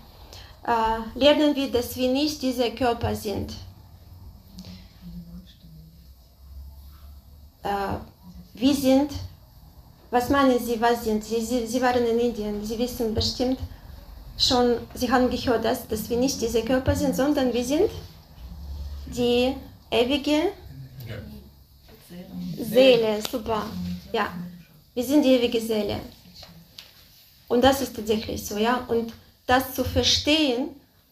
Äh, 0.65 1.17
lernen 1.19 1.55
wir, 1.55 1.71
dass 1.71 1.95
wir 1.95 2.11
nicht 2.11 2.41
dieser 2.41 2.71
Körper 2.71 3.15
sind. 3.15 3.53
Äh, 7.63 7.69
wir 8.53 8.73
sind, 8.73 9.11
was 10.11 10.29
meinen 10.29 10.59
Sie, 10.59 10.79
was 10.81 11.03
sind 11.05 11.23
Sie? 11.23 11.41
Sie, 11.41 11.67
Sie 11.67 11.81
waren 11.81 12.05
in 12.05 12.19
Indien, 12.19 12.65
Sie 12.65 12.77
wissen 12.77 13.13
bestimmt 13.13 13.59
schon, 14.37 14.77
Sie 14.93 15.09
haben 15.09 15.29
gehört, 15.29 15.63
dass, 15.63 15.87
dass 15.87 16.09
wir 16.09 16.17
nicht 16.17 16.41
dieser 16.41 16.63
Körper 16.63 16.95
sind, 16.95 17.15
sondern 17.15 17.53
wir 17.53 17.63
sind 17.63 17.89
die 19.05 19.55
ewige 19.89 20.51
Seele, 22.57 23.19
super. 23.31 23.65
Ja, 24.11 24.33
wir 24.93 25.03
sind 25.03 25.23
die 25.23 25.33
ewige 25.33 25.61
Seele. 25.61 25.99
Und 27.47 27.63
das 27.63 27.81
ist 27.81 27.95
tatsächlich 27.95 28.45
so, 28.45 28.57
ja. 28.57 28.85
Und 28.87 29.13
das 29.45 29.73
zu 29.75 29.83
verstehen, 29.83 30.69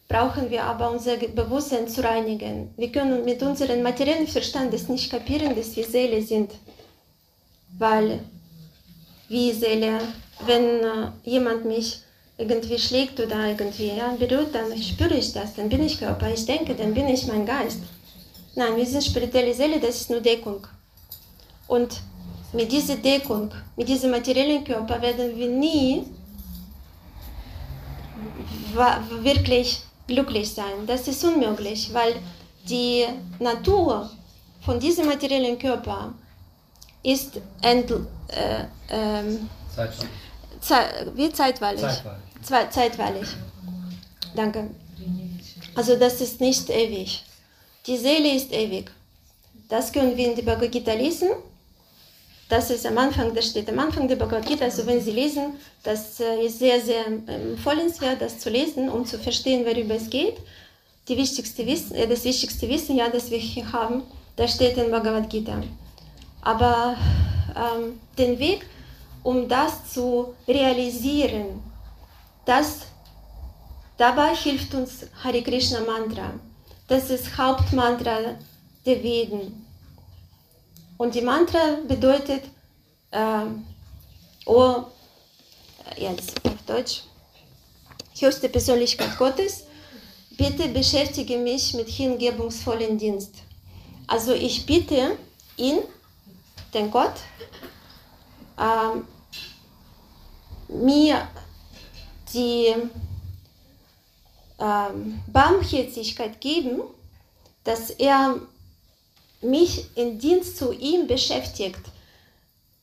brauchen 0.08 0.50
wir 0.50 0.64
aber 0.64 0.90
unser 0.90 1.16
Bewusstsein 1.16 1.88
zu 1.88 2.02
reinigen. 2.02 2.72
Wir 2.76 2.92
können 2.92 3.24
mit 3.24 3.42
unserem 3.42 3.82
materiellen 3.82 4.26
Verstand 4.26 4.72
das 4.72 4.88
nicht 4.88 5.10
kapieren, 5.10 5.56
dass 5.56 5.74
wir 5.76 5.84
Seele 5.84 6.22
sind. 6.22 6.52
Weil 7.78 8.20
wie 9.28 9.52
Seele, 9.52 9.98
wenn 10.46 10.64
äh, 10.64 11.10
jemand 11.24 11.64
mich 11.64 12.00
irgendwie 12.38 12.78
schlägt 12.78 13.18
oder 13.18 13.48
irgendwie 13.48 13.92
ja, 13.96 14.14
berührt, 14.18 14.54
dann 14.54 14.80
spüre 14.80 15.14
ich 15.14 15.32
das, 15.32 15.54
dann 15.54 15.68
bin 15.68 15.84
ich 15.84 15.98
Körper, 15.98 16.30
ich 16.32 16.44
denke, 16.44 16.74
dann 16.74 16.92
bin 16.92 17.08
ich 17.08 17.26
mein 17.26 17.46
Geist. 17.46 17.80
Nein, 18.54 18.76
wir 18.76 18.86
sind 18.86 19.02
spirituelle 19.04 19.54
Seele, 19.54 19.80
das 19.80 20.02
ist 20.02 20.10
nur 20.10 20.20
Deckung. 20.20 20.66
Und 21.66 22.00
mit 22.52 22.70
dieser 22.70 22.96
Deckung, 22.96 23.50
mit 23.76 23.88
diesem 23.88 24.10
materiellen 24.10 24.64
Körper 24.64 25.00
werden 25.02 25.36
wir 25.36 25.48
nie 25.48 26.04
wirklich 29.22 29.82
glücklich 30.06 30.52
sein. 30.52 30.86
Das 30.86 31.08
ist 31.08 31.24
unmöglich, 31.24 31.92
weil 31.92 32.14
die 32.68 33.04
Natur 33.38 34.10
von 34.60 34.78
diesem 34.78 35.06
materiellen 35.06 35.58
Körper 35.58 36.12
ist 37.02 37.40
ent, 37.62 37.90
äh, 37.90 38.64
ähm, 38.90 39.48
Zeitweilig. 39.74 40.10
Ze 40.60 41.12
wie 41.14 41.32
zeitweilig. 41.32 41.80
Zeitweilig. 41.80 42.22
Zwei, 42.42 42.64
zeitweilig. 42.66 43.28
Danke. 44.34 44.70
Also 45.74 45.96
das 45.96 46.20
ist 46.20 46.40
nicht 46.40 46.70
ewig. 46.70 47.24
Die 47.86 47.96
Seele 47.96 48.34
ist 48.34 48.52
ewig. 48.52 48.90
Das 49.68 49.92
können 49.92 50.16
wir 50.16 50.28
in 50.30 50.36
der 50.36 50.42
Bhagavad 50.42 50.72
Gita 50.72 50.92
lesen. 50.92 51.28
Das 52.48 52.70
ist 52.70 52.86
am 52.86 52.96
Anfang, 52.98 53.34
das 53.34 53.46
steht 53.46 53.68
am 53.68 53.78
Anfang 53.80 54.06
der 54.06 54.16
Bhagavad 54.16 54.46
Gita. 54.46 54.64
Also 54.64 54.86
wenn 54.86 55.00
Sie 55.00 55.10
lesen, 55.10 55.54
das 55.82 56.20
äh, 56.20 56.46
ist 56.46 56.60
sehr, 56.60 56.80
sehr 56.80 57.06
ähm, 57.06 57.26
empfehlenswert, 57.26 58.20
das 58.20 58.38
zu 58.38 58.50
lesen, 58.50 58.88
um 58.88 59.04
zu 59.04 59.18
verstehen, 59.18 59.66
worüber 59.66 59.96
es 59.96 60.08
geht. 60.08 60.36
Die 61.08 61.16
wichtigste 61.16 61.66
Wissen, 61.66 61.96
äh, 61.96 62.06
das 62.06 62.22
wichtigste 62.22 62.68
Wissen, 62.68 62.96
ja, 62.96 63.08
das 63.08 63.30
wir 63.32 63.38
hier 63.38 63.72
haben, 63.72 64.04
das 64.36 64.54
steht 64.54 64.76
in 64.76 64.92
Bhagavad 64.92 65.28
Gita. 65.28 65.60
Aber 66.42 66.96
ähm, 67.56 68.00
den 68.16 68.38
Weg, 68.38 68.64
um 69.24 69.48
das 69.48 69.92
zu 69.92 70.34
realisieren, 70.46 71.60
das 72.44 72.82
dabei 73.96 74.36
hilft 74.36 74.72
uns 74.72 75.06
Hare 75.24 75.42
Krishna 75.42 75.80
Mantra. 75.80 76.34
Das 76.86 77.10
ist 77.10 77.36
Hauptmantra 77.36 78.36
der 78.84 79.02
Veden. 79.02 79.65
Und 80.98 81.14
die 81.14 81.20
Mantra 81.20 81.78
bedeutet, 81.86 82.44
ähm, 83.12 83.66
oh, 84.46 84.84
jetzt 85.96 86.44
auf 86.44 86.62
Deutsch, 86.66 87.02
höchste 88.18 88.48
Persönlichkeit 88.48 89.16
Gottes, 89.18 89.64
bitte 90.36 90.68
beschäftige 90.68 91.38
mich 91.38 91.74
mit 91.74 91.88
hingebungsvollen 91.88 92.96
Dienst. 92.98 93.34
Also 94.06 94.32
ich 94.32 94.64
bitte 94.64 95.18
ihn, 95.56 95.78
den 96.72 96.90
Gott, 96.90 97.14
ähm, 98.58 99.06
mir 100.68 101.28
die 102.32 102.74
ähm, 104.58 105.20
Barmherzigkeit 105.26 106.40
geben, 106.40 106.82
dass 107.64 107.90
er 107.90 108.40
mich 109.46 109.86
in 109.94 110.18
Dienst 110.18 110.56
zu 110.56 110.72
ihm 110.72 111.06
beschäftigt, 111.06 111.80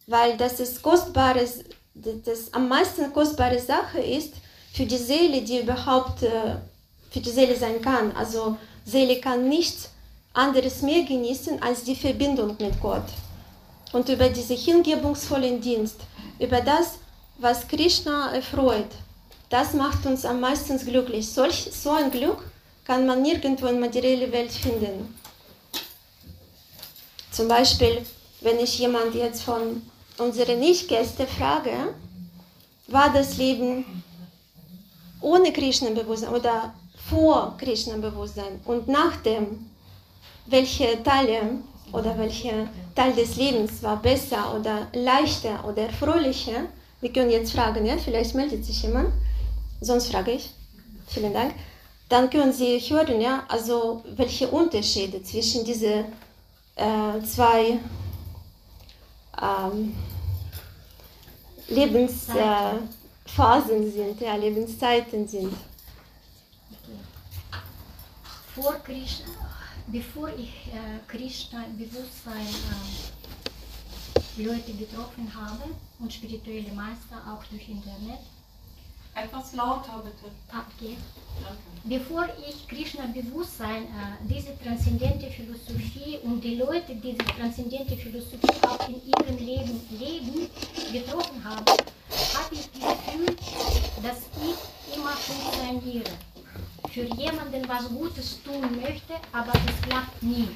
weil 0.07 0.38
das 0.38 0.59
ist 0.59 0.82
kostbares, 0.82 1.64
das, 1.93 2.53
am 2.53 2.68
meisten 2.68 3.14
kostbare 3.14 3.59
Sache 3.59 3.99
ist 3.99 4.34
für 4.74 4.86
die 4.86 4.97
Seele, 4.97 5.41
die 5.41 5.59
überhaupt 5.59 6.24
äh, 6.24 6.55
für 7.11 7.20
die 7.20 7.30
Seele 7.30 7.55
sein 7.55 7.82
kann. 7.82 8.11
Also 8.16 8.57
Seele 8.86 9.20
kann 9.20 9.47
nichts 9.47 9.89
anderes 10.34 10.82
mehr 10.82 11.03
genießen 11.03 11.61
als 11.61 11.84
die 11.84 11.95
Verbindung 11.95 12.55
mit 12.59 12.82
Gott. 12.82 13.05
Und 13.91 14.09
über 14.09 14.30
diesen 14.30 14.57
hingebungsvollen 14.57 15.61
Dienst, 15.61 15.97
über 16.39 16.61
das, 16.61 16.95
was 17.38 17.68
Krishna 17.68 18.34
erfreut, 18.34 18.89
das 19.49 19.74
macht 19.74 20.05
uns 20.07 20.26
am 20.26 20.39
meisten 20.39 20.80
glücklich. 20.80 21.30
Solch, 21.32 21.70
so 21.72 21.91
ein 21.91 22.09
Glück 22.09 22.43
kann 22.86 23.05
man 23.05 23.22
nirgendwo 23.22 23.68
in 23.68 23.80
materieller 23.80 24.32
Welt 24.32 24.51
finden. 24.51 25.14
Zum 27.34 27.48
Beispiel, 27.48 27.98
wenn 28.42 28.60
ich 28.60 28.78
jemand 28.78 29.16
jetzt 29.16 29.42
von 29.42 29.82
unseren 30.20 30.60
Nicht-Gästen 30.60 31.26
frage, 31.26 31.72
war 32.88 33.12
das 33.12 33.38
Leben 33.38 34.04
ohne 35.20 35.52
Krishna-Bewusstsein 35.52 36.32
oder 36.32 36.76
vor 37.10 37.56
Krishna-Bewusstsein 37.58 38.62
und 38.66 38.88
nach 38.88 39.16
dem, 39.24 39.72
welche 40.46 41.02
Teile 41.02 41.58
oder 41.92 42.16
welcher 42.20 42.68
Teil 42.94 43.14
des 43.14 43.36
Lebens 43.36 43.82
war 43.82 44.00
besser 44.00 44.56
oder 44.56 44.88
leichter 44.94 45.68
oder 45.68 45.88
erfreulicher? 45.88 46.68
Wir 47.02 47.12
können 47.12 47.32
jetzt 47.32 47.54
fragen, 47.54 47.84
ja? 47.88 47.98
vielleicht 47.98 48.36
meldet 48.36 48.64
sich 48.64 48.84
jemand, 48.84 49.10
sonst 49.82 50.12
frage 50.12 50.34
ich. 50.34 50.52
Vielen 51.08 51.34
Dank. 51.34 51.56
Dann 52.10 52.30
können 52.30 52.54
Sie 52.54 52.78
hören, 52.78 53.20
ja, 53.20 53.44
also 53.48 54.04
welche 54.18 54.48
Unterschiede 54.50 55.24
zwischen 55.24 55.66
diesen 55.66 56.06
äh, 56.76 57.22
zwei 57.24 57.80
ähm, 59.42 59.96
Lebensphasen 61.68 63.84
äh, 63.84 63.92
sind, 63.92 64.22
ja, 64.22 64.36
Lebenszeiten 64.36 65.28
sind. 65.28 65.54
vor 68.56 68.74
Krishna, 68.84 69.26
bevor 69.88 70.30
ich 70.30 70.72
äh, 70.72 71.00
Krishna-Bewusstsein 71.08 72.48
äh, 74.38 74.44
Leute 74.44 74.74
getroffen 74.74 75.32
habe 75.34 75.64
und 76.00 76.14
spirituelle 76.14 76.72
Meister 76.74 77.18
auch 77.28 77.44
durch 77.46 77.68
Internet. 77.68 78.20
Etwas 79.16 79.53
lauter 79.53 80.01
bitte. 80.03 80.32
Abgeht. 80.51 80.97
Danke. 81.41 81.74
Bevor 81.84 82.28
ich 82.47 82.68
Krishna-Bewusstsein, 82.68 83.84
äh, 83.84 84.28
diese 84.28 84.57
transzendente 84.59 85.30
Philosophie 85.30 86.18
und 86.24 86.41
die 86.43 86.55
Leute, 86.55 86.95
die 86.95 87.14
diese 87.14 87.18
transzendente 87.38 87.95
Philosophie 87.95 88.68
auch 88.68 88.88
in 88.88 89.01
ihrem 89.05 89.38
Leben 89.38 89.82
leben, 89.91 90.49
getroffen 90.91 91.43
habe, 91.43 91.72
hatte 91.72 92.53
ich 92.53 92.70
das 92.72 92.97
Gefühl, 93.05 93.36
dass 94.01 94.18
ich 94.41 94.95
immer 94.95 95.11
funktioniere. 95.11 96.11
Für 96.89 97.05
jemanden 97.16 97.68
was 97.68 97.88
Gutes 97.89 98.41
tun 98.43 98.61
möchte, 98.82 99.14
aber 99.32 99.53
es 99.53 99.82
klappt 99.88 100.24
nie. 100.24 100.49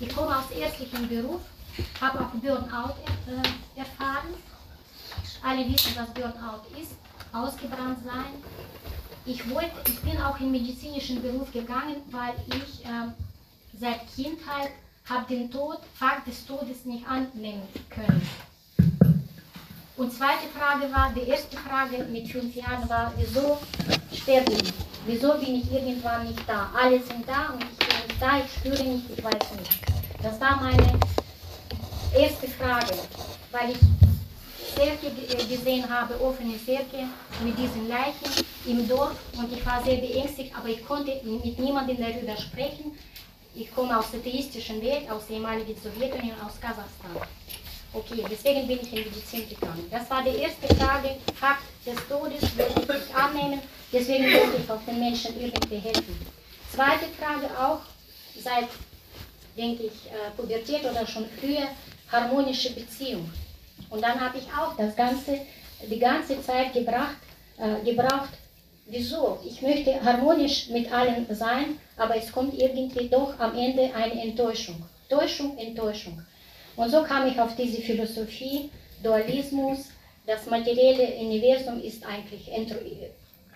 Ich 0.00 0.14
komme 0.14 0.38
aus 0.38 0.50
ärztlichem 0.50 1.08
Beruf, 1.08 1.40
habe 2.00 2.20
auch 2.20 2.30
Burnout 2.30 2.94
äh, 3.26 3.78
erfahren. 3.78 4.34
Alle 5.42 5.66
wissen, 5.68 5.92
was 5.96 6.12
Burnout 6.12 6.66
ist, 6.80 6.96
ausgebrannt 7.36 7.98
sein. 8.04 8.32
Ich, 9.24 9.48
wollte, 9.50 9.72
ich 9.88 10.00
bin 10.00 10.20
auch 10.22 10.38
in 10.40 10.52
den 10.52 10.62
medizinischen 10.62 11.20
Beruf 11.20 11.52
gegangen, 11.52 11.96
weil 12.10 12.34
ich 12.48 12.84
äh, 12.84 13.08
seit 13.78 14.00
Kindheit 14.14 14.70
habe 15.08 15.26
den 15.28 15.50
Tod, 15.50 15.78
Fakt 15.94 16.26
des 16.26 16.46
Todes 16.46 16.84
nicht 16.84 17.06
annehmen 17.06 17.62
können. 17.90 18.28
Und 19.96 20.12
zweite 20.12 20.46
Frage 20.54 20.92
war, 20.92 21.12
die 21.14 21.28
erste 21.28 21.56
Frage 21.56 22.04
mit 22.04 22.28
fünf 22.28 22.54
Jahren 22.54 22.88
war, 22.88 23.12
wieso 23.16 23.58
sterbe 24.12 24.52
ich? 24.52 24.72
Wieso 25.06 25.34
bin 25.34 25.56
ich 25.56 25.72
irgendwann 25.72 26.26
nicht 26.26 26.46
da? 26.46 26.70
Alle 26.78 27.00
sind 27.02 27.26
da 27.26 27.50
und 27.54 27.62
ich 27.62 27.78
bin 27.78 27.96
nicht 28.06 28.20
da, 28.20 28.38
ich 28.38 28.52
spüre 28.52 28.84
nicht, 28.84 29.10
ich 29.16 29.24
weiß 29.24 29.52
nicht. 29.56 29.80
Das 30.22 30.40
war 30.40 30.60
meine 30.60 30.98
erste 32.14 32.48
Frage, 32.48 32.94
weil 33.52 33.70
ich 33.70 34.05
Serke 34.76 35.10
ge- 35.10 35.56
gesehen 35.56 35.88
habe, 35.88 36.20
offene 36.20 36.58
Serke 36.58 37.04
mit 37.42 37.56
diesen 37.58 37.88
Leichen 37.88 38.44
im 38.66 38.86
Dorf 38.88 39.16
und 39.36 39.52
ich 39.52 39.64
war 39.64 39.82
sehr 39.82 39.96
beängstigt, 39.96 40.52
aber 40.56 40.68
ich 40.68 40.84
konnte 40.86 41.18
mit 41.24 41.58
niemandem 41.58 41.96
darüber 41.98 42.36
sprechen. 42.36 42.92
Ich 43.54 43.74
komme 43.74 43.98
aus 43.98 44.10
der 44.10 44.22
theistischen 44.22 44.82
Welt, 44.82 45.10
aus 45.10 45.26
der 45.28 45.36
ehemaligen 45.38 45.74
Sowjetunion, 45.80 46.38
aus 46.44 46.60
Kasachstan. 46.60 47.16
Okay, 47.94 48.22
deswegen 48.30 48.66
bin 48.66 48.78
ich 48.82 48.92
in 48.92 49.04
Medizin 49.04 49.48
gegangen. 49.48 49.86
Das 49.90 50.10
war 50.10 50.22
die 50.22 50.36
erste 50.36 50.66
Frage, 50.76 51.16
Fakt 51.40 51.62
des 51.86 51.96
Todes, 52.08 52.42
würde 52.54 52.74
ich 52.82 52.88
nicht 52.88 53.16
annehmen, 53.16 53.62
deswegen 53.90 54.24
wollte 54.24 54.60
ich 54.62 54.70
auch 54.70 54.84
den 54.86 54.98
Menschen 55.00 55.40
irgendwie 55.40 55.76
helfen. 55.78 56.18
Zweite 56.70 57.06
Frage 57.18 57.48
auch, 57.58 57.78
seit, 58.42 58.68
denke 59.56 59.84
ich, 59.84 60.10
äh, 60.12 60.30
Pubertät 60.36 60.84
oder 60.84 61.06
schon 61.06 61.24
früher, 61.40 61.68
harmonische 62.12 62.72
Beziehung. 62.74 63.30
Und 63.90 64.02
dann 64.02 64.20
habe 64.20 64.38
ich 64.38 64.44
auch 64.44 64.76
das 64.76 64.96
Ganze, 64.96 65.40
die 65.88 65.98
ganze 65.98 66.40
Zeit 66.42 66.72
gebracht, 66.72 67.16
äh, 67.58 67.84
gebraucht, 67.84 68.30
wieso? 68.86 69.38
Ich 69.44 69.62
möchte 69.62 70.02
harmonisch 70.02 70.68
mit 70.70 70.92
allen 70.92 71.26
sein, 71.34 71.78
aber 71.96 72.16
es 72.16 72.30
kommt 72.32 72.58
irgendwie 72.58 73.08
doch 73.08 73.38
am 73.38 73.56
Ende 73.56 73.94
eine 73.94 74.22
Enttäuschung. 74.22 74.82
Täuschung, 75.08 75.56
Enttäuschung. 75.58 76.20
Und 76.76 76.90
so 76.90 77.02
kam 77.02 77.26
ich 77.26 77.38
auf 77.40 77.54
diese 77.56 77.80
Philosophie, 77.80 78.70
Dualismus, 79.02 79.90
das 80.26 80.46
materielle 80.46 81.14
Universum 81.20 81.80
ist 81.80 82.04
eigentlich 82.04 82.52
Entro 82.52 82.78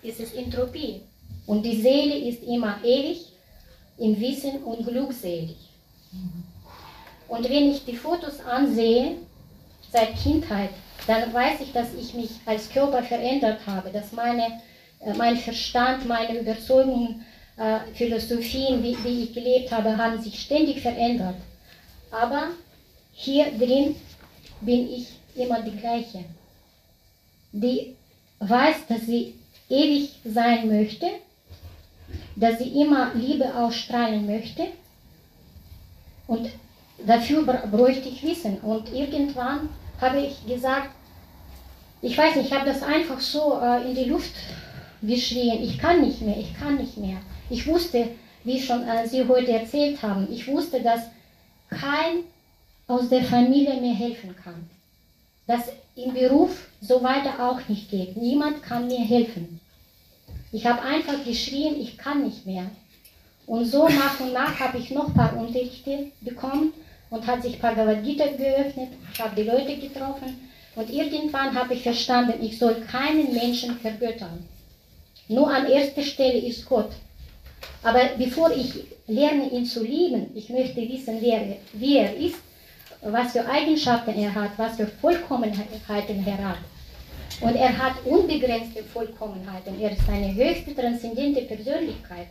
ist 0.01 0.19
es 0.19 0.33
Entropie. 0.33 1.01
Und 1.45 1.63
die 1.63 1.79
Seele 1.79 2.17
ist 2.17 2.43
immer 2.43 2.79
ewig, 2.83 3.27
im 3.97 4.19
Wissen 4.19 4.63
und 4.63 4.85
glückselig. 4.87 5.57
Und 7.27 7.43
wenn 7.49 7.71
ich 7.71 7.85
die 7.85 7.95
Fotos 7.95 8.39
ansehe, 8.39 9.17
seit 9.91 10.15
Kindheit, 10.15 10.69
dann 11.07 11.33
weiß 11.33 11.61
ich, 11.61 11.73
dass 11.73 11.93
ich 11.93 12.13
mich 12.13 12.29
als 12.45 12.69
Körper 12.69 13.03
verändert 13.03 13.59
habe, 13.65 13.89
dass 13.89 14.11
meine, 14.11 14.61
äh, 14.99 15.13
mein 15.17 15.37
Verstand, 15.37 16.07
meine 16.07 16.39
Überzeugungen, 16.39 17.25
äh, 17.57 17.79
Philosophien, 17.93 18.83
wie, 18.83 18.97
wie 19.03 19.23
ich 19.23 19.33
gelebt 19.33 19.71
habe, 19.71 19.97
haben 19.97 20.21
sich 20.21 20.39
ständig 20.39 20.81
verändert. 20.81 21.35
Aber 22.11 22.49
hier 23.13 23.45
drin 23.57 23.95
bin 24.61 24.89
ich 24.91 25.07
immer 25.35 25.61
die 25.61 25.75
gleiche, 25.75 26.23
die 27.51 27.95
weiß, 28.39 28.87
dass 28.87 29.01
sie 29.01 29.35
ewig 29.69 30.11
sein 30.23 30.67
möchte, 30.67 31.07
dass 32.35 32.59
sie 32.59 32.81
immer 32.81 33.13
Liebe 33.13 33.53
ausstrahlen 33.55 34.25
möchte 34.25 34.67
und 36.27 36.49
dafür 37.05 37.43
br- 37.43 37.67
bräuchte 37.67 38.09
ich 38.09 38.23
Wissen. 38.23 38.57
Und 38.59 38.91
irgendwann 38.93 39.69
habe 40.01 40.19
ich 40.19 40.45
gesagt, 40.45 40.89
ich 42.01 42.17
weiß 42.17 42.35
nicht, 42.35 42.47
ich 42.47 42.53
habe 42.53 42.65
das 42.65 42.81
einfach 42.81 43.19
so 43.19 43.59
äh, 43.61 43.87
in 43.87 43.95
die 43.95 44.09
Luft 44.09 44.33
geschrien, 45.01 45.63
ich 45.63 45.77
kann 45.77 46.01
nicht 46.01 46.21
mehr, 46.21 46.37
ich 46.37 46.57
kann 46.57 46.77
nicht 46.77 46.97
mehr. 46.97 47.17
Ich 47.49 47.67
wusste, 47.67 48.09
wie 48.43 48.59
schon 48.59 48.87
äh, 48.87 49.07
Sie 49.07 49.27
heute 49.27 49.51
erzählt 49.51 50.01
haben, 50.01 50.27
ich 50.31 50.47
wusste, 50.47 50.81
dass 50.81 51.01
kein 51.69 52.23
aus 52.87 53.09
der 53.09 53.23
Familie 53.23 53.79
mir 53.79 53.93
helfen 53.93 54.35
kann. 54.43 54.69
Dass 55.47 55.71
im 55.95 56.13
Beruf 56.13 56.67
so 56.81 57.01
weiter 57.03 57.39
auch 57.39 57.67
nicht 57.67 57.89
geht. 57.89 58.17
Niemand 58.17 58.63
kann 58.63 58.87
mir 58.87 58.99
helfen. 58.99 59.59
Ich 60.51 60.65
habe 60.65 60.81
einfach 60.81 61.23
geschrien, 61.23 61.79
ich 61.79 61.97
kann 61.97 62.23
nicht 62.23 62.45
mehr. 62.45 62.65
Und 63.45 63.65
so 63.65 63.87
nach 63.87 64.19
und 64.19 64.33
nach 64.33 64.59
habe 64.59 64.77
ich 64.77 64.91
noch 64.91 65.07
ein 65.07 65.13
paar 65.13 65.35
Unterrichte 65.37 66.11
bekommen 66.21 66.73
und 67.11 67.27
hat 67.27 67.43
sich 67.43 67.59
Bhagavad 67.59 68.03
Gita 68.03 68.25
geöffnet. 68.25 68.89
Ich 69.13 69.21
habe 69.21 69.35
die 69.35 69.47
Leute 69.47 69.77
getroffen 69.77 70.49
und 70.75 70.89
irgendwann 70.89 71.53
habe 71.53 71.75
ich 71.75 71.83
verstanden, 71.83 72.43
ich 72.43 72.57
soll 72.57 72.75
keinen 72.91 73.33
Menschen 73.33 73.77
vergöttern. 73.77 74.43
Nur 75.27 75.53
an 75.53 75.69
erster 75.69 76.01
Stelle 76.01 76.39
ist 76.39 76.65
Gott. 76.67 76.91
Aber 77.83 78.01
bevor 78.17 78.51
ich 78.51 78.85
lerne, 79.07 79.49
ihn 79.51 79.65
zu 79.65 79.83
lieben, 79.83 80.31
ich 80.35 80.49
möchte 80.49 80.81
wissen, 80.81 81.17
wer, 81.19 81.57
wie 81.73 81.97
er 81.97 82.15
ist, 82.15 82.37
was 83.01 83.33
für 83.33 83.45
Eigenschaften 83.45 84.15
er 84.15 84.33
hat, 84.33 84.51
was 84.57 84.77
für 84.77 84.87
Vollkommenheiten 84.87 86.25
er 86.25 86.49
hat. 86.49 86.57
Und 87.41 87.55
er 87.55 87.75
hat 87.77 87.93
unbegrenzte 88.05 88.83
Vollkommenheiten. 88.83 89.81
Er 89.81 89.91
ist 89.91 90.07
eine 90.09 90.33
höchste 90.33 90.75
transzendente 90.75 91.41
Persönlichkeit. 91.41 92.27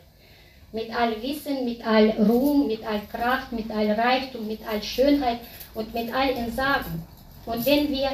Mit 0.72 0.94
all 0.94 1.20
Wissen, 1.20 1.64
mit 1.64 1.84
all 1.84 2.10
Ruhm, 2.10 2.68
mit 2.68 2.84
all 2.86 3.00
Kraft, 3.10 3.52
mit 3.52 3.70
all 3.70 3.90
Reichtum, 3.90 4.46
mit 4.46 4.60
all 4.68 4.82
Schönheit 4.82 5.40
und 5.74 5.92
mit 5.92 6.14
all 6.14 6.30
Entsagen. 6.30 7.02
Und 7.46 7.66
wenn 7.66 7.90
wir, 7.90 8.10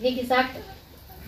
wie 0.00 0.14
gesagt, 0.14 0.56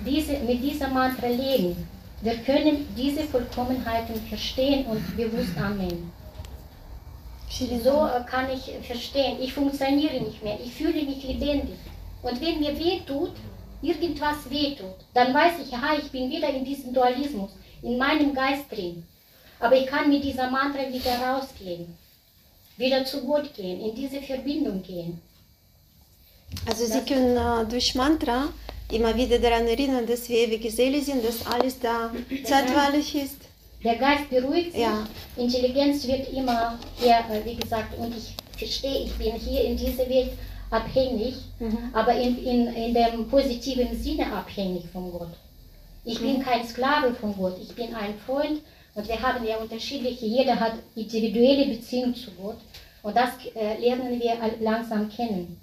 diese, 0.04 0.38
mit 0.38 0.62
dieser 0.62 0.88
Mantra 0.88 1.28
leben, 1.28 1.76
wir 2.22 2.36
können 2.38 2.88
diese 2.96 3.22
Vollkommenheiten 3.24 4.20
verstehen 4.28 4.86
und 4.86 5.16
bewusst 5.16 5.56
annehmen. 5.56 6.12
So 7.82 8.08
kann 8.28 8.46
ich 8.52 8.72
verstehen, 8.86 9.38
ich 9.40 9.52
funktioniere 9.52 10.20
nicht 10.20 10.42
mehr, 10.42 10.58
ich 10.62 10.72
fühle 10.72 11.02
mich 11.04 11.22
lebendig. 11.22 11.76
Und 12.22 12.40
wenn 12.40 12.58
mir 12.60 12.78
weh 12.78 13.00
tut, 13.06 13.32
irgendwas 13.82 14.50
weh 14.50 14.74
tut, 14.74 14.96
dann 15.14 15.32
weiß 15.32 15.54
ich, 15.64 15.72
aha, 15.72 15.96
ich 15.98 16.10
bin 16.10 16.30
wieder 16.30 16.48
in 16.50 16.64
diesem 16.64 16.92
Dualismus, 16.92 17.50
in 17.82 17.96
meinem 17.98 18.34
Geist 18.34 18.64
drin. 18.70 19.04
Aber 19.58 19.76
ich 19.76 19.86
kann 19.86 20.08
mit 20.10 20.22
dieser 20.24 20.50
Mantra 20.50 20.80
wieder 20.92 21.18
rausgehen, 21.18 21.96
wieder 22.76 23.04
zu 23.04 23.22
Gott 23.26 23.54
gehen, 23.54 23.80
in 23.80 23.94
diese 23.94 24.20
Verbindung 24.20 24.82
gehen. 24.82 25.20
Also 26.66 26.86
Sie 26.86 27.00
können 27.00 27.36
äh, 27.36 27.68
durch 27.68 27.94
Mantra 27.94 28.48
immer 28.92 29.14
wieder 29.16 29.38
daran 29.38 29.66
erinnern, 29.66 30.06
dass 30.06 30.28
wir 30.28 30.38
ewige 30.46 30.70
Seele 30.70 31.00
sind, 31.00 31.24
dass 31.24 31.44
alles 31.46 31.78
da 31.80 32.12
zeitweilig 32.44 33.14
ist. 33.16 33.38
Der 33.82 33.96
Geist 33.96 34.28
beruhigt 34.30 34.72
sich, 34.72 34.80
Ja. 34.82 35.06
Intelligenz 35.36 36.06
wird 36.06 36.32
immer 36.32 36.78
eher, 37.02 37.20
äh, 37.30 37.44
wie 37.44 37.56
gesagt, 37.56 37.96
und 37.98 38.14
ich 38.16 38.34
verstehe, 38.58 39.04
ich 39.04 39.12
bin 39.14 39.34
hier 39.34 39.64
in 39.64 39.76
dieser 39.76 40.08
Welt 40.08 40.32
abhängig, 40.70 41.34
aber 41.92 42.14
in, 42.14 42.44
in, 42.44 42.66
in 42.74 42.94
dem 42.94 43.28
positiven 43.28 43.96
Sinne 44.02 44.32
abhängig 44.32 44.84
von 44.92 45.12
Gott. 45.12 45.34
Ich 46.04 46.18
bin 46.20 46.42
kein 46.42 46.66
Sklave 46.66 47.14
von 47.14 47.36
Gott, 47.36 47.56
ich 47.62 47.74
bin 47.74 47.94
ein 47.94 48.14
Freund 48.26 48.60
und 48.96 49.06
wir 49.06 49.20
haben 49.20 49.44
ja 49.46 49.58
unterschiedliche, 49.58 50.24
jeder 50.24 50.58
hat 50.58 50.72
individuelle 50.94 51.66
Beziehung 51.66 52.14
zu 52.14 52.30
Gott. 52.30 52.56
Und 53.02 53.14
das 53.14 53.28
äh, 53.54 53.78
lernen 53.78 54.18
wir 54.18 54.34
langsam 54.60 55.10
kennen. 55.10 55.60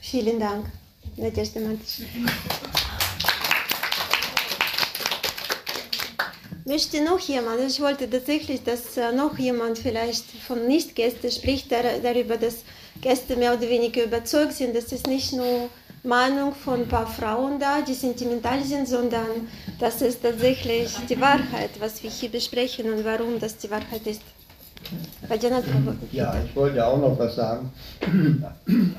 Vielen 0.00 0.38
Dank, 0.38 0.66
Nadezhda 1.16 1.60
Möchte 6.64 7.02
noch 7.02 7.18
jemand, 7.18 7.60
ich 7.66 7.80
wollte 7.80 8.08
tatsächlich, 8.08 8.62
dass 8.62 8.96
äh, 8.96 9.10
noch 9.10 9.36
jemand 9.38 9.78
vielleicht 9.78 10.24
von 10.46 10.68
Nichtgästen 10.68 11.32
spricht 11.32 11.72
darüber, 11.72 12.36
dass 12.36 12.62
Gäste 13.00 13.34
mehr 13.34 13.54
oder 13.54 13.68
weniger 13.68 14.04
überzeugt 14.04 14.52
sind, 14.52 14.76
dass 14.76 14.92
es 14.92 15.02
nicht 15.06 15.32
nur 15.32 15.68
Meinung 16.04 16.54
von 16.54 16.82
ein 16.82 16.88
paar 16.88 17.08
Frauen 17.08 17.58
da, 17.58 17.82
die 17.82 17.94
sentimental 17.94 18.62
sind, 18.62 18.86
sondern 18.86 19.48
das 19.78 20.00
ist 20.00 20.22
tatsächlich 20.22 20.90
die 21.08 21.20
Wahrheit, 21.20 21.70
was 21.80 22.02
wir 22.02 22.10
hier 22.10 22.30
besprechen 22.30 22.92
und 22.92 23.04
warum 23.04 23.38
das 23.38 23.58
die 23.58 23.70
Wahrheit 23.70 24.06
ist. 24.06 24.22
Ja, 26.12 26.34
ich 26.44 26.54
wollte 26.56 26.86
auch 26.86 26.98
noch 26.98 27.18
was 27.18 27.36
sagen. 27.36 27.70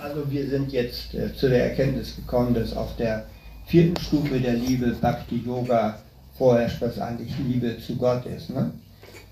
Also 0.01 0.29
wir 0.29 0.47
sind 0.47 0.71
jetzt 0.71 1.13
äh, 1.13 1.33
zu 1.33 1.49
der 1.49 1.69
Erkenntnis 1.69 2.15
gekommen, 2.15 2.53
dass 2.53 2.75
auf 2.75 2.95
der 2.97 3.25
vierten 3.65 3.99
Stufe 4.01 4.39
der 4.39 4.53
Liebe 4.53 4.91
Bhakti 5.01 5.41
Yoga 5.45 5.99
vorherrscht, 6.37 6.81
was 6.81 6.99
eigentlich 6.99 7.31
Liebe 7.39 7.77
zu 7.79 7.95
Gott 7.95 8.25
ist. 8.25 8.49
Ne? 8.49 8.71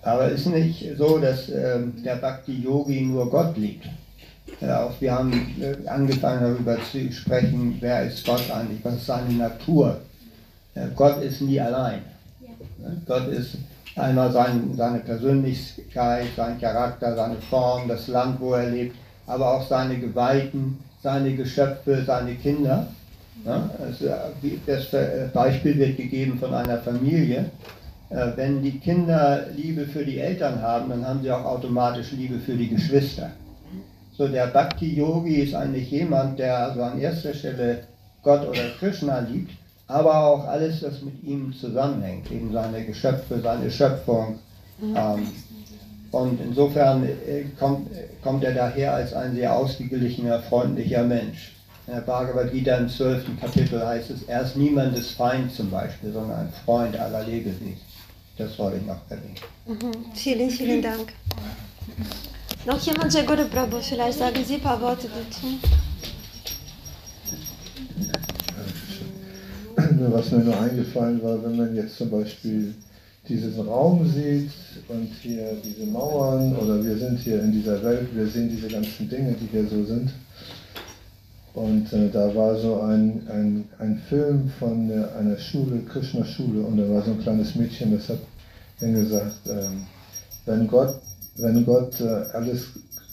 Aber 0.02 0.32
es 0.32 0.42
ist 0.42 0.48
nicht 0.48 0.98
so, 0.98 1.20
dass 1.20 1.50
äh, 1.50 1.80
der 2.04 2.16
Bhakti 2.16 2.54
Yogi 2.62 3.02
nur 3.02 3.30
Gott 3.30 3.58
liebt. 3.58 3.86
Ja, 4.62 4.86
auch 4.86 5.02
wir 5.02 5.12
haben 5.12 5.34
äh, 5.60 5.88
angefangen 5.88 6.42
darüber 6.42 6.78
zu 6.92 7.12
sprechen, 7.12 7.78
wer 7.80 8.06
ist 8.06 8.26
Gott 8.26 8.50
eigentlich, 8.52 8.80
was 8.84 8.96
ist 8.96 9.06
seine 9.08 9.34
Natur. 9.34 10.00
Gott 10.96 11.22
ist 11.22 11.42
nie 11.42 11.60
allein. 11.60 12.02
Ja, 12.42 12.90
Gott 13.06 13.28
ist 13.30 13.58
einmal 13.96 14.32
sein, 14.32 14.74
seine 14.76 15.00
Persönlichkeit, 15.00 16.28
sein 16.36 16.60
Charakter, 16.60 17.16
seine 17.16 17.38
Form, 17.38 17.88
das 17.88 18.08
Land, 18.08 18.40
wo 18.40 18.54
er 18.54 18.70
lebt, 18.70 18.96
aber 19.26 19.56
auch 19.56 19.68
seine 19.68 19.98
Geweihten, 19.98 20.80
seine 21.02 21.36
Geschöpfe, 21.36 22.04
seine 22.06 22.36
Kinder. 22.36 22.88
Ja, 23.46 23.70
also 23.80 24.06
das 24.66 25.32
Beispiel 25.32 25.78
wird 25.78 25.98
gegeben 25.98 26.40
von 26.40 26.54
einer 26.54 26.80
Familie. 26.80 27.52
Äh, 28.10 28.32
wenn 28.36 28.62
die 28.62 28.80
Kinder 28.80 29.48
Liebe 29.56 29.86
für 29.86 30.06
die 30.06 30.20
Eltern 30.20 30.62
haben, 30.62 30.90
dann 30.90 31.06
haben 31.06 31.22
sie 31.22 31.32
auch 31.32 31.44
automatisch 31.44 32.12
Liebe 32.12 32.40
für 32.40 32.56
die 32.56 32.70
Geschwister. 32.70 33.32
So 34.18 34.28
der 34.28 34.48
Bhakti 34.48 34.96
Yogi 34.96 35.42
ist 35.42 35.56
eigentlich 35.56 35.92
jemand, 35.92 36.40
der 36.40 36.58
also 36.58 36.82
an 36.84 37.00
erster 37.00 37.34
Stelle 37.34 37.80
Gott 38.24 38.48
oder 38.48 38.70
Krishna 38.80 39.20
liebt, 39.20 39.52
aber 39.88 40.24
auch 40.26 40.46
alles, 40.46 40.82
was 40.84 41.02
mit 41.02 41.24
ihm 41.24 41.54
zusammenhängt, 41.54 42.32
eben 42.32 42.52
seine 42.52 42.86
Geschöpfe, 42.86 43.40
seine 43.42 43.70
Schöpfung. 43.70 44.40
Ähm, 44.82 45.32
und 46.12 46.40
insofern 46.42 47.04
äh, 47.04 47.46
kommt, 47.60 47.90
kommt 48.24 48.44
er 48.44 48.54
daher 48.54 48.94
als 48.96 49.14
ein 49.14 49.36
sehr 49.36 49.56
ausgeglichener, 49.56 50.42
freundlicher 50.42 51.04
Mensch. 51.04 51.54
In 51.88 51.94
der 51.94 52.02
Bhagavad 52.02 52.52
Gita 52.52 52.78
im 52.78 52.90
12. 52.90 53.40
Kapitel 53.40 53.86
heißt 53.86 54.10
es, 54.10 54.24
er 54.24 54.42
ist 54.42 54.56
niemandes 54.56 55.12
Feind 55.12 55.52
zum 55.54 55.70
Beispiel, 55.70 56.12
sondern 56.12 56.40
ein 56.40 56.54
Freund 56.66 56.98
aller 56.98 57.24
Lebewesen. 57.24 57.78
Das 58.38 58.58
wollte 58.58 58.78
ich 58.78 58.86
noch 58.86 58.98
erwähnen. 59.10 59.36
Mhm. 59.68 60.06
Vielen, 60.14 60.50
vielen 60.50 60.82
Dank. 60.82 61.14
Noch 62.66 62.82
jemand, 62.82 63.14
Guru 63.28 63.46
Prabhu, 63.48 63.78
vielleicht 63.80 64.18
sagen 64.18 64.44
Sie 64.44 64.56
ein 64.56 64.62
paar 64.62 64.82
Worte 64.82 65.08
dazu. 65.08 65.48
Was 70.12 70.32
mir 70.32 70.40
nur 70.40 70.60
eingefallen 70.60 71.22
war, 71.24 71.44
wenn 71.44 71.58
man 71.58 71.76
jetzt 71.76 71.98
zum 71.98 72.10
Beispiel 72.10 72.74
diesen 73.28 73.60
Raum 73.68 74.08
sieht 74.08 74.52
und 74.88 75.10
hier 75.22 75.58
diese 75.64 75.86
Mauern 75.88 76.56
oder 76.56 76.84
wir 76.84 76.98
sind 76.98 77.20
hier 77.20 77.42
in 77.42 77.52
dieser 77.52 77.84
Welt, 77.84 78.08
wir 78.14 78.28
sehen 78.28 78.50
diese 78.50 78.68
ganzen 78.68 79.10
Dinge, 79.10 79.34
die 79.34 79.48
hier 79.48 79.68
so 79.68 79.84
sind. 79.84 80.12
Und 81.54 81.92
äh, 81.94 82.10
da 82.12 82.36
war 82.36 82.58
so 82.58 82.82
ein, 82.82 83.22
ein, 83.30 83.66
ein 83.80 84.02
Film 84.10 84.50
von 84.60 84.90
äh, 84.92 85.06
einer 85.18 85.38
Schule, 85.38 85.80
Krishna 85.90 86.26
Schule, 86.26 86.62
und 86.62 86.78
da 86.78 86.90
war 86.90 87.02
so 87.02 87.12
ein 87.12 87.22
kleines 87.22 87.56
Mädchen, 87.56 87.96
das 87.96 88.10
hat 88.10 88.20
dann 88.82 88.94
gesagt, 88.94 89.48
äh, 89.48 89.68
wenn 90.46 90.68
Gott 90.68 91.00
wenn 91.38 91.66
Gott 91.66 92.00
äh, 92.02 92.26
alles, 92.34 92.68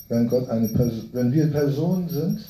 wenn 0.08 0.28
Gott 0.28 0.48
eine 0.48 0.68
Person, 0.68 1.08
wenn 1.12 1.32
wir 1.32 1.50
Personen 1.50 2.08
sind 2.08 2.40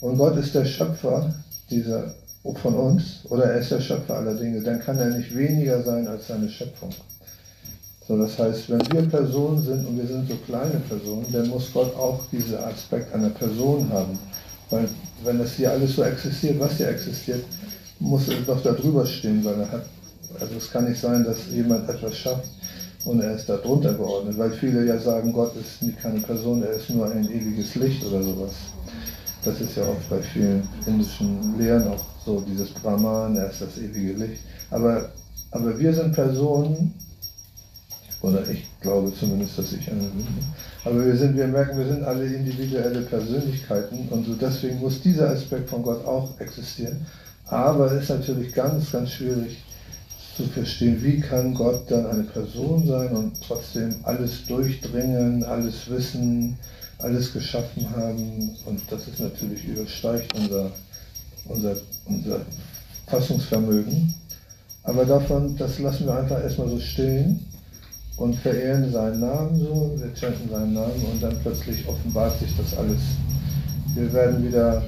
und 0.00 0.18
Gott 0.18 0.36
ist 0.36 0.54
der 0.54 0.64
Schöpfer 0.64 1.34
dieser 1.70 2.14
von 2.54 2.74
uns 2.74 3.24
oder 3.28 3.44
er 3.44 3.60
ist 3.60 3.70
der 3.70 3.80
Schöpfer 3.80 4.16
aller 4.16 4.34
Dinge, 4.34 4.60
dann 4.62 4.80
kann 4.80 4.98
er 4.98 5.10
nicht 5.10 5.36
weniger 5.36 5.82
sein 5.82 6.06
als 6.06 6.28
seine 6.28 6.48
Schöpfung. 6.48 6.90
So, 8.06 8.16
das 8.16 8.38
heißt, 8.38 8.70
wenn 8.70 8.80
wir 8.92 9.02
Personen 9.08 9.60
sind 9.62 9.86
und 9.86 9.98
wir 9.98 10.06
sind 10.06 10.28
so 10.28 10.36
kleine 10.46 10.80
Personen, 10.88 11.26
dann 11.32 11.48
muss 11.48 11.72
Gott 11.72 11.94
auch 11.96 12.20
diesen 12.30 12.56
Aspekt 12.58 13.12
einer 13.12 13.30
Person 13.30 13.88
haben. 13.92 14.18
Weil 14.70 14.88
wenn 15.24 15.38
das 15.38 15.54
hier 15.54 15.72
alles 15.72 15.96
so 15.96 16.02
existiert, 16.02 16.60
was 16.60 16.76
hier 16.76 16.88
existiert, 16.88 17.42
muss 17.98 18.28
er 18.28 18.36
doch 18.46 18.62
da 18.62 18.72
drüber 18.72 19.04
stehen, 19.04 19.44
weil 19.44 19.60
er 19.60 19.72
hat, 19.72 19.86
also 20.38 20.54
es 20.56 20.70
kann 20.70 20.88
nicht 20.88 21.00
sein, 21.00 21.24
dass 21.24 21.38
jemand 21.50 21.88
etwas 21.88 22.16
schafft, 22.16 22.48
und 23.06 23.20
er 23.20 23.36
ist 23.36 23.48
darunter 23.48 23.94
geordnet, 23.94 24.36
weil 24.36 24.50
viele 24.50 24.84
ja 24.84 24.98
sagen, 24.98 25.32
Gott 25.32 25.52
ist 25.56 25.78
keine 26.02 26.18
Person, 26.20 26.62
er 26.62 26.70
ist 26.70 26.90
nur 26.90 27.08
ein 27.08 27.24
ewiges 27.30 27.76
Licht 27.76 28.04
oder 28.04 28.22
sowas. 28.22 28.52
Das 29.46 29.60
ist 29.60 29.76
ja 29.76 29.84
auch 29.84 30.00
bei 30.10 30.20
vielen 30.20 30.68
indischen 30.86 31.56
Lehren 31.56 31.86
auch 31.86 32.04
so, 32.24 32.40
dieses 32.40 32.70
Brahman, 32.70 33.36
er 33.36 33.48
ist 33.48 33.60
das 33.62 33.78
ewige 33.78 34.14
Licht. 34.14 34.42
Aber, 34.70 35.10
aber 35.52 35.78
wir 35.78 35.94
sind 35.94 36.12
Personen, 36.12 36.92
oder 38.22 38.42
ich 38.48 38.66
glaube 38.80 39.12
zumindest, 39.14 39.56
dass 39.56 39.72
ich 39.72 39.88
eine 39.88 40.00
bin, 40.00 40.26
aber 40.84 41.06
wir, 41.06 41.16
sind, 41.16 41.36
wir 41.36 41.46
merken, 41.46 41.78
wir 41.78 41.86
sind 41.86 42.02
alle 42.02 42.26
individuelle 42.26 43.02
Persönlichkeiten 43.02 44.08
und 44.10 44.26
so 44.26 44.34
deswegen 44.34 44.80
muss 44.80 45.00
dieser 45.00 45.30
Aspekt 45.30 45.70
von 45.70 45.82
Gott 45.82 46.04
auch 46.04 46.38
existieren. 46.40 47.06
Aber 47.46 47.92
es 47.92 48.02
ist 48.02 48.10
natürlich 48.10 48.52
ganz, 48.52 48.90
ganz 48.90 49.10
schwierig, 49.10 49.58
zu 50.36 50.44
verstehen, 50.44 51.02
wie 51.02 51.20
kann 51.20 51.54
Gott 51.54 51.90
dann 51.90 52.06
eine 52.06 52.24
Person 52.24 52.86
sein 52.86 53.08
und 53.16 53.32
trotzdem 53.46 53.94
alles 54.02 54.44
durchdringen, 54.46 55.42
alles 55.44 55.88
wissen, 55.88 56.58
alles 56.98 57.32
geschaffen 57.32 57.88
haben. 57.90 58.50
Und 58.66 58.80
das 58.90 59.08
ist 59.08 59.20
natürlich 59.20 59.64
übersteigt 59.64 60.34
unser, 60.34 60.70
unser, 61.46 61.76
unser 62.06 62.40
Fassungsvermögen. 63.06 64.14
Aber 64.82 65.04
davon, 65.04 65.56
das 65.56 65.78
lassen 65.78 66.06
wir 66.06 66.16
einfach 66.16 66.40
erstmal 66.42 66.68
so 66.68 66.78
stehen 66.78 67.44
und 68.16 68.34
verehren 68.36 68.92
seinen 68.92 69.20
Namen 69.20 69.58
so, 69.58 69.94
wir 69.96 70.14
chanten 70.16 70.48
seinen 70.48 70.74
Namen 70.74 71.04
und 71.12 71.22
dann 71.22 71.36
plötzlich 71.42 71.86
offenbart 71.88 72.38
sich 72.38 72.56
das 72.56 72.76
alles. 72.78 73.00
Wir 73.94 74.12
werden 74.12 74.46
wieder 74.46 74.82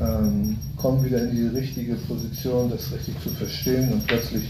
ähm, 0.00 0.56
kommen 0.76 1.04
wieder 1.04 1.22
in 1.22 1.30
die 1.30 1.56
richtige 1.56 1.94
Position, 1.94 2.70
das 2.70 2.92
richtig 2.92 3.14
zu 3.22 3.30
verstehen 3.30 3.92
und 3.92 4.06
plötzlich 4.06 4.44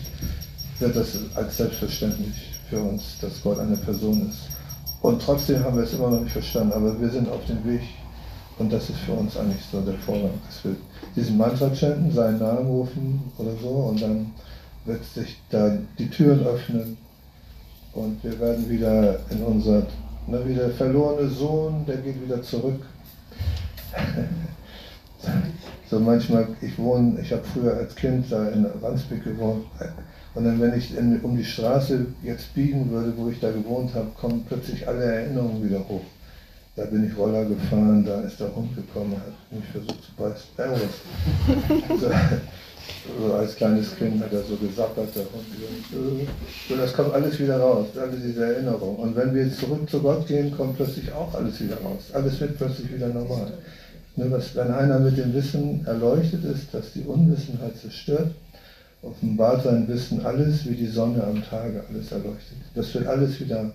wird 0.79 0.97
das 0.97 1.19
als 1.35 1.57
selbstverständlich 1.57 2.35
für 2.69 2.81
uns, 2.81 3.03
dass 3.21 3.43
Gott 3.43 3.59
eine 3.59 3.77
Person 3.77 4.29
ist. 4.29 4.39
Und 5.05 5.21
trotzdem 5.21 5.63
haben 5.63 5.77
wir 5.77 5.85
es 5.85 5.93
immer 5.93 6.09
noch 6.09 6.23
nicht 6.23 6.33
verstanden, 6.33 6.73
aber 6.73 6.99
wir 6.99 7.11
sind 7.11 7.29
auf 7.29 7.45
dem 7.45 7.63
Weg 7.67 7.83
und 8.59 8.73
das 8.73 8.89
ist 8.89 9.01
für 9.01 9.13
uns 9.13 9.37
eigentlich 9.37 9.63
so 9.71 9.83
der 9.83 9.99
Vorgang, 9.99 10.31
dass 10.47 10.65
wir 10.65 10.77
diesen 11.15 11.37
Mantra 11.37 11.69
chanten, 11.75 12.11
seinen 12.11 12.39
Namen 12.39 12.67
rufen 12.67 13.23
oder 13.37 13.51
so 13.61 13.69
und 13.69 14.01
dann 14.01 14.31
wird 14.87 15.05
sich 15.05 15.43
da 15.51 15.77
die 15.99 16.09
Türen 16.09 16.47
öffnen 16.47 16.97
und 17.93 18.25
wir 18.25 18.41
werden 18.41 18.67
wieder 18.71 19.19
in 19.29 19.43
unser, 19.43 19.81
ne, 20.27 20.41
wie 20.47 20.55
der 20.55 20.71
verlorene 20.71 21.29
Sohn, 21.29 21.85
der 21.87 21.99
geht 21.99 22.23
wieder 22.25 22.43
zurück. 22.43 22.81
So 25.91 26.01
manchmal, 26.01 26.49
ich 26.63 26.79
wohne, 26.79 27.21
ich 27.21 27.31
habe 27.31 27.43
früher 27.45 27.75
als 27.77 27.95
Kind 27.95 28.33
da 28.33 28.49
in 28.49 28.67
Wandsbek 28.81 29.23
gewohnt. 29.23 29.67
Und 30.35 30.45
dann, 30.45 30.61
wenn 30.61 30.77
ich 30.77 30.97
in, 30.97 31.21
um 31.21 31.37
die 31.37 31.45
Straße 31.45 32.07
jetzt 32.23 32.55
biegen 32.55 32.91
würde, 32.91 33.13
wo 33.17 33.29
ich 33.31 33.39
da 33.41 33.53
gewohnt 33.53 33.95
habe, 33.95 34.09
kommen 34.19 34.45
plötzlich 34.49 34.87
alle 34.87 35.05
Erinnerungen 35.05 35.65
wieder 35.65 35.79
hoch. 35.89 36.03
Da 36.77 36.85
bin 36.87 37.07
ich 37.07 37.17
Roller 37.17 37.45
gefahren, 37.45 38.05
da 38.05 38.21
ist 38.23 38.41
der 38.41 38.55
Hund 38.55 38.75
gekommen, 38.75 39.13
hat 39.13 39.57
mich 39.57 39.69
versucht 39.71 40.03
zu 40.03 40.13
beißen. 40.19 40.45
Äh, 40.59 41.97
so, 41.97 42.11
so, 43.29 43.33
als 43.33 43.55
kleines 43.55 43.95
Kind 43.97 44.21
hat 44.21 44.33
er 44.33 44.43
so 44.43 44.57
gesappert, 44.57 45.15
der 45.15 45.23
Hund. 45.23 46.27
So, 46.69 46.77
das 46.77 46.93
kommt 46.93 47.15
alles 47.15 47.39
wieder 47.39 47.61
raus, 47.61 47.87
alle 47.97 48.17
diese 48.17 48.45
Erinnerungen. 48.45 48.97
Und 48.97 49.15
wenn 49.15 49.33
wir 49.33 49.53
zurück 49.53 49.89
zu 49.89 50.01
Gott 50.01 50.27
gehen, 50.27 50.57
kommt 50.57 50.77
plötzlich 50.77 51.13
auch 51.13 51.33
alles 51.35 51.61
wieder 51.61 51.77
raus. 51.77 52.11
Alles 52.13 52.41
wird 52.41 52.59
plötzlich 52.59 52.93
wieder 52.93 53.07
normal. 53.07 53.53
Ne, 54.17 54.27
was, 54.31 54.57
wenn 54.57 54.73
einer 54.73 54.99
mit 54.99 55.17
dem 55.17 55.33
Wissen 55.33 55.87
erleuchtet 55.87 56.45
ist, 56.45 56.75
dass 56.75 56.93
die 56.93 57.03
Unwissenheit 57.03 57.77
zerstört, 57.77 58.33
offenbart 59.05 59.65
sein 59.65 59.87
Wissen 59.89 60.25
alles 60.25 60.69
wie 60.69 60.75
die 60.75 60.87
Sonne 60.87 61.23
am 61.25 61.43
Tage, 61.43 61.85
alles 61.89 62.13
erleuchtet. 62.13 62.59
Das 62.75 62.93
wird 62.95 63.07
alles 63.07 63.41
wieder 63.41 63.73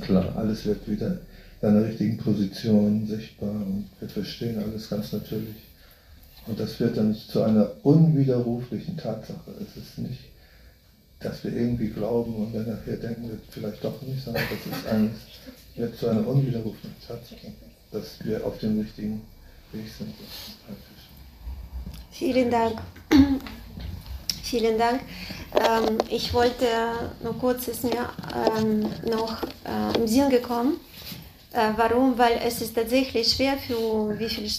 klar, 0.00 0.34
alles 0.36 0.64
wird 0.64 0.88
wieder 0.88 1.08
in 1.10 1.18
seiner 1.60 1.84
richtigen 1.84 2.18
Position 2.18 3.06
sichtbar 3.06 3.50
und 3.50 3.86
wir 4.00 4.08
verstehen 4.08 4.62
alles 4.62 4.88
ganz 4.88 5.12
natürlich. 5.12 5.56
Und 6.46 6.58
das 6.58 6.80
wird 6.80 6.96
dann 6.96 7.14
zu 7.14 7.42
einer 7.42 7.70
unwiderruflichen 7.82 8.96
Tatsache. 8.96 9.50
Es 9.60 9.76
ist 9.76 9.98
nicht, 9.98 10.24
dass 11.20 11.44
wir 11.44 11.52
irgendwie 11.52 11.88
glauben 11.88 12.34
und 12.36 12.54
dann 12.54 12.68
nachher 12.68 12.96
denken 12.96 13.28
wir 13.28 13.38
vielleicht 13.50 13.84
doch 13.84 14.00
nicht, 14.02 14.24
sondern 14.24 14.44
das 14.50 14.78
ist 14.78 14.86
eines, 14.86 15.12
wird 15.76 15.96
zu 15.96 16.08
einer 16.08 16.26
unwiderruflichen 16.26 16.96
Tatsache, 17.06 17.52
dass 17.92 18.24
wir 18.24 18.46
auf 18.46 18.58
dem 18.58 18.80
richtigen 18.80 19.20
Vielen 22.10 22.50
Dank. 22.50 22.80
Vielen 24.48 24.78
Dank. 24.78 25.02
Ähm, 25.60 25.98
ich 26.08 26.32
wollte 26.32 26.64
nur 27.22 27.38
kurz, 27.38 27.68
ist 27.68 27.84
mir 27.84 28.08
ähm, 28.56 28.80
noch 29.06 29.42
äh, 29.42 29.98
im 29.98 30.06
Sinn 30.06 30.30
gekommen. 30.30 30.80
Äh, 31.52 31.72
warum? 31.76 32.16
Weil 32.16 32.40
es 32.42 32.62
ist 32.62 32.74
tatsächlich 32.74 33.30
schwer 33.30 33.58
für, 33.58 34.18
wie 34.18 34.28
viel, 34.28 34.50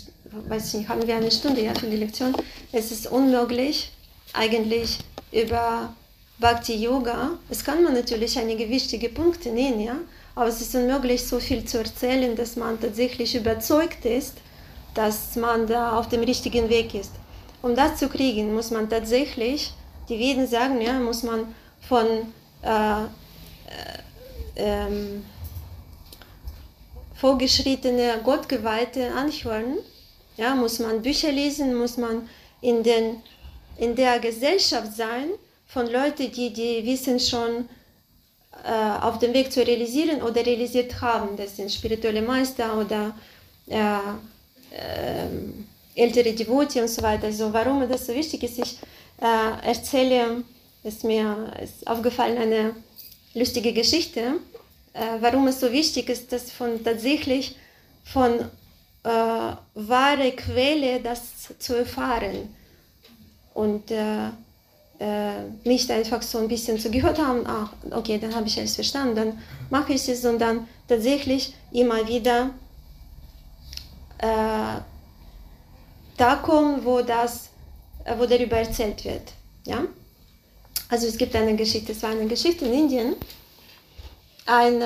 weiß 0.48 0.68
ich 0.68 0.74
nicht, 0.82 0.90
haben 0.90 1.07
wir 1.07 1.16
eine 1.16 1.32
Stunde 1.32 1.61
ja 1.61 1.74
für 1.74 1.88
die 1.88 1.98
Lektion. 1.98 2.36
Es 2.72 2.91
ist 2.91 3.07
unmöglich, 3.07 3.91
eigentlich 4.34 4.99
über 5.32 5.91
Bhakti 6.38 6.76
Yoga. 6.76 7.32
Es 7.49 7.64
kann 7.64 7.84
man 7.84 7.95
natürlich 7.95 8.38
einige 8.38 8.70
wichtige 8.70 9.10
Punkte 9.10 9.49
nennen, 9.49 9.80
ja, 9.80 9.95
aber 10.36 10.49
es 10.49 10.61
ist 10.61 10.76
unmöglich, 10.76 11.26
so 11.26 11.40
viel 11.40 11.66
zu 11.66 11.80
erzählen, 11.80 12.36
dass 12.36 12.56
man 12.56 12.80
tatsächlich 12.80 13.34
überzeugt 13.34 14.06
ist, 14.06 14.36
dass 14.94 15.36
man 15.36 15.66
da 15.66 15.98
auf 15.98 16.10
dem 16.10 16.22
richtigen 16.22 16.70
Weg 16.70 16.94
ist. 16.94 17.14
Um 17.64 17.76
das 17.76 17.98
zu 17.98 18.07
kriegen, 18.07 18.53
muss 18.53 18.70
man 18.72 18.88
tatsächlich, 18.88 19.74
die 20.10 20.19
Veden 20.19 20.48
sagen, 20.48 20.81
ja, 20.81 20.99
muss 20.99 21.23
man 21.23 21.53
von 21.88 22.06
äh, 22.61 23.03
äh, 23.03 23.07
ähm, 24.56 25.23
vorgeschrittene 27.15 28.19
Gottgeweihte 28.23 29.11
anhören, 29.14 29.77
ja, 30.38 30.56
muss 30.56 30.80
man 30.80 31.02
Bücher 31.02 31.31
lesen, 31.31 31.76
muss 31.76 31.98
man 31.98 32.27
in, 32.61 32.84
den, 32.84 33.22
in 33.77 33.95
der 33.95 34.19
Gesellschaft 34.19 34.94
sein 34.94 35.30
von 35.68 35.86
Leuten, 35.88 36.31
die, 36.31 36.52
die 36.52 36.86
Wissen 36.86 37.19
schon 37.19 37.69
äh, 38.64 39.02
auf 39.02 39.19
dem 39.19 39.34
Weg 39.34 39.52
zu 39.52 39.65
realisieren 39.65 40.22
oder 40.22 40.45
realisiert 40.45 40.99
haben. 41.02 41.38
Das 41.38 41.56
sind 41.56 41.72
spirituelle 41.72 42.22
Meister 42.22 42.77
oder 42.77 43.15
äh, 43.68 43.77
äh, 44.72 45.27
ältere 45.95 46.34
Devotee 46.34 46.81
und 46.81 46.88
so 46.88 47.02
weiter. 47.02 47.27
Also 47.27 47.53
warum 47.53 47.88
das 47.88 48.07
so 48.07 48.14
wichtig 48.14 48.44
ist, 48.44 48.60
ich 48.60 48.80
äh, 49.22 49.68
erzähle, 49.68 50.44
ist 50.84 51.04
mir 51.04 51.54
ist 51.62 51.88
aufgefallen 51.88 52.38
eine 52.38 52.76
lustige 53.34 53.74
Geschichte, 53.74 54.36
äh, 54.94 55.00
warum 55.20 55.48
es 55.48 55.60
so 55.60 55.72
wichtig 55.72 56.10
ist, 56.10 56.32
dass 56.32 56.52
von 56.52 56.84
tatsächlich 56.84 57.56
von 58.04 58.40
äh, 59.04 59.10
wahre 59.74 60.32
Quelle 60.36 61.00
das 61.02 61.22
zu 61.60 61.76
erfahren. 61.76 62.56
Und 63.54 63.91
äh, 63.91 64.30
äh, 65.00 65.44
nicht 65.64 65.90
einfach 65.91 66.22
so 66.22 66.40
ein 66.40 66.48
bisschen 66.48 66.78
zu 66.78 66.91
gehört 66.91 67.20
haben, 67.20 67.44
ach, 67.46 67.72
okay, 67.91 68.18
dann 68.20 68.36
habe 68.36 68.48
ich 68.48 68.58
alles 68.58 68.76
verstanden, 68.76 69.16
dann 69.16 69.40
mache 69.70 69.94
ich 69.94 70.08
es, 70.08 70.22
sondern 70.22 70.68
tatsächlich 70.88 71.54
immer 71.72 72.08
wieder 72.08 72.52
äh, 74.18 74.82
da 76.18 76.36
kommen, 76.36 76.84
wo, 76.84 77.02
das, 77.02 77.49
wo 78.18 78.26
darüber 78.26 78.57
erzählt 78.57 79.03
wird. 79.06 79.34
Ja? 79.65 79.86
Also 80.90 81.07
es 81.07 81.18
gibt 81.18 81.36
eine 81.36 81.56
Geschichte, 81.56 81.91
es 81.91 82.02
war 82.02 82.11
eine 82.11 82.27
Geschichte 82.27 82.65
in 82.65 82.73
Indien, 82.73 83.15
ein 84.45 84.81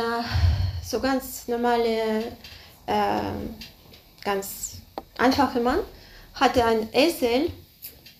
so 0.85 0.99
ganz 0.99 1.47
normale, 1.47 2.23
äh, 2.85 3.21
ganz 4.23 4.77
einfacher 5.17 5.61
Mann 5.61 5.79
hatte 6.33 6.65
einen 6.65 6.89
Esel, 6.91 7.49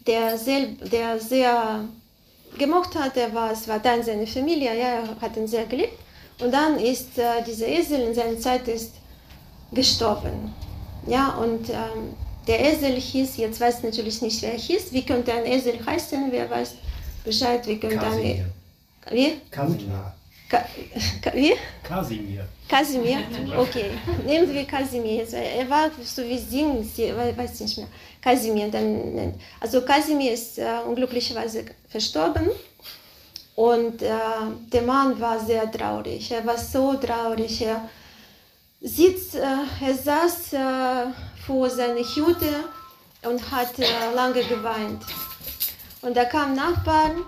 der 0.07 0.37
sehr, 0.37 0.67
der 0.91 1.19
sehr 1.19 1.83
gemocht 2.57 2.95
hat, 2.95 3.17
er 3.17 3.33
war, 3.33 3.51
es 3.51 3.67
war 3.67 3.79
dann 3.79 4.03
seine 4.03 4.27
Familie, 4.27 4.77
ja, 4.77 4.85
er 4.85 5.21
hat 5.21 5.35
ihn 5.35 5.47
sehr 5.47 5.65
geliebt. 5.65 5.97
Und 6.39 6.51
dann 6.53 6.79
ist 6.79 7.17
äh, 7.17 7.43
dieser 7.45 7.67
Esel 7.67 8.01
in 8.01 8.13
seiner 8.13 8.39
Zeit 8.39 8.67
ist 8.67 8.93
gestorben. 9.71 10.53
Ja, 11.07 11.35
und 11.35 11.69
ähm, 11.69 12.15
der 12.47 12.59
Esel 12.59 12.95
hieß, 12.95 13.37
jetzt 13.37 13.59
weiß 13.59 13.77
ich 13.79 13.83
natürlich 13.83 14.21
nicht, 14.21 14.41
wer 14.41 14.53
er 14.53 14.59
hieß. 14.59 14.91
Wie 14.91 15.05
könnte 15.05 15.33
ein 15.33 15.45
Esel 15.45 15.83
heißen? 15.85 16.31
Wer 16.31 16.49
weiß 16.49 16.75
Bescheid? 17.23 17.65
Wie 17.67 17.79
könnte 17.79 18.05
ein. 18.05 18.51
Wie? 19.11 19.41
Kasimir. 19.51 20.13
Ka, 20.49 20.65
Ka, 21.21 21.33
wie? 21.33 21.53
Kasimir. 21.87 22.45
Kasimir? 22.67 23.19
Okay. 23.57 23.91
Nehmen 24.25 24.53
wir 24.53 24.65
Kasimir. 24.65 25.25
Er 25.33 25.69
war 25.69 25.89
so 26.03 26.23
wie 26.23 26.37
Sing, 26.37 26.85
weiß 27.35 27.59
nicht 27.59 27.77
mehr. 27.77 27.87
Kasimir 28.21 28.69
dann 28.69 29.15
nennt. 29.15 29.35
Also 29.59 29.81
Kasimir 29.81 30.33
ist 30.33 30.57
äh, 30.59 30.65
unglücklicherweise 30.87 31.65
verstorben. 31.87 32.49
Und 33.55 34.01
äh, 34.01 34.09
der 34.71 34.81
Mann 34.81 35.19
war 35.19 35.39
sehr 35.39 35.69
traurig. 35.71 36.31
Er 36.31 36.45
war 36.45 36.57
so 36.57 36.93
traurig. 36.95 37.61
Er, 37.61 37.89
sitzt, 38.81 39.35
äh, 39.35 39.39
er 39.81 39.93
saß 39.93 40.53
äh, 40.53 41.05
vor 41.45 41.69
seiner 41.69 41.99
Hütte 41.99 42.63
und 43.23 43.51
hat 43.51 43.77
äh, 43.79 43.85
lange 44.15 44.43
geweint. 44.43 45.03
Und 46.01 46.15
da 46.17 46.25
kam 46.25 46.55
Nachbarn, 46.55 47.23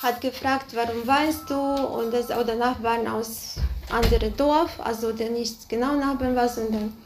hat 0.00 0.20
gefragt, 0.20 0.74
warum 0.74 1.06
weinst 1.06 1.48
du? 1.48 1.56
Und 1.56 2.12
das, 2.12 2.30
oder 2.30 2.54
Nachbarn 2.54 3.06
aus 3.06 3.56
anderem 3.90 4.36
Dorf, 4.36 4.78
also 4.78 5.12
der 5.12 5.30
nicht 5.30 5.68
genau 5.68 5.94
Nachbarn 5.94 6.34
war, 6.34 6.48
sondern, 6.48 6.96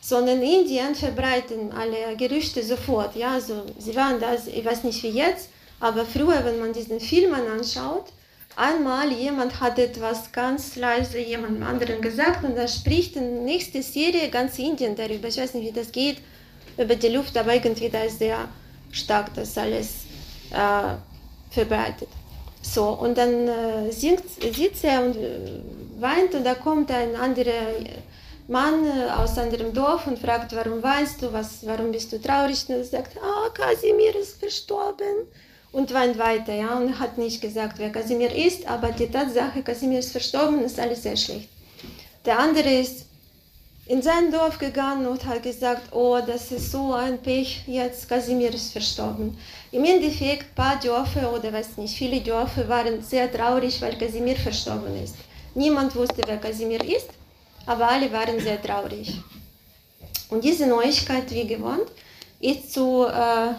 sondern 0.00 0.42
in 0.42 0.60
Indien 0.60 0.94
verbreiten 0.94 1.72
alle 1.72 2.16
Gerüchte 2.16 2.62
sofort. 2.62 3.14
Ja, 3.16 3.32
also 3.32 3.64
sie 3.78 3.94
waren 3.94 4.20
das, 4.20 4.46
ich 4.46 4.64
weiß 4.64 4.84
nicht 4.84 5.02
wie 5.02 5.10
jetzt, 5.10 5.50
aber 5.80 6.04
früher, 6.04 6.44
wenn 6.44 6.58
man 6.58 6.72
diesen 6.72 7.00
Film 7.00 7.34
anschaut, 7.34 8.06
einmal 8.56 9.12
jemand 9.12 9.60
hat 9.60 9.78
etwas 9.78 10.32
ganz 10.32 10.76
leise 10.76 11.18
jemandem 11.18 11.62
anderen 11.62 12.00
gesagt 12.00 12.42
und 12.44 12.56
da 12.56 12.66
spricht 12.66 13.14
in 13.16 13.34
der 13.34 13.42
nächsten 13.42 13.82
Serie 13.82 14.30
ganz 14.30 14.58
Indien 14.58 14.96
darüber. 14.96 15.28
Ich 15.28 15.36
weiß 15.36 15.54
nicht, 15.54 15.68
wie 15.68 15.78
das 15.78 15.92
geht, 15.92 16.18
über 16.76 16.96
die 16.96 17.08
Luft, 17.08 17.36
aber 17.36 17.54
irgendwie 17.54 17.88
da 17.88 18.02
ist 18.02 18.18
sehr 18.18 18.48
stark 18.90 19.34
das 19.34 19.56
alles 19.58 20.04
äh, 20.50 20.94
verbreitet. 21.50 22.08
So, 22.62 22.88
und 22.88 23.16
dann 23.16 23.46
äh, 23.46 23.92
singt, 23.92 24.24
sitzt 24.28 24.84
er 24.84 25.04
und 25.04 25.16
äh, 25.16 25.60
weint 26.00 26.34
und 26.34 26.44
da 26.44 26.54
kommt 26.54 26.90
ein 26.90 27.14
anderer 27.14 27.74
Mann 28.48 28.84
äh, 28.84 29.10
aus 29.10 29.38
einem 29.38 29.72
Dorf 29.72 30.06
und 30.06 30.18
fragt, 30.18 30.54
warum 30.54 30.82
weinst 30.82 31.22
du, 31.22 31.32
was, 31.32 31.64
warum 31.64 31.92
bist 31.92 32.12
du 32.12 32.20
traurig? 32.20 32.64
Und 32.68 32.76
er 32.76 32.84
sagt, 32.84 33.16
ah, 33.18 33.50
Kasimir 33.50 34.16
ist 34.16 34.40
verstorben 34.40 35.28
und 35.76 35.92
weint 35.92 36.16
weiter, 36.16 36.54
ja, 36.54 36.74
und 36.78 36.98
hat 36.98 37.18
nicht 37.18 37.42
gesagt, 37.42 37.74
wer 37.78 37.92
Kasimir 37.92 38.34
ist, 38.34 38.66
aber 38.66 38.92
die 38.92 39.08
Tatsache, 39.08 39.62
Kasimir 39.62 39.98
ist 39.98 40.10
verstorben, 40.10 40.64
ist 40.64 40.80
alles 40.80 41.02
sehr 41.02 41.18
schlecht. 41.18 41.50
Der 42.24 42.38
andere 42.38 42.80
ist 42.80 43.04
in 43.84 44.00
sein 44.00 44.32
Dorf 44.32 44.56
gegangen 44.58 45.06
und 45.06 45.26
hat 45.26 45.42
gesagt, 45.42 45.92
oh, 45.92 46.18
das 46.26 46.50
ist 46.50 46.72
so 46.72 46.94
ein 46.94 47.20
Pech, 47.20 47.62
jetzt 47.66 48.08
Kasimir 48.08 48.54
ist 48.54 48.72
verstorben. 48.72 49.36
Im 49.70 49.84
Endeffekt, 49.84 50.44
ein 50.44 50.54
paar 50.54 50.80
Dörfer 50.80 51.30
oder 51.30 51.52
weiß 51.52 51.76
nicht, 51.76 51.94
viele 51.94 52.22
Dörfer 52.22 52.66
waren 52.66 53.02
sehr 53.02 53.30
traurig, 53.30 53.82
weil 53.82 53.98
Kasimir 53.98 54.36
verstorben 54.36 54.96
ist. 55.04 55.16
Niemand 55.54 55.94
wusste, 55.94 56.22
wer 56.26 56.38
Kasimir 56.38 56.82
ist, 56.82 57.10
aber 57.66 57.86
alle 57.86 58.10
waren 58.10 58.40
sehr 58.40 58.62
traurig. 58.62 59.12
Und 60.30 60.42
diese 60.42 60.66
Neuigkeit, 60.66 61.30
wie 61.30 61.46
gewohnt, 61.46 61.88
ist 62.40 62.72
zu, 62.72 63.04
äh, 63.04 63.52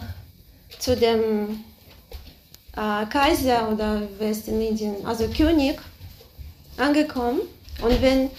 zu 0.80 0.96
dem 0.96 1.62
äh, 2.76 3.06
Kaiser 3.06 3.70
oder 3.72 4.02
Westindien, 4.18 5.04
also 5.04 5.28
König, 5.28 5.78
angekommen. 6.76 7.40
Und 7.82 8.02
wenn 8.02 8.30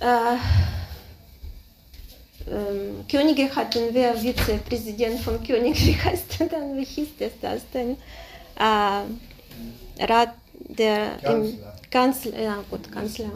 äh, 0.00 0.36
ähm, 2.48 3.04
Könige 3.10 3.54
hatten, 3.54 3.80
wer 3.92 4.14
Vizepräsident 4.14 5.20
von 5.20 5.42
König, 5.42 5.74
wie 5.86 5.96
heißt 5.96 6.40
dann, 6.50 6.76
wie 6.76 6.84
hieß 6.84 7.08
das, 7.18 7.32
das 7.40 7.62
denn? 7.72 7.96
Äh, 8.56 10.04
Rat 10.04 10.34
der 10.54 11.18
Kanzler. 11.22 11.74
Kanzler, 11.90 12.40
ja 12.40 12.64
gut, 12.70 12.90
Kanzler. 12.90 13.30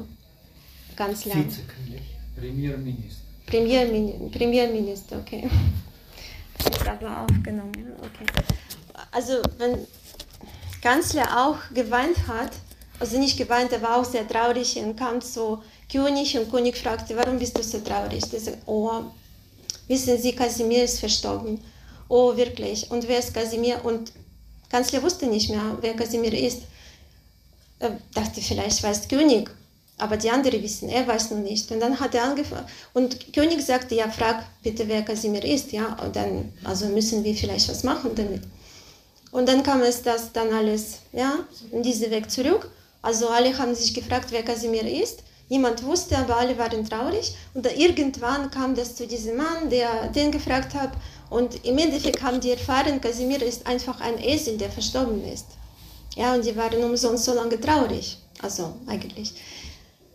Kanzler. 0.96 1.34
Vizekönig. 1.34 2.02
Premierminister. 2.36 3.24
Premierminister, 3.46 4.38
Premierminister, 4.38 5.18
okay. 5.18 5.48
Ich 6.58 6.88
habe 6.88 7.10
aufgenommen, 7.10 7.72
okay. 7.98 8.26
Also 9.10 9.42
wenn 9.58 9.86
Kanzler 10.84 11.46
auch 11.46 11.56
geweint 11.72 12.28
hat, 12.28 12.52
also 13.00 13.18
nicht 13.18 13.38
geweint, 13.38 13.72
er 13.72 13.80
war 13.80 13.96
auch 13.96 14.04
sehr 14.04 14.28
traurig 14.28 14.76
und 14.76 14.96
kam 14.96 15.22
zu 15.22 15.62
König 15.90 16.36
und 16.36 16.50
König 16.50 16.76
fragte, 16.76 17.16
warum 17.16 17.38
bist 17.38 17.56
du 17.56 17.62
so 17.62 17.78
traurig? 17.78 18.22
Der 18.28 18.38
sagt, 18.38 18.58
oh, 18.66 19.04
wissen 19.88 20.20
Sie, 20.20 20.34
Kasimir 20.34 20.84
ist 20.84 21.00
verstorben. 21.00 21.58
Oh, 22.08 22.36
wirklich. 22.36 22.90
Und 22.90 23.08
wer 23.08 23.18
ist 23.18 23.32
Kasimir? 23.32 23.82
Und 23.82 24.12
Kanzler 24.68 25.02
wusste 25.02 25.26
nicht 25.26 25.48
mehr, 25.48 25.78
wer 25.80 25.94
Kasimir 25.94 26.34
ist. 26.34 26.60
Er 27.78 27.98
dachte, 28.12 28.42
vielleicht 28.42 28.82
weiß 28.82 29.08
König, 29.08 29.50
aber 29.96 30.18
die 30.18 30.28
anderen 30.28 30.62
wissen, 30.62 30.90
er 30.90 31.06
weiß 31.06 31.30
noch 31.30 31.38
nicht. 31.38 31.70
Und 31.70 31.80
dann 31.80 31.98
hat 31.98 32.14
er 32.14 32.24
angefangen. 32.24 32.66
Und 32.92 33.32
König 33.32 33.62
sagte, 33.62 33.94
ja, 33.94 34.10
frag 34.10 34.44
bitte, 34.62 34.86
wer 34.86 35.02
Kasimir 35.02 35.44
ist. 35.44 35.72
Ja, 35.72 35.94
und 36.04 36.14
dann 36.14 36.52
also 36.62 36.86
müssen 36.88 37.24
wir 37.24 37.34
vielleicht 37.34 37.70
was 37.70 37.84
machen 37.84 38.10
damit. 38.14 38.42
Und 39.34 39.48
dann 39.48 39.64
kam 39.64 39.82
es 39.82 40.00
das 40.00 40.30
dann 40.32 40.52
alles, 40.52 41.00
ja, 41.12 41.40
in 41.72 41.82
diesen 41.82 42.08
Weg 42.12 42.30
zurück. 42.30 42.70
Also 43.02 43.26
alle 43.26 43.58
haben 43.58 43.74
sich 43.74 43.92
gefragt, 43.92 44.28
wer 44.30 44.44
Kasimir 44.44 44.86
ist. 45.02 45.24
Niemand 45.48 45.82
wusste, 45.82 46.16
aber 46.16 46.36
alle 46.36 46.56
waren 46.56 46.88
traurig. 46.88 47.34
Und 47.52 47.66
irgendwann 47.66 48.48
kam 48.52 48.76
das 48.76 48.94
zu 48.94 49.08
diesem 49.08 49.36
Mann, 49.36 49.68
der 49.68 50.06
den 50.06 50.30
gefragt 50.30 50.72
hat. 50.74 50.92
Und 51.30 51.64
im 51.64 51.76
Endeffekt 51.78 52.22
haben 52.22 52.40
die 52.40 52.52
erfahren, 52.52 53.00
Kasimir 53.00 53.42
ist 53.42 53.66
einfach 53.66 54.00
ein 54.00 54.22
Esel, 54.22 54.56
der 54.56 54.70
verstorben 54.70 55.24
ist. 55.24 55.46
Ja, 56.14 56.32
und 56.34 56.44
die 56.44 56.54
waren 56.54 56.84
umsonst 56.84 57.24
so 57.24 57.34
lange 57.34 57.60
traurig. 57.60 58.18
Also 58.40 58.72
eigentlich. 58.86 59.34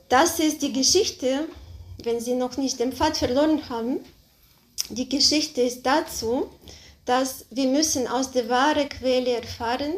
Das 0.08 0.40
ist 0.40 0.62
die 0.62 0.72
Geschichte, 0.72 1.46
wenn 2.04 2.22
Sie 2.22 2.36
noch 2.36 2.56
nicht 2.56 2.80
den 2.80 2.94
Pfad 2.94 3.18
verloren 3.18 3.68
haben. 3.68 4.00
Die 4.90 5.10
Geschichte 5.10 5.60
ist 5.62 5.86
dazu, 5.86 6.48
dass 7.10 7.45
wir 7.49 7.68
müssen 7.68 8.07
aus 8.07 8.30
der 8.30 8.48
wahren 8.49 8.88
Quelle 8.88 9.38
erfahren, 9.38 9.94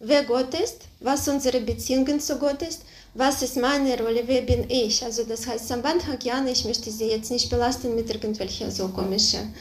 wer 0.00 0.24
Gott 0.24 0.54
ist, 0.54 0.78
was 1.00 1.28
unsere 1.28 1.60
Beziehungen 1.60 2.18
zu 2.18 2.38
Gott 2.38 2.62
ist, 2.62 2.86
was 3.12 3.42
ist 3.42 3.58
meine 3.58 3.98
Rolle, 3.98 4.22
wer 4.24 4.40
bin 4.40 4.70
ich. 4.70 5.04
Also 5.04 5.24
das 5.24 5.46
heißt, 5.46 5.68
Sambandhagyan, 5.68 6.48
ich 6.48 6.64
möchte 6.64 6.90
Sie 6.90 7.04
jetzt 7.04 7.30
nicht 7.30 7.50
belasten 7.50 7.94
mit 7.94 8.08
irgendwelchen 8.08 8.70
so 8.70 8.88
komischen 8.88 9.54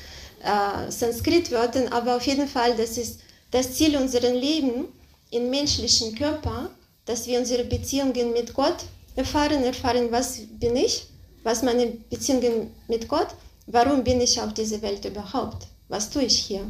äh, 0.43 0.89
Sanskrit-Wörtern, 0.89 1.89
aber 1.89 2.15
auf 2.15 2.25
jeden 2.25 2.47
Fall, 2.47 2.73
das 2.77 2.97
ist 2.97 3.19
das 3.51 3.73
Ziel 3.73 3.97
unseres 3.97 4.31
Lebens 4.31 4.85
im 5.31 5.49
menschlichen 5.49 6.15
Körper, 6.15 6.69
dass 7.03 7.27
wir 7.27 7.37
unsere 7.37 7.65
Beziehungen 7.65 8.31
mit 8.31 8.53
Gott 8.53 8.77
erfahren, 9.17 9.61
erfahren, 9.65 10.07
was 10.09 10.39
bin 10.57 10.77
ich, 10.77 11.05
was 11.43 11.63
meine 11.63 11.85
Beziehungen 12.09 12.73
mit 12.87 13.09
Gott, 13.09 13.27
warum 13.67 14.05
bin 14.05 14.21
ich 14.21 14.39
auf 14.39 14.53
dieser 14.53 14.81
Welt 14.81 15.03
überhaupt, 15.03 15.67
was 15.89 16.09
tue 16.09 16.23
ich 16.23 16.39
hier. 16.39 16.65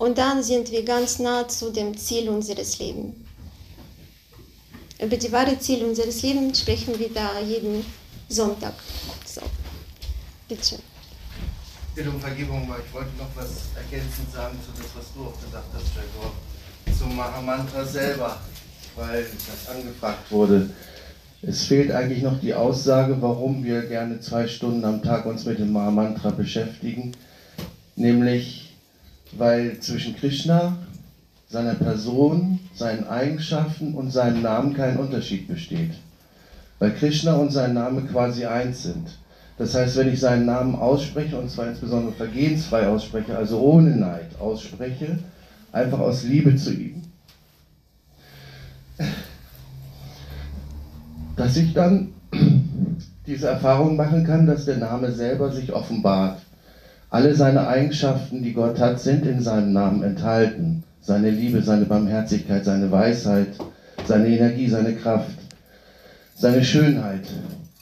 Und 0.00 0.16
dann 0.16 0.42
sind 0.42 0.70
wir 0.70 0.82
ganz 0.82 1.18
nah 1.18 1.46
zu 1.46 1.70
dem 1.70 1.94
Ziel 1.94 2.30
unseres 2.30 2.78
Lebens. 2.78 3.14
Über 4.98 5.16
die 5.18 5.30
wahre 5.30 5.58
Ziel 5.58 5.84
unseres 5.84 6.22
Lebens 6.22 6.60
sprechen 6.60 6.98
wir 6.98 7.10
da 7.12 7.38
jeden 7.38 7.84
Sonntag. 8.26 8.72
So, 9.26 9.42
bitte 10.48 10.64
schön. 10.64 10.78
Bitte 11.94 12.08
um 12.08 12.18
Vergebung, 12.18 12.66
weil 12.66 12.80
ich 12.86 12.94
wollte 12.94 13.10
noch 13.18 13.28
was 13.34 13.50
ergänzend 13.76 14.32
sagen 14.32 14.58
zu 14.64 14.70
das, 14.80 14.90
was 14.96 15.04
du 15.14 15.20
auch 15.20 15.38
gesagt 15.38 15.68
hast, 15.74 15.94
Jacob. 15.94 16.32
Zum 16.98 17.14
Mahamantra 17.14 17.84
selber, 17.84 18.38
weil 18.96 19.26
das 19.26 19.76
angefragt 19.76 20.32
wurde. 20.32 20.70
Es 21.42 21.64
fehlt 21.64 21.90
eigentlich 21.90 22.22
noch 22.22 22.40
die 22.40 22.54
Aussage, 22.54 23.20
warum 23.20 23.64
wir 23.64 23.82
gerne 23.82 24.18
zwei 24.20 24.48
Stunden 24.48 24.82
am 24.86 25.02
Tag 25.02 25.26
uns 25.26 25.44
mit 25.44 25.58
dem 25.58 25.72
Mahamantra 25.72 26.30
beschäftigen. 26.30 27.12
Nämlich, 27.96 28.69
weil 29.32 29.78
zwischen 29.80 30.16
Krishna, 30.16 30.76
seiner 31.48 31.74
Person, 31.74 32.60
seinen 32.74 33.06
Eigenschaften 33.08 33.94
und 33.94 34.10
seinem 34.10 34.42
Namen 34.42 34.74
kein 34.74 34.96
Unterschied 34.98 35.48
besteht. 35.48 35.92
Weil 36.78 36.92
Krishna 36.92 37.34
und 37.34 37.52
sein 37.52 37.74
Name 37.74 38.02
quasi 38.02 38.46
eins 38.46 38.84
sind. 38.84 39.18
Das 39.58 39.74
heißt, 39.74 39.96
wenn 39.96 40.12
ich 40.12 40.20
seinen 40.20 40.46
Namen 40.46 40.74
ausspreche, 40.74 41.36
und 41.36 41.50
zwar 41.50 41.68
insbesondere 41.68 42.14
vergehensfrei 42.14 42.88
ausspreche, 42.88 43.36
also 43.36 43.60
ohne 43.60 43.94
Neid 43.96 44.40
ausspreche, 44.40 45.18
einfach 45.72 45.98
aus 45.98 46.22
Liebe 46.22 46.56
zu 46.56 46.72
ihm, 46.72 47.02
dass 51.36 51.56
ich 51.56 51.74
dann 51.74 52.12
diese 53.26 53.48
Erfahrung 53.48 53.96
machen 53.96 54.24
kann, 54.24 54.46
dass 54.46 54.64
der 54.64 54.78
Name 54.78 55.12
selber 55.12 55.52
sich 55.52 55.72
offenbart. 55.72 56.40
Alle 57.10 57.34
seine 57.34 57.66
Eigenschaften, 57.66 58.44
die 58.44 58.52
Gott 58.52 58.78
hat, 58.78 59.00
sind 59.00 59.26
in 59.26 59.42
seinem 59.42 59.72
Namen 59.72 60.04
enthalten. 60.04 60.84
Seine 61.00 61.30
Liebe, 61.30 61.60
seine 61.60 61.86
Barmherzigkeit, 61.86 62.64
seine 62.64 62.92
Weisheit, 62.92 63.48
seine 64.06 64.28
Energie, 64.28 64.68
seine 64.68 64.94
Kraft, 64.94 65.38
seine 66.36 66.64
Schönheit. 66.64 67.26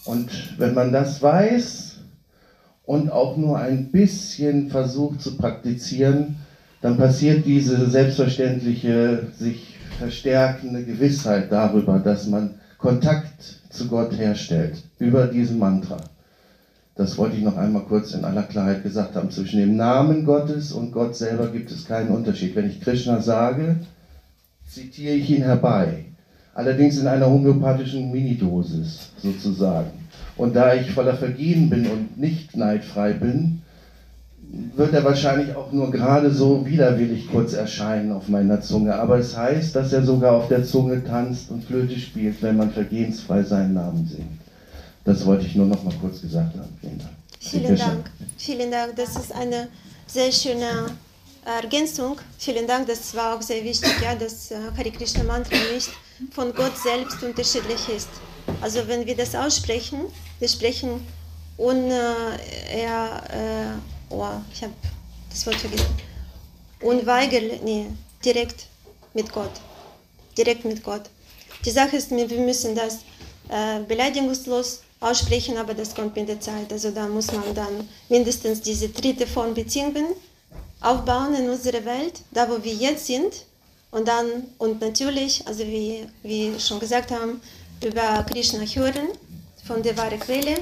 Und 0.06 0.30
wenn 0.58 0.72
man 0.72 0.92
das 0.92 1.20
weiß 1.20 1.96
und 2.86 3.10
auch 3.10 3.36
nur 3.36 3.58
ein 3.58 3.90
bisschen 3.90 4.70
versucht 4.70 5.20
zu 5.20 5.36
praktizieren, 5.36 6.36
dann 6.80 6.96
passiert 6.96 7.44
diese 7.44 7.90
selbstverständliche, 7.90 9.26
sich 9.36 9.76
verstärkende 9.98 10.84
Gewissheit 10.84 11.52
darüber, 11.52 11.98
dass 11.98 12.28
man 12.28 12.54
Kontakt 12.78 13.42
zu 13.68 13.88
Gott 13.88 14.16
herstellt 14.16 14.82
über 14.98 15.26
diesen 15.26 15.58
Mantra. 15.58 15.98
Das 16.98 17.16
wollte 17.16 17.36
ich 17.36 17.44
noch 17.44 17.56
einmal 17.56 17.82
kurz 17.82 18.12
in 18.12 18.24
aller 18.24 18.42
Klarheit 18.42 18.82
gesagt 18.82 19.14
haben. 19.14 19.30
Zwischen 19.30 19.60
dem 19.60 19.76
Namen 19.76 20.24
Gottes 20.24 20.72
und 20.72 20.90
Gott 20.90 21.14
selber 21.14 21.46
gibt 21.46 21.70
es 21.70 21.86
keinen 21.86 22.08
Unterschied. 22.08 22.56
Wenn 22.56 22.68
ich 22.68 22.80
Krishna 22.80 23.22
sage, 23.22 23.76
zitiere 24.66 25.14
ich 25.14 25.30
ihn 25.30 25.44
herbei. 25.44 26.06
Allerdings 26.54 26.98
in 26.98 27.06
einer 27.06 27.30
homöopathischen 27.30 28.10
Minidosis 28.10 29.10
sozusagen. 29.22 29.92
Und 30.36 30.56
da 30.56 30.74
ich 30.74 30.90
voller 30.90 31.14
Vergehen 31.14 31.70
bin 31.70 31.86
und 31.86 32.18
nicht 32.18 32.56
neidfrei 32.56 33.12
bin, 33.12 33.62
wird 34.74 34.92
er 34.92 35.04
wahrscheinlich 35.04 35.54
auch 35.54 35.70
nur 35.70 35.92
gerade 35.92 36.32
so 36.32 36.66
widerwillig 36.66 37.30
kurz 37.30 37.52
erscheinen 37.52 38.10
auf 38.10 38.28
meiner 38.28 38.60
Zunge. 38.60 38.96
Aber 38.96 39.18
es 39.18 39.36
heißt, 39.36 39.76
dass 39.76 39.92
er 39.92 40.02
sogar 40.02 40.32
auf 40.32 40.48
der 40.48 40.64
Zunge 40.64 41.04
tanzt 41.04 41.52
und 41.52 41.62
Flöte 41.62 41.96
spielt, 41.96 42.42
wenn 42.42 42.56
man 42.56 42.72
vergehensfrei 42.72 43.44
seinen 43.44 43.74
Namen 43.74 44.04
singt. 44.04 44.47
Das 45.08 45.24
wollte 45.24 45.46
ich 45.46 45.54
nur 45.54 45.64
noch 45.64 45.82
mal 45.82 45.94
kurz 46.02 46.20
gesagt 46.20 46.54
haben. 46.58 46.78
Vielen 46.82 46.98
Dank. 46.98 47.10
Vielen 47.40 47.76
Dank. 47.76 48.10
Vielen 48.36 48.70
Dank. 48.70 48.96
Das 48.96 49.16
ist 49.16 49.32
eine 49.32 49.68
sehr 50.06 50.30
schöne 50.30 50.90
Ergänzung. 51.46 52.18
Vielen 52.36 52.66
Dank. 52.66 52.88
Das 52.88 53.14
war 53.14 53.34
auch 53.34 53.40
sehr 53.40 53.64
wichtig, 53.64 53.90
ja, 54.02 54.14
dass 54.14 54.50
Hare 54.50 54.90
Krishna 54.90 55.22
Mantra 55.22 55.56
nicht 55.72 55.88
von 56.32 56.54
Gott 56.54 56.76
selbst 56.76 57.22
unterschiedlich 57.22 57.88
ist. 57.88 58.10
Also 58.60 58.86
wenn 58.86 59.06
wir 59.06 59.16
das 59.16 59.34
aussprechen, 59.34 60.00
wir 60.40 60.48
sprechen 60.48 61.00
un, 61.56 61.90
äh, 61.90 62.82
äh, 62.82 62.92
oh, 64.10 64.26
ich 64.52 64.62
habe 64.62 64.74
das 65.30 65.46
Wort 65.46 65.56
vergessen, 65.56 65.86
unweigerlich, 66.82 67.62
nee, 67.62 67.86
direkt 68.22 68.66
mit 69.14 69.32
Gott. 69.32 69.52
Direkt 70.36 70.66
mit 70.66 70.82
Gott. 70.82 71.04
Die 71.64 71.70
Sache 71.70 71.96
ist, 71.96 72.10
wir 72.10 72.28
müssen 72.40 72.74
das 72.74 72.98
äh, 73.48 73.80
beleidigungslos 73.88 74.82
aussprechen, 75.00 75.56
aber 75.56 75.74
das 75.74 75.94
kommt 75.94 76.16
mit 76.16 76.28
der 76.28 76.40
Zeit. 76.40 76.72
Also 76.72 76.90
da 76.90 77.06
muss 77.06 77.30
man 77.32 77.54
dann 77.54 77.88
mindestens 78.08 78.60
diese 78.60 78.88
dritte 78.88 79.26
Form 79.26 79.54
Beziehungen 79.54 80.06
aufbauen 80.80 81.34
in 81.34 81.48
unserer 81.48 81.84
Welt, 81.84 82.20
da 82.32 82.48
wo 82.48 82.62
wir 82.62 82.74
jetzt 82.74 83.06
sind. 83.06 83.44
Und 83.90 84.06
dann, 84.06 84.26
und 84.58 84.80
natürlich, 84.80 85.46
also 85.46 85.64
wie 85.64 86.06
wir 86.22 86.58
schon 86.60 86.78
gesagt 86.78 87.10
haben, 87.10 87.40
über 87.82 88.24
Krishna 88.30 88.60
hören, 88.60 89.08
von 89.66 89.82
der 89.82 89.96
wahren 89.96 90.20
Quelle. 90.20 90.56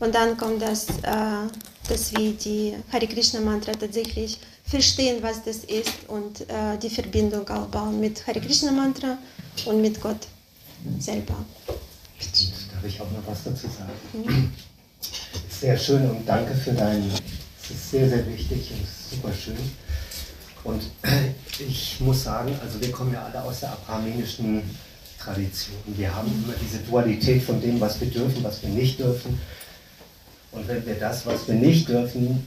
Und 0.00 0.14
dann 0.14 0.36
kommt 0.36 0.62
das, 0.62 0.88
äh, 1.02 1.48
dass 1.88 2.12
wir 2.16 2.32
die 2.32 2.74
Hare 2.92 3.06
Krishna 3.06 3.40
Mantra 3.40 3.72
tatsächlich 3.72 4.38
verstehen, 4.64 5.22
was 5.22 5.44
das 5.44 5.58
ist 5.64 5.92
und 6.08 6.42
äh, 6.42 6.78
die 6.80 6.90
Verbindung 6.90 7.48
aufbauen 7.48 8.00
mit 8.00 8.26
Hare 8.26 8.40
Krishna 8.40 8.72
Mantra 8.72 9.18
und 9.66 9.80
mit 9.82 10.00
Gott 10.00 10.28
selber. 10.98 11.36
Darf 12.72 12.84
ich 12.84 13.00
auch 13.00 13.10
noch 13.10 13.26
was 13.26 13.44
dazu 13.44 13.66
sagen? 13.66 13.92
Mhm. 14.12 14.52
Sehr 15.48 15.76
schön 15.76 16.08
und 16.10 16.26
danke 16.26 16.54
für 16.54 16.72
deinen, 16.72 17.10
es 17.10 17.70
ist 17.70 17.90
sehr, 17.90 18.08
sehr 18.08 18.26
wichtig 18.26 18.70
und 18.72 18.86
super 19.10 19.32
schön. 19.32 19.56
Und 20.64 20.82
ich 21.58 22.00
muss 22.00 22.24
sagen, 22.24 22.56
also 22.62 22.80
wir 22.80 22.90
kommen 22.92 23.12
ja 23.12 23.24
alle 23.24 23.42
aus 23.42 23.60
der 23.60 23.72
abrahaminischen 23.72 24.62
Tradition. 25.18 25.76
Wir 25.86 26.14
haben 26.14 26.28
immer 26.28 26.54
diese 26.60 26.78
Dualität 26.78 27.42
von 27.42 27.60
dem, 27.60 27.80
was 27.80 28.00
wir 28.00 28.08
dürfen, 28.08 28.42
was 28.42 28.62
wir 28.62 28.70
nicht 28.70 28.98
dürfen. 28.98 29.38
Und 30.52 30.68
wenn 30.68 30.84
wir 30.84 30.94
das, 30.94 31.26
was 31.26 31.46
wir 31.48 31.54
nicht 31.54 31.88
dürfen, 31.88 32.46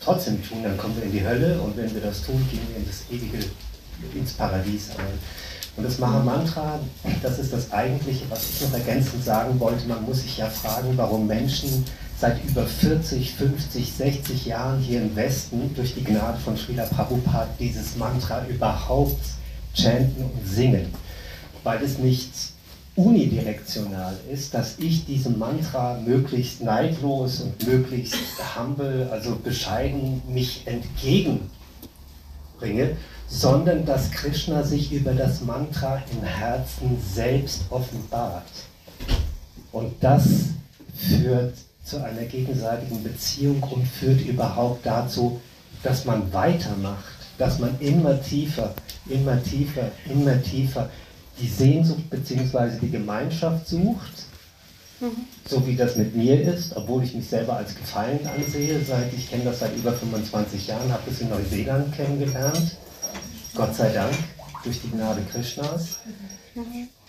trotzdem 0.00 0.42
tun, 0.46 0.62
dann 0.62 0.76
kommen 0.76 0.96
wir 0.96 1.04
in 1.04 1.12
die 1.12 1.24
Hölle 1.24 1.60
und 1.60 1.76
wenn 1.76 1.92
wir 1.92 2.00
das 2.00 2.22
tun, 2.22 2.46
gehen 2.50 2.60
wir 2.68 2.76
in 2.76 2.86
das 2.86 3.04
ewige, 3.10 3.38
ins 4.14 4.32
Paradies 4.32 4.90
ein. 4.90 5.18
Und 5.76 5.84
das 5.84 5.98
Mahamantra, 5.98 6.80
das 7.22 7.38
ist 7.38 7.52
das 7.52 7.70
Eigentliche, 7.70 8.24
was 8.30 8.48
ich 8.48 8.62
noch 8.62 8.72
ergänzend 8.72 9.22
sagen 9.22 9.60
wollte. 9.60 9.86
Man 9.86 10.04
muss 10.04 10.22
sich 10.22 10.38
ja 10.38 10.46
fragen, 10.46 10.96
warum 10.96 11.26
Menschen 11.26 11.84
seit 12.18 12.42
über 12.44 12.66
40, 12.66 13.34
50, 13.34 13.92
60 13.92 14.46
Jahren 14.46 14.80
hier 14.80 15.02
im 15.02 15.14
Westen 15.14 15.74
durch 15.74 15.94
die 15.94 16.02
Gnade 16.02 16.38
von 16.38 16.56
Srila 16.56 16.86
Prabhupada 16.86 17.50
dieses 17.60 17.96
Mantra 17.96 18.46
überhaupt 18.46 19.20
chanten 19.74 20.24
und 20.24 20.48
singen. 20.48 20.86
Weil 21.62 21.82
es 21.82 21.98
nicht 21.98 22.30
unidirektional 22.94 24.16
ist, 24.32 24.54
dass 24.54 24.78
ich 24.78 25.04
diesem 25.04 25.38
Mantra 25.38 26.00
möglichst 26.00 26.62
neidlos 26.62 27.42
und 27.42 27.66
möglichst 27.66 28.16
humble, 28.58 29.10
also 29.10 29.36
bescheiden 29.36 30.22
mich 30.26 30.66
entgegenbringe, 30.66 32.96
sondern 33.28 33.84
dass 33.84 34.10
Krishna 34.10 34.62
sich 34.62 34.92
über 34.92 35.12
das 35.12 35.40
Mantra 35.40 36.02
im 36.12 36.22
Herzen 36.22 36.98
selbst 37.14 37.64
offenbart. 37.70 38.44
Und 39.72 39.92
das 40.00 40.26
führt 40.94 41.54
zu 41.84 42.02
einer 42.02 42.22
gegenseitigen 42.22 43.02
Beziehung 43.02 43.62
und 43.62 43.86
führt 43.86 44.20
überhaupt 44.22 44.84
dazu, 44.86 45.40
dass 45.82 46.04
man 46.04 46.32
weitermacht, 46.32 47.04
dass 47.38 47.58
man 47.58 47.78
immer 47.80 48.20
tiefer, 48.22 48.74
immer 49.08 49.42
tiefer, 49.42 49.90
immer 50.08 50.42
tiefer 50.42 50.88
die 51.38 51.48
Sehnsucht 51.48 52.08
bzw. 52.10 52.78
die 52.80 52.90
Gemeinschaft 52.90 53.68
sucht, 53.68 54.24
mhm. 55.00 55.26
so 55.46 55.66
wie 55.66 55.76
das 55.76 55.96
mit 55.96 56.16
mir 56.16 56.40
ist, 56.40 56.74
obwohl 56.74 57.04
ich 57.04 57.14
mich 57.14 57.28
selber 57.28 57.56
als 57.56 57.74
gefallen 57.74 58.20
ansehe, 58.26 58.82
seit 58.82 59.12
ich 59.12 59.30
kenne 59.30 59.44
das 59.44 59.60
seit 59.60 59.76
über 59.76 59.92
25 59.92 60.66
Jahren, 60.66 60.90
habe 60.90 61.02
das 61.06 61.20
in 61.20 61.28
Neuseeland 61.28 61.94
kennengelernt, 61.94 62.76
Gott 63.56 63.74
sei 63.74 63.90
Dank, 63.90 64.12
durch 64.64 64.80
die 64.82 64.90
Gnade 64.90 65.22
Krishnas. 65.32 66.00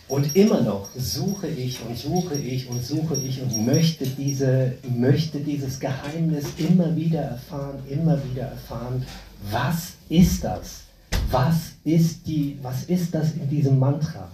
Und 0.07 0.33
immer 0.37 0.61
noch 0.61 0.87
suche 0.95 1.47
ich 1.47 1.81
und 1.81 1.97
suche 1.97 2.35
ich 2.35 2.69
und 2.69 2.81
suche 2.81 3.17
ich 3.17 3.41
und 3.41 3.65
möchte, 3.65 4.07
diese, 4.07 4.73
möchte 4.87 5.39
dieses 5.39 5.77
Geheimnis 5.77 6.45
immer 6.57 6.95
wieder 6.95 7.19
erfahren, 7.19 7.79
immer 7.89 8.17
wieder 8.23 8.43
erfahren. 8.43 9.05
Was 9.51 9.93
ist 10.07 10.45
das? 10.45 10.83
Was 11.29 11.73
ist 11.83 12.25
die, 12.25 12.57
was 12.61 12.85
ist 12.85 13.13
das 13.13 13.33
in 13.33 13.49
diesem 13.49 13.77
Mantra? 13.77 14.29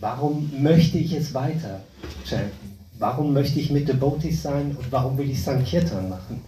Warum 0.00 0.50
möchte 0.62 0.98
ich 0.98 1.14
es 1.14 1.32
weiter 1.32 1.80
chanten? 2.26 2.78
Warum 2.98 3.32
möchte 3.32 3.58
ich 3.58 3.70
mit 3.70 3.88
Devotees 3.88 4.42
sein 4.42 4.76
und 4.76 4.92
warum 4.92 5.16
will 5.16 5.30
ich 5.30 5.42
Sankirtan 5.42 6.10
machen? 6.10 6.42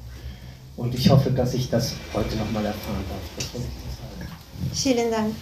Und 0.77 0.95
ich 0.95 1.09
hoffe, 1.09 1.31
dass 1.31 1.55
ich 1.55 1.71
das 1.71 1.95
heute 2.13 2.37
nochmal 2.37 2.67
erfahren 2.67 3.05
darf. 3.09 3.23
Das 3.37 3.55
wollte 3.55 3.69
ich 3.69 3.75
dir 3.75 3.91
sagen. 3.97 4.33
Vielen 4.73 5.11
Dank. 5.11 5.35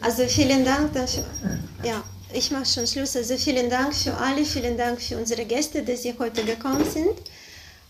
Also 0.00 0.26
vielen 0.26 0.64
Dank 0.64 0.92
dafür. 0.92 1.24
Ja, 1.82 2.02
ich 2.32 2.50
mache 2.50 2.66
schon 2.66 2.86
Schluss. 2.86 3.16
Also 3.16 3.36
vielen 3.36 3.68
Dank 3.68 3.94
für 3.94 4.16
alle, 4.16 4.44
vielen 4.44 4.76
Dank 4.76 5.00
für 5.00 5.18
unsere 5.18 5.44
Gäste, 5.44 5.82
dass 5.82 6.02
sie 6.02 6.14
heute 6.18 6.44
gekommen 6.44 6.84
sind. 6.84 7.14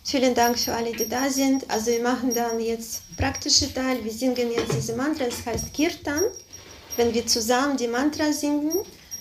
Vielen 0.04 0.34
Dank 0.34 0.58
für 0.58 0.74
alle, 0.74 0.92
die 0.92 1.08
da 1.08 1.28
sind. 1.28 1.68
Also 1.70 1.90
wir 1.90 2.02
machen 2.02 2.32
dann 2.34 2.58
jetzt 2.60 3.02
praktische 3.16 3.72
Teil. 3.72 4.02
Wir 4.02 4.12
singen 4.12 4.50
jetzt 4.50 4.72
diese 4.74 4.94
Mantra, 4.94 5.24
es 5.24 5.44
heißt 5.44 5.72
Kirtan. 5.74 6.22
Wenn 6.96 7.12
wir 7.14 7.26
zusammen 7.26 7.76
die 7.76 7.88
Mantra 7.88 8.32
singen, 8.32 8.72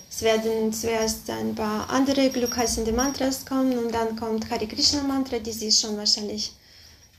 es 0.10 0.22
werden 0.22 0.72
zuerst 0.74 1.30
ein 1.30 1.54
paar 1.54 1.90
andere 1.90 2.30
glückheißende 2.30 2.92
Mantras 2.94 3.46
kommen 3.46 3.78
und 3.78 3.94
dann 3.94 4.16
kommt 4.16 4.50
Hare 4.50 4.66
Krishna 4.66 5.04
Mantra, 5.04 5.38
die 5.38 5.52
Sie 5.52 5.72
schon 5.72 5.98
wahrscheinlich 5.98 6.54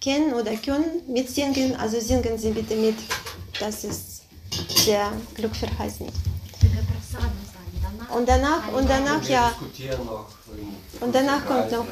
kennen 0.00 0.32
oder 0.34 0.54
können 0.56 1.02
mitsingen. 1.06 1.76
Also 1.76 2.00
singen 2.00 2.38
Sie 2.38 2.50
bitte 2.50 2.74
mit. 2.76 2.96
Das 3.58 3.84
ist 3.84 4.22
sehr 4.84 5.12
glückverheißend. 5.34 6.12
Und 8.14 8.28
danach, 8.28 8.72
und 8.72 8.88
danach, 8.88 9.22
ja, 9.28 9.52
und 11.00 11.14
danach 11.14 11.44
kommt 11.44 11.70
noch. 11.72 11.86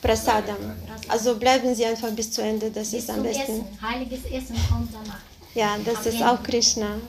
Prasadam. 0.00 0.56
Also 1.08 1.36
bleiben 1.36 1.74
Sie 1.74 1.84
einfach 1.84 2.10
bis 2.10 2.30
zu 2.30 2.40
Ende, 2.42 2.70
das 2.70 2.92
ist 2.92 3.10
am 3.10 3.22
besten. 3.22 3.64
Heiliges 3.82 4.24
Essen 4.26 4.56
kommt 4.70 4.92
danach. 4.92 5.18
Ja, 5.54 5.76
das 5.84 6.06
ist 6.06 6.22
auch 6.22 6.42
Krishna. 6.42 7.00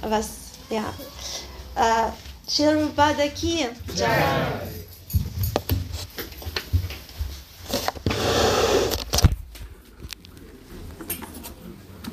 Was, 0.00 0.28
ja. 0.68 0.92
Äh, 1.76 2.10
Shri 2.50 2.64
Prabhupada 2.64 3.28
ki 3.28 3.66
Jai. 3.94 4.81